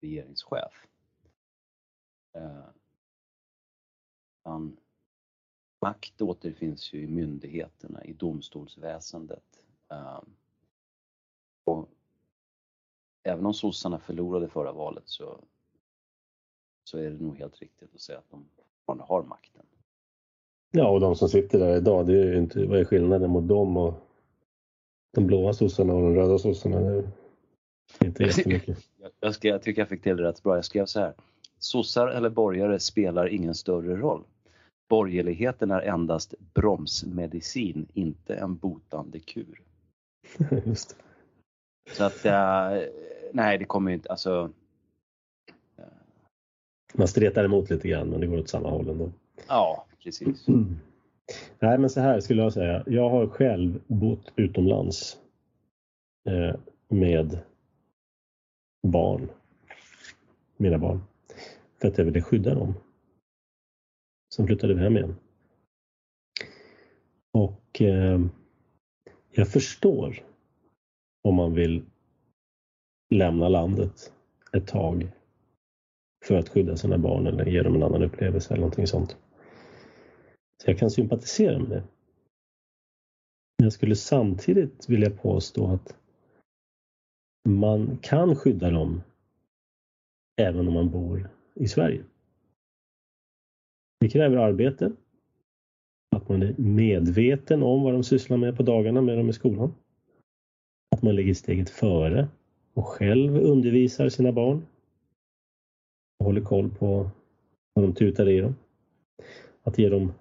[0.00, 0.88] regeringschef.
[2.32, 2.64] Eh,
[4.44, 4.76] man,
[5.80, 9.62] makt återfinns ju i myndigheterna, i domstolsväsendet.
[9.88, 10.22] Eh,
[11.64, 11.88] och
[13.22, 15.44] även om sossarna förlorade förra valet så,
[16.84, 19.57] så är det nog helt riktigt att säga att de fortfarande har makt.
[20.70, 23.48] Ja, och de som sitter där idag, det är ju inte, vad är skillnaden mot
[23.48, 23.94] dem och
[25.14, 26.80] de blåa sossarna och de röda sossarna?
[26.80, 27.04] Det
[27.98, 28.78] är inte jättemycket.
[29.20, 30.54] Jag, skrev, jag tycker jag fick till det rätt bra.
[30.54, 31.14] Jag skrev så här.
[31.58, 34.24] Sossar eller borgare spelar ingen större roll.
[34.88, 39.62] Borgerligheten är endast bromsmedicin, inte en botande kur.
[40.66, 41.94] Just det.
[41.94, 42.88] Så att, äh,
[43.32, 44.50] nej det kommer ju inte, alltså.
[45.78, 45.84] Äh.
[46.94, 49.12] Man stretar emot lite grann men det går åt samma håll ändå.
[49.48, 50.48] Ja, precis.
[50.48, 50.78] Mm.
[51.58, 52.84] Nej, men så här skulle jag säga.
[52.86, 55.18] Jag har själv bott utomlands
[56.28, 56.54] eh,
[56.88, 57.38] med
[58.86, 59.28] barn.
[60.56, 61.00] Mina barn.
[61.80, 62.74] För att jag ville skydda dem.
[64.34, 65.16] Sen flyttade vi hem igen.
[67.32, 68.20] Och eh,
[69.30, 70.22] jag förstår
[71.22, 71.84] om man vill
[73.14, 74.12] lämna landet
[74.52, 75.10] ett tag
[76.26, 79.16] för att skydda sina barn eller ge dem en annan upplevelse eller någonting sånt.
[80.62, 81.82] Så jag kan sympatisera med det.
[83.58, 85.96] Men jag skulle samtidigt vilja påstå att
[87.48, 89.02] man kan skydda dem
[90.40, 92.04] även om man bor i Sverige.
[94.00, 94.92] Det kräver arbete.
[96.16, 99.74] Att man är medveten om vad de sysslar med på dagarna med dem i skolan.
[100.90, 102.28] Att man ligger steget före
[102.74, 104.66] och själv undervisar sina barn.
[106.18, 107.10] Och håller koll på
[107.74, 108.54] vad de tutar i dem.
[109.62, 110.12] Att ge dem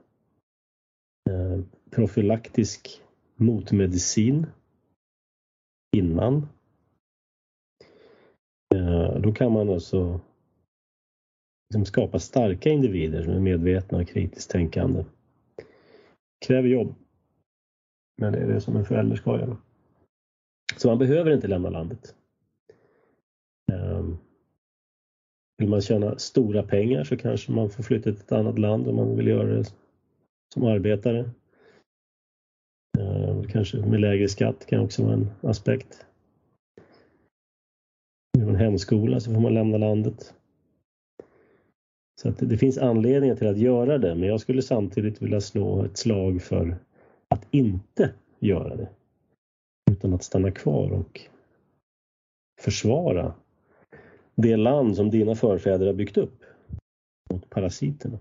[1.30, 1.60] Eh,
[1.90, 3.02] profylaktisk
[3.36, 4.46] motmedicin
[5.98, 6.48] innan.
[8.76, 10.20] Eh, då kan man alltså
[11.70, 15.06] liksom skapa starka individer som är medvetna och kritiskt tänkande.
[16.46, 16.96] Kräver jobb.
[18.22, 19.58] Men det är det som en förälder ska göra.
[20.78, 22.16] Så man behöver inte lämna landet.
[23.72, 24.18] Ehm,
[25.58, 28.96] vill man tjäna stora pengar så kanske man får flytta till ett annat land om
[28.96, 29.74] man vill göra det
[30.54, 31.30] som arbetare.
[33.00, 36.06] Eh, kanske med lägre skatt kan också vara en aspekt.
[38.38, 40.34] Med en hemskola så får man lämna landet.
[42.22, 45.84] Så att det finns anledningar till att göra det men jag skulle samtidigt vilja slå
[45.84, 46.78] ett slag för
[47.28, 48.90] att inte göra det.
[49.92, 51.22] Utan att stanna kvar och
[52.62, 53.34] försvara
[54.36, 56.44] det land som dina förfäder har byggt upp.
[57.30, 58.18] mot parasiterna.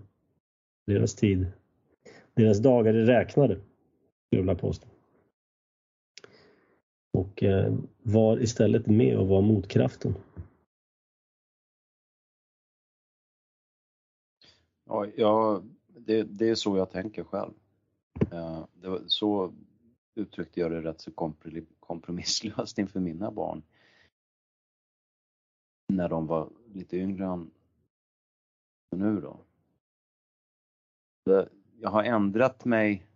[0.87, 1.45] Deras tid,
[2.37, 3.65] deras dagar är räknade, skulle
[4.29, 4.87] jag vilja påstå.
[7.13, 7.73] Och eh,
[8.03, 10.15] var istället med och var motkraften.
[14.85, 17.53] Ja, ja det, det är så jag tänker själv.
[18.31, 19.53] Eh, det var, så
[20.15, 21.11] uttryckte jag det rätt så
[21.79, 23.63] kompromisslöst inför mina barn.
[25.93, 27.51] När de var lite yngre än
[28.95, 29.39] nu då.
[31.79, 33.07] Jag har ändrat mig,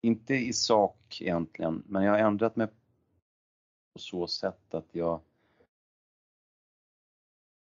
[0.00, 2.66] inte i sak egentligen, men jag har ändrat mig
[3.92, 5.20] på så sätt att jag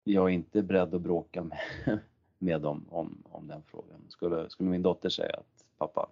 [0.08, 1.60] jag är inte beredd att bråka med,
[2.38, 4.06] med dem om, om den frågan.
[4.10, 6.10] Skulle, skulle min dotter säga att pappa,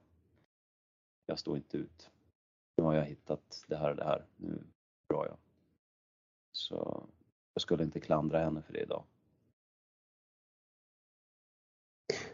[1.25, 2.09] jag står inte ut.
[2.77, 4.25] Nu har jag hittat det här och det här.
[4.37, 4.63] Nu
[5.09, 5.37] drar jag.
[6.51, 7.07] Så
[7.53, 9.03] jag skulle inte klandra henne för det idag.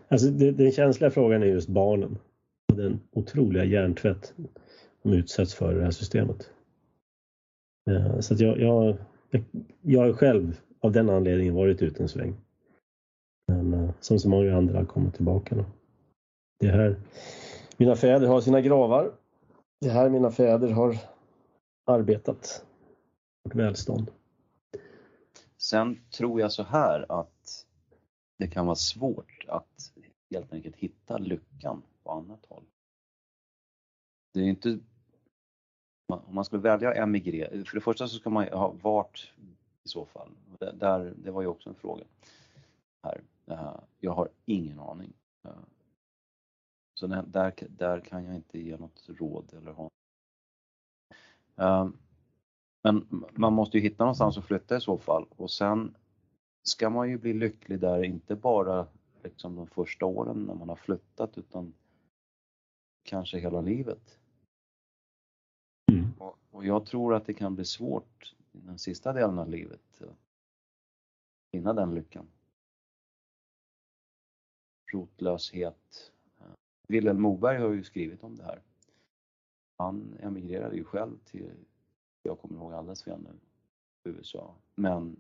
[0.10, 2.18] Alltså, det, den känsliga frågan är just barnen
[2.72, 4.34] och den otroliga hjärntvätt
[5.04, 6.50] de utsätts för i det här systemet.
[7.90, 8.98] Eh, så att jag, jag,
[9.82, 12.36] jag har själv av den anledningen varit ute en sväng.
[13.48, 15.56] Men eh, som så många andra har kommit tillbaka.
[15.56, 15.66] Då.
[16.60, 16.96] Det här,
[17.78, 19.12] mina fäder har sina gravar.
[19.82, 20.98] Det här mina fäder har
[21.86, 22.66] arbetat.
[23.44, 24.12] Vårt välstånd.
[25.58, 27.66] Sen tror jag så här att
[28.40, 29.92] det kan vara svårt att
[30.32, 32.64] helt enkelt hitta lyckan på annat håll.
[34.34, 34.80] Det är inte
[36.08, 39.34] om man skulle välja att emigrera, för det första så ska man ha vart
[39.84, 40.30] i så fall.
[40.60, 42.04] Det, där, det var ju också en fråga.
[43.04, 43.22] Här.
[44.00, 45.14] Jag har ingen aning.
[47.00, 49.90] Så där, där kan jag inte ge något råd eller ha.
[52.84, 55.96] Men man måste ju hitta någonstans att flytta i så fall och sen
[56.64, 58.88] ska man ju bli lycklig där, inte bara
[59.24, 61.74] liksom de första åren när man har flyttat utan
[63.04, 64.20] kanske hela livet.
[65.92, 66.14] Mm.
[66.18, 70.02] Och, och, jag tror att det kan bli svårt i den sista delen av livet
[70.02, 70.18] att
[71.52, 72.28] finna den lyckan.
[74.92, 76.12] Rotlöshet.
[76.88, 78.62] Vilhelm Moberg har ju skrivit om det här.
[79.78, 81.66] Han emigrerade ju själv till,
[82.24, 83.40] jag kommer ihåg alldeles fel nu,
[84.04, 85.16] USA, men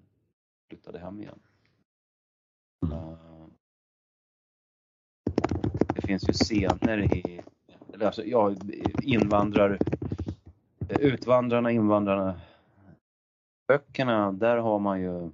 [0.70, 1.40] flyttade hem igen.
[2.82, 3.29] Mm.
[6.10, 7.42] Det finns ju scener i,
[8.02, 8.56] alltså, ja,
[9.02, 9.80] invandrar,
[11.00, 12.42] Utvandrarna, invandrarna,
[13.68, 15.32] böckerna, där har man ju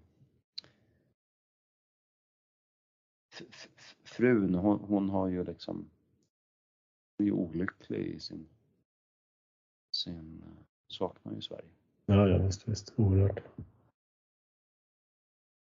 [4.04, 5.76] frun, hon, hon har ju liksom,
[7.18, 8.48] hon är ju olycklig i sin,
[9.92, 10.44] sin
[10.88, 11.70] saknar ju Sverige.
[12.06, 13.40] Ja, ja visst, visst, oerhört.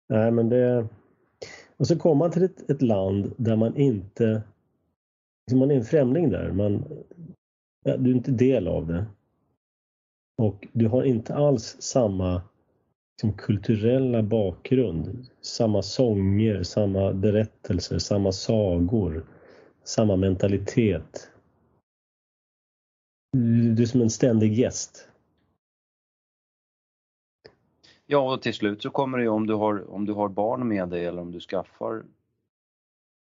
[0.10, 0.88] Nej, men det...
[1.78, 4.44] Och så kommer man till ett, ett land där man inte...
[5.56, 6.52] Man är en främling där.
[6.52, 6.86] Man,
[7.84, 9.06] ja, du är inte del av det.
[10.38, 12.42] Och du har inte alls samma
[13.14, 15.28] liksom, kulturella bakgrund.
[15.42, 19.26] Samma sånger, samma berättelser, samma sagor,
[19.84, 21.32] samma mentalitet.
[23.76, 25.08] Du är som en ständig gäst.
[28.06, 30.68] Ja, och till slut så kommer det ju om du har, om du har barn
[30.68, 32.04] med dig eller om du skaffar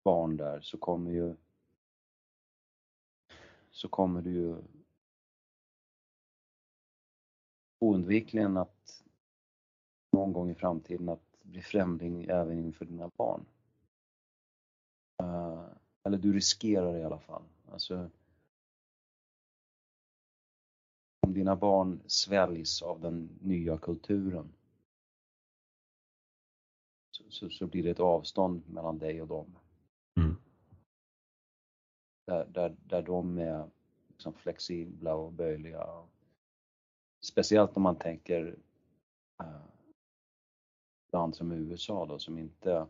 [0.04, 1.34] barn där så kommer ju
[3.80, 4.56] så kommer du ju
[7.78, 9.04] oundvikligen att
[10.12, 13.46] någon gång i framtiden att bli främling även inför dina barn.
[15.22, 15.64] Uh,
[16.02, 17.42] eller du riskerar det i alla fall.
[17.70, 18.10] Alltså,
[21.20, 24.52] om dina barn sväljs av den nya kulturen
[27.10, 29.56] så, så blir det ett avstånd mellan dig och dem.
[32.30, 33.70] Där, där, där de är
[34.08, 36.08] liksom flexibla och böjliga.
[37.20, 38.58] Speciellt om man tänker
[39.40, 39.62] eh,
[41.12, 42.86] land som USA då som inte,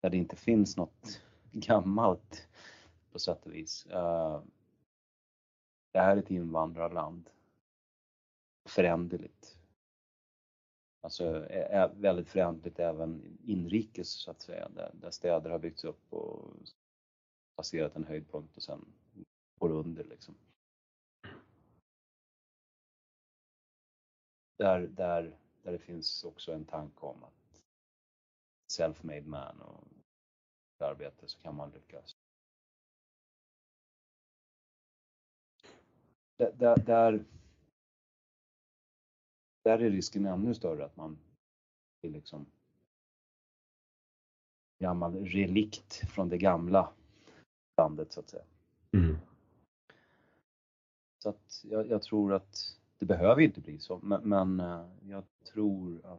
[0.00, 1.22] där det inte finns något
[1.52, 2.48] gammalt
[3.12, 3.86] på sätt och vis.
[3.86, 4.42] Eh,
[5.92, 7.30] det här är ett invandrarland.
[8.64, 9.58] Föränderligt.
[11.00, 16.12] Alltså är väldigt föränderligt även inrikes så att säga, där, där städer har byggts upp
[16.12, 16.50] och
[17.56, 18.84] passerat en höjdpunkt och sen
[19.60, 20.34] går under liksom.
[24.56, 27.62] Där, där, där det finns också en tanke om att
[28.72, 29.88] self-made man och
[30.78, 32.16] arbete så kan man lyckas.
[36.36, 37.24] Där, där,
[39.62, 41.18] där är risken ännu större att man
[42.00, 42.46] blir liksom
[44.78, 46.92] gammal relikt från det gamla
[47.76, 48.44] landet så att säga.
[48.92, 49.16] Mm.
[51.22, 55.24] Så att jag, jag, tror att det behöver inte bli så, men, men eh, jag
[55.52, 56.18] tror att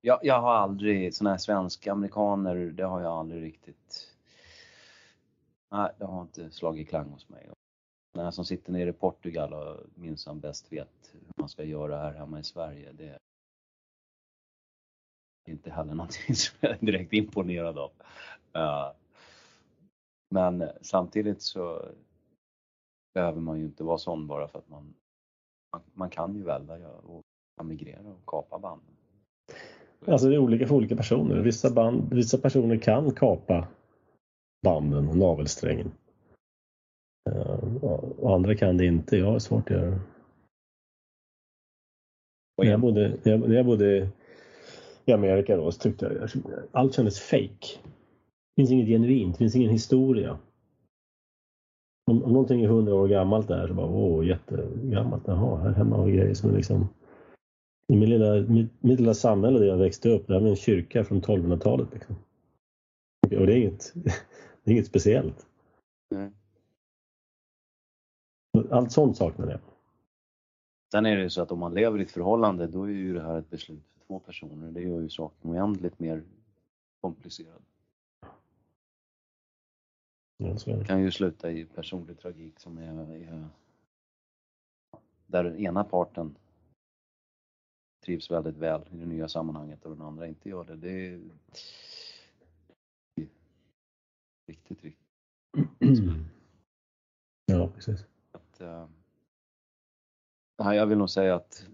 [0.00, 4.16] jag, jag har aldrig, sådana här svenska amerikaner, det har jag aldrig riktigt
[5.70, 7.48] Nej, det har inte slagit klang hos mig.
[8.14, 12.12] Den som sitter nere i Portugal och minsann bäst vet hur man ska göra här
[12.12, 13.18] hemma i Sverige, det är
[15.44, 17.90] inte heller någonting som jag är direkt imponerad av.
[18.56, 18.92] Uh,
[20.28, 21.82] men samtidigt så
[23.14, 24.94] behöver man ju inte vara sån bara för att man,
[25.72, 27.22] man, man kan ju välja och
[27.64, 28.82] migrera och kapa band.
[30.06, 31.40] Alltså det är olika för olika personer.
[31.40, 33.68] Vissa, band, vissa personer kan kapa
[34.62, 35.92] banden och navelsträngen.
[37.30, 37.84] Uh,
[38.18, 39.16] och andra kan det inte.
[39.16, 40.00] Jag har svårt att göra det.
[42.62, 44.08] När jag bodde, när jag, när jag bodde
[45.04, 46.30] i Amerika då så tyckte jag
[46.72, 47.78] allt kändes fake.
[48.56, 50.38] Finns inget genuint, det finns ingen historia.
[52.10, 55.22] Om, om någonting är hundra år gammalt där så bara åh jättegammalt.
[55.26, 56.88] Jaha, här hemma har vi grejer som är liksom
[57.92, 61.04] i min lilla, mitt, mitt lilla samhälle där jag växte upp, där vi en kyrka
[61.04, 61.88] från 1200-talet.
[61.92, 62.16] Liksom.
[63.22, 63.92] Och det är inget,
[64.64, 65.46] det är inget speciellt.
[66.14, 66.32] Mm.
[68.70, 69.60] Allt sånt saknar jag.
[70.92, 73.14] Sen är det ju så att om man lever i ett förhållande då är ju
[73.14, 74.70] det här ett beslut för två personer.
[74.70, 76.22] Det gör ju saken oändligt mer
[77.00, 77.62] komplicerad.
[80.38, 83.48] Det kan ju sluta i personlig tragik som är, är
[85.26, 86.38] där den ena parten
[88.04, 90.76] trivs väldigt väl i det nya sammanhanget och den andra inte gör det.
[90.76, 91.20] Det är
[94.46, 95.06] riktigt, riktigt.
[97.46, 98.06] Ja, precis.
[98.32, 98.88] Att, uh,
[100.74, 101.68] jag vill nog säga att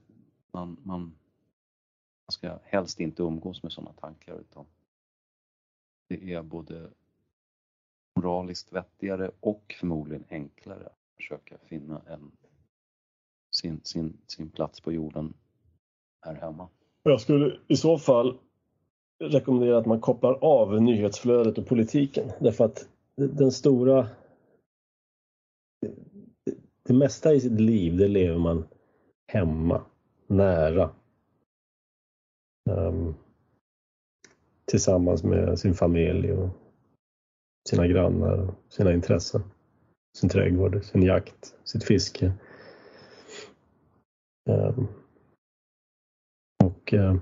[0.52, 4.66] man, man, man ska helst inte umgås med sådana tankar utan
[6.08, 6.90] det är både
[8.14, 12.30] moraliskt vettigare och förmodligen enklare att försöka finna en,
[13.56, 15.34] sin, sin, sin plats på jorden
[16.26, 16.68] här hemma.
[17.02, 18.38] Jag skulle i så fall
[19.24, 24.08] rekommendera att man kopplar av nyhetsflödet och politiken därför att den stora
[26.82, 28.64] det mesta i sitt liv det lever man
[29.26, 29.84] hemma,
[30.26, 30.90] nära.
[32.70, 33.14] Um,
[34.64, 36.48] tillsammans med sin familj och
[37.68, 39.42] sina grannar, sina intressen.
[40.16, 42.32] Sin trädgård, sin jakt, sitt fiske.
[44.50, 44.88] Um,
[46.64, 47.16] och uh,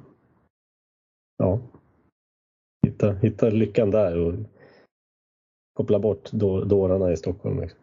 [1.37, 1.61] ja,
[2.87, 4.35] hitta, hitta lyckan där och
[5.73, 6.33] koppla bort
[6.67, 7.61] dårarna i Stockholm.
[7.61, 7.81] Liksom.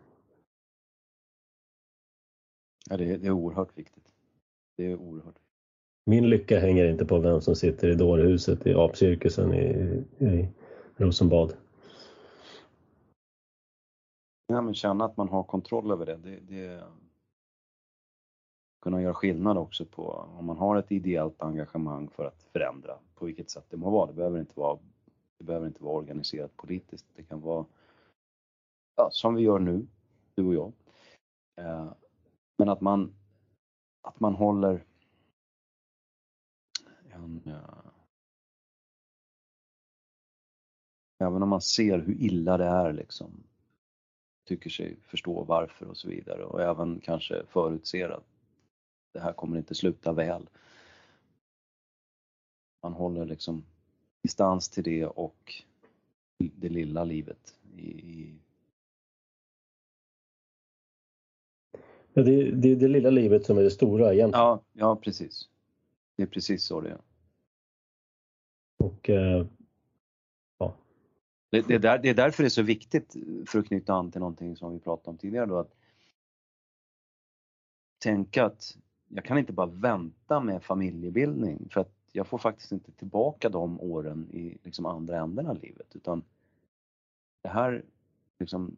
[2.90, 4.14] Ja, det är, det är oerhört viktigt.
[4.78, 5.40] Det är oerhört.
[6.06, 10.48] Min lycka hänger inte på vem som sitter i dårhuset i apcirkusen i, i
[10.96, 11.54] Rosenbad.
[14.48, 16.18] Ja, men känna att man har kontroll över det.
[16.18, 16.84] det, det
[18.82, 23.26] kunna göra skillnad också på om man har ett ideellt engagemang för att förändra på
[23.26, 24.08] vilket sätt det må vara.
[24.08, 24.80] Det behöver inte vara,
[25.38, 27.06] det behöver inte vara organiserat politiskt.
[27.16, 27.66] Det kan vara
[28.96, 29.88] ja, som vi gör nu,
[30.36, 30.72] du och jag.
[31.56, 31.92] Eh,
[32.58, 33.14] men att man,
[34.02, 34.86] att man håller
[37.10, 37.92] en, eh,
[41.20, 43.44] även om man ser hur illa det är liksom,
[44.48, 48.26] tycker sig förstå varför och så vidare och även kanske förutser att
[49.14, 50.50] det här kommer inte sluta väl.
[52.84, 53.66] Man håller liksom
[54.24, 55.54] distans till det och
[56.38, 58.34] det lilla livet i,
[62.14, 64.46] Ja, det, det är det lilla livet som är det stora egentligen.
[64.46, 65.50] Ja, ja precis.
[66.16, 67.02] Det är precis så det är.
[68.78, 69.46] Och eh.
[71.50, 73.16] Det, det, är där, det är därför det är så viktigt,
[73.48, 75.76] för att knyta an till någonting som vi pratade om tidigare då, att
[78.00, 82.92] tänka att jag kan inte bara vänta med familjebildning för att jag får faktiskt inte
[82.92, 86.24] tillbaka de åren i liksom andra änden av livet utan
[87.42, 87.86] det här
[88.40, 88.78] liksom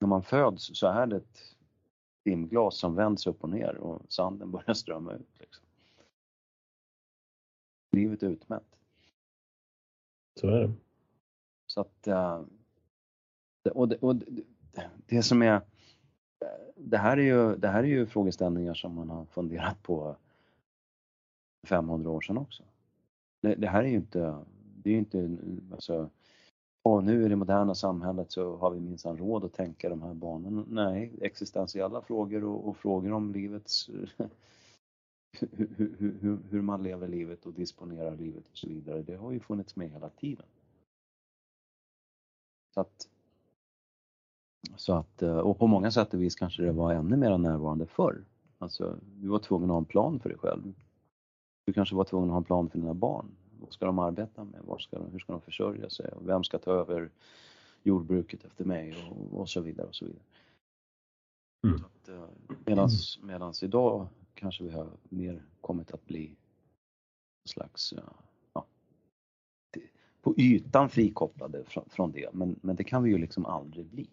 [0.00, 1.56] när man föds så är det ett
[2.24, 5.40] timglas som vänds upp och ner och sanden börjar strömma ut.
[5.40, 5.64] Liksom.
[7.92, 8.76] Livet är utmätt.
[10.40, 10.72] Så är det.
[11.70, 12.42] Så att, eh,
[13.74, 14.42] och, det, och det,
[15.06, 15.60] det, som är,
[16.76, 20.16] det här är, ju, det här är ju frågeställningar som man har funderat på
[21.66, 22.62] 500 år sedan också.
[23.42, 24.44] Det, det här är ju inte,
[24.82, 25.36] det är ju inte,
[25.72, 26.10] alltså,
[26.82, 30.14] och nu i det moderna samhället så har vi minsann råd att tänka de här
[30.14, 30.64] banorna.
[30.68, 33.90] Nej, existentiella frågor och, och frågor om livets
[35.32, 39.02] hur, hur, hur, hur, man lever livet och disponerar livet och så vidare.
[39.02, 40.46] Det har ju funnits med hela tiden.
[42.74, 43.08] Så att,
[44.76, 47.86] så att, eh, och på många sätt och vis kanske det var ännu mer närvarande
[47.86, 48.24] förr.
[48.58, 50.74] Alltså, du var tvungen att ha en plan för dig själv.
[51.66, 53.26] Du kanske var tvungen att ha en plan för dina barn.
[53.60, 54.60] Vad ska de arbeta med?
[54.64, 56.10] Var ska de, hur ska de försörja sig?
[56.20, 57.10] Vem ska ta över
[57.82, 58.94] jordbruket efter mig?
[59.10, 60.22] Och, och så vidare och så vidare.
[61.66, 61.84] Mm.
[62.08, 62.28] Eh,
[62.64, 66.26] medans, medans idag kanske vi har mer kommit att bli
[67.44, 68.14] en slags, ja,
[70.22, 74.08] på ytan frikopplade från, det, men, men det kan vi ju liksom aldrig bli.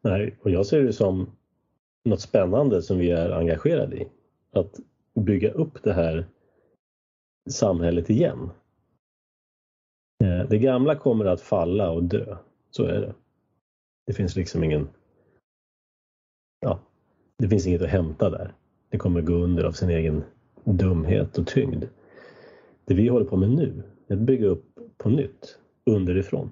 [0.00, 1.30] Nej, och jag ser det som
[2.04, 4.08] något spännande som vi är engagerade i.
[4.52, 4.80] Att
[5.14, 6.26] bygga upp det här
[7.50, 8.50] samhället igen.
[10.24, 12.36] Eh, det gamla kommer att falla och dö,
[12.70, 13.14] så är det.
[14.06, 14.88] Det finns liksom ingen
[16.62, 16.80] ja,
[17.38, 18.54] det finns inget att hämta där.
[18.88, 20.24] Det kommer gå under av sin egen
[20.64, 21.84] dumhet och tyngd.
[22.84, 26.50] Det vi håller på med nu är att bygga upp på nytt, underifrån.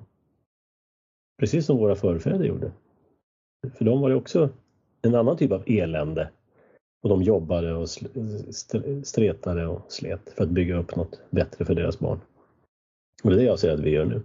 [1.39, 2.73] Precis som våra förfäder gjorde.
[3.75, 4.49] För dem var det också
[5.03, 6.31] en annan typ av elände.
[7.03, 7.89] Och de jobbade och
[9.03, 12.21] stretade och slet för att bygga upp något bättre för deras barn.
[13.25, 14.23] Och det är det jag säger att vi gör nu.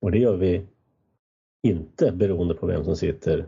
[0.00, 0.66] Och det gör vi
[1.62, 3.46] inte beroende på vem som sitter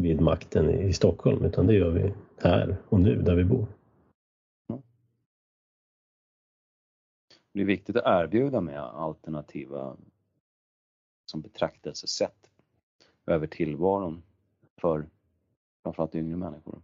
[0.00, 3.66] vid makten i Stockholm utan det gör vi här och nu där vi bor.
[7.58, 9.96] Det är viktigt att erbjuda med alternativa
[11.26, 12.50] som betraktelsesätt
[13.26, 14.22] över tillvaron
[14.76, 15.06] för
[15.82, 16.82] framförallt yngre människor.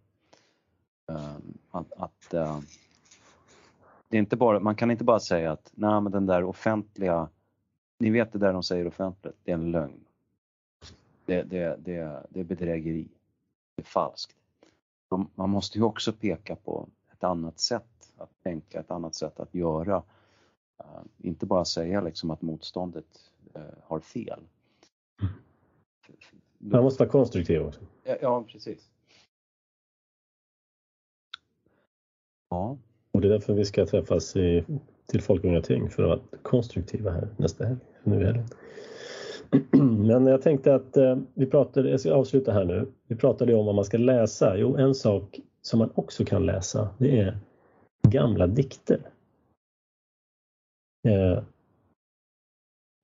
[1.08, 2.60] Ehm, att, att eh,
[4.08, 7.28] det är inte bara, man kan inte bara säga att nej men den där offentliga,
[7.98, 10.04] ni vet det där de säger offentligt, det är en lögn.
[11.24, 13.08] Det, det, det, det är bedrägeri.
[13.76, 14.36] Det är falskt.
[15.10, 19.40] Man, man måste ju också peka på ett annat sätt att tänka, ett annat sätt
[19.40, 20.02] att göra.
[20.80, 24.40] Uh, inte bara säga liksom att motståndet uh, har fel.
[25.22, 25.34] Mm.
[26.58, 27.80] Man måste vara konstruktiv också.
[28.04, 28.90] Ja, ja, precis.
[32.50, 32.78] Ja.
[33.12, 34.64] Och det är därför vi ska träffas i,
[35.06, 38.46] till Folkungating för att vara konstruktiva här nästa helg, nu i helgen.
[40.06, 42.86] Men jag tänkte att eh, vi pratade, jag ska avsluta här nu.
[43.08, 44.56] Vi pratade om vad man ska läsa.
[44.56, 47.38] Jo, en sak som man också kan läsa det är
[48.08, 49.00] gamla dikter.
[51.04, 51.42] Eh,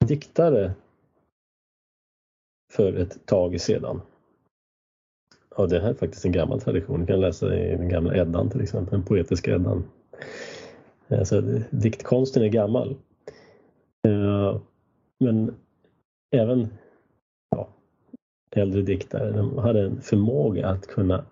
[0.06, 0.72] diktare
[2.72, 4.00] för ett tag sedan.
[5.56, 7.00] Ja, det här är faktiskt en gammal tradition.
[7.00, 9.84] Du kan läsa i den gamla Eddan till exempel, den poetiska Eddan.
[11.08, 11.40] Alltså,
[11.70, 12.96] diktkonsten är gammal.
[14.08, 14.60] Eh,
[15.18, 15.54] men
[16.30, 16.68] även
[17.50, 17.68] ja,
[18.50, 21.24] äldre diktare, de hade en förmåga att kunna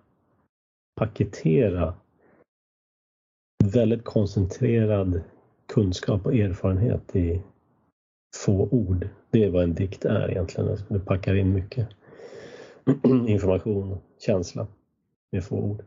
[0.95, 1.93] paketera
[3.63, 5.21] väldigt koncentrerad
[5.73, 7.41] kunskap och erfarenhet i
[8.35, 9.07] få ord.
[9.31, 10.69] Det är vad en dikt är egentligen.
[10.69, 11.87] Alltså, du packar in mycket
[13.27, 14.67] information och känsla
[15.31, 15.83] med få ord.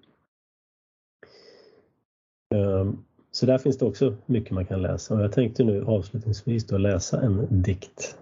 [2.55, 6.67] Ehm, så där finns det också mycket man kan läsa och jag tänkte nu avslutningsvis
[6.67, 8.19] då läsa en dikt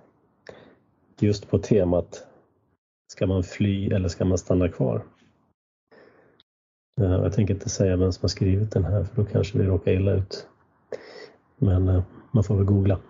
[1.21, 2.27] just på temat
[3.13, 5.03] Ska man fly eller ska man stanna kvar?
[7.01, 9.65] Ehm, jag tänker inte säga vem som har skrivit den här för då kanske vi
[9.65, 10.47] råkar illa ut.
[11.63, 13.01] Men eh, man får väl googla.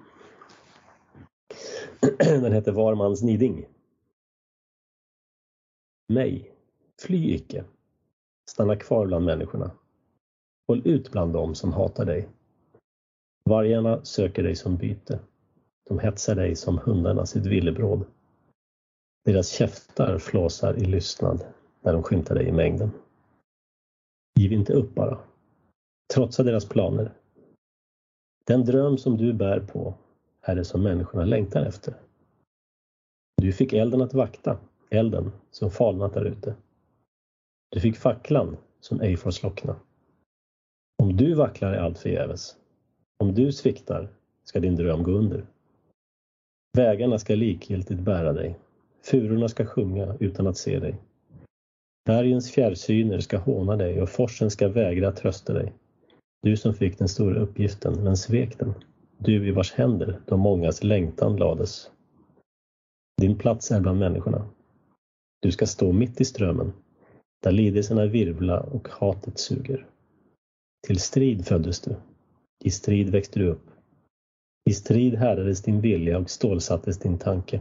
[2.19, 3.67] Den heter Varmans niding.
[6.09, 6.55] Nej,
[7.03, 7.65] fly icke.
[8.51, 9.71] Stanna kvar bland människorna.
[10.69, 12.29] Håll ut bland dem som hatar dig.
[13.45, 15.21] Vargarna söker dig som byte.
[15.89, 18.05] De hetsar dig som hundarna sitt villebråd.
[19.25, 21.45] Deras käftar flåsar i lystnad
[21.83, 22.91] när de skymtar dig i mängden.
[24.39, 25.19] Giv inte upp bara.
[26.15, 27.20] Trotsa deras planer.
[28.51, 29.95] Den dröm som du bär på
[30.43, 31.95] är det som människorna längtar efter.
[33.37, 34.59] Du fick elden att vakta,
[34.91, 36.55] elden som falnat där ute.
[37.71, 39.77] Du fick facklan som ej får slockna.
[41.03, 42.57] Om du vacklar är allt förgäves.
[43.19, 44.09] Om du sviktar
[44.45, 45.47] ska din dröm gå under.
[46.77, 48.59] Vägarna ska likgiltigt bära dig.
[49.03, 50.99] Furorna ska sjunga utan att se dig.
[52.05, 55.73] Bergens fjärrsyner ska håna dig och forsen ska vägra trösta dig.
[56.43, 58.75] Du som fick den stora uppgiften men svek den.
[59.19, 61.91] Du i vars händer de mångas längtan lades.
[63.21, 64.49] Din plats är bland människorna.
[65.43, 66.73] Du ska stå mitt i strömmen,
[67.43, 69.87] där lidelserna virvla och hatet suger.
[70.87, 71.97] Till strid föddes du.
[72.65, 73.71] I strid växte du upp.
[74.71, 77.61] I strid härdades din vilja och stålsattes din tanke.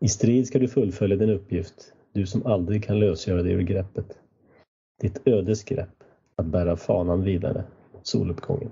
[0.00, 4.18] I strid ska du fullfölja din uppgift, du som aldrig kan lösgöra dig ur greppet.
[5.00, 5.99] Ditt ödes grepp,
[6.40, 8.70] att bära fanan vidare mot soluppgången.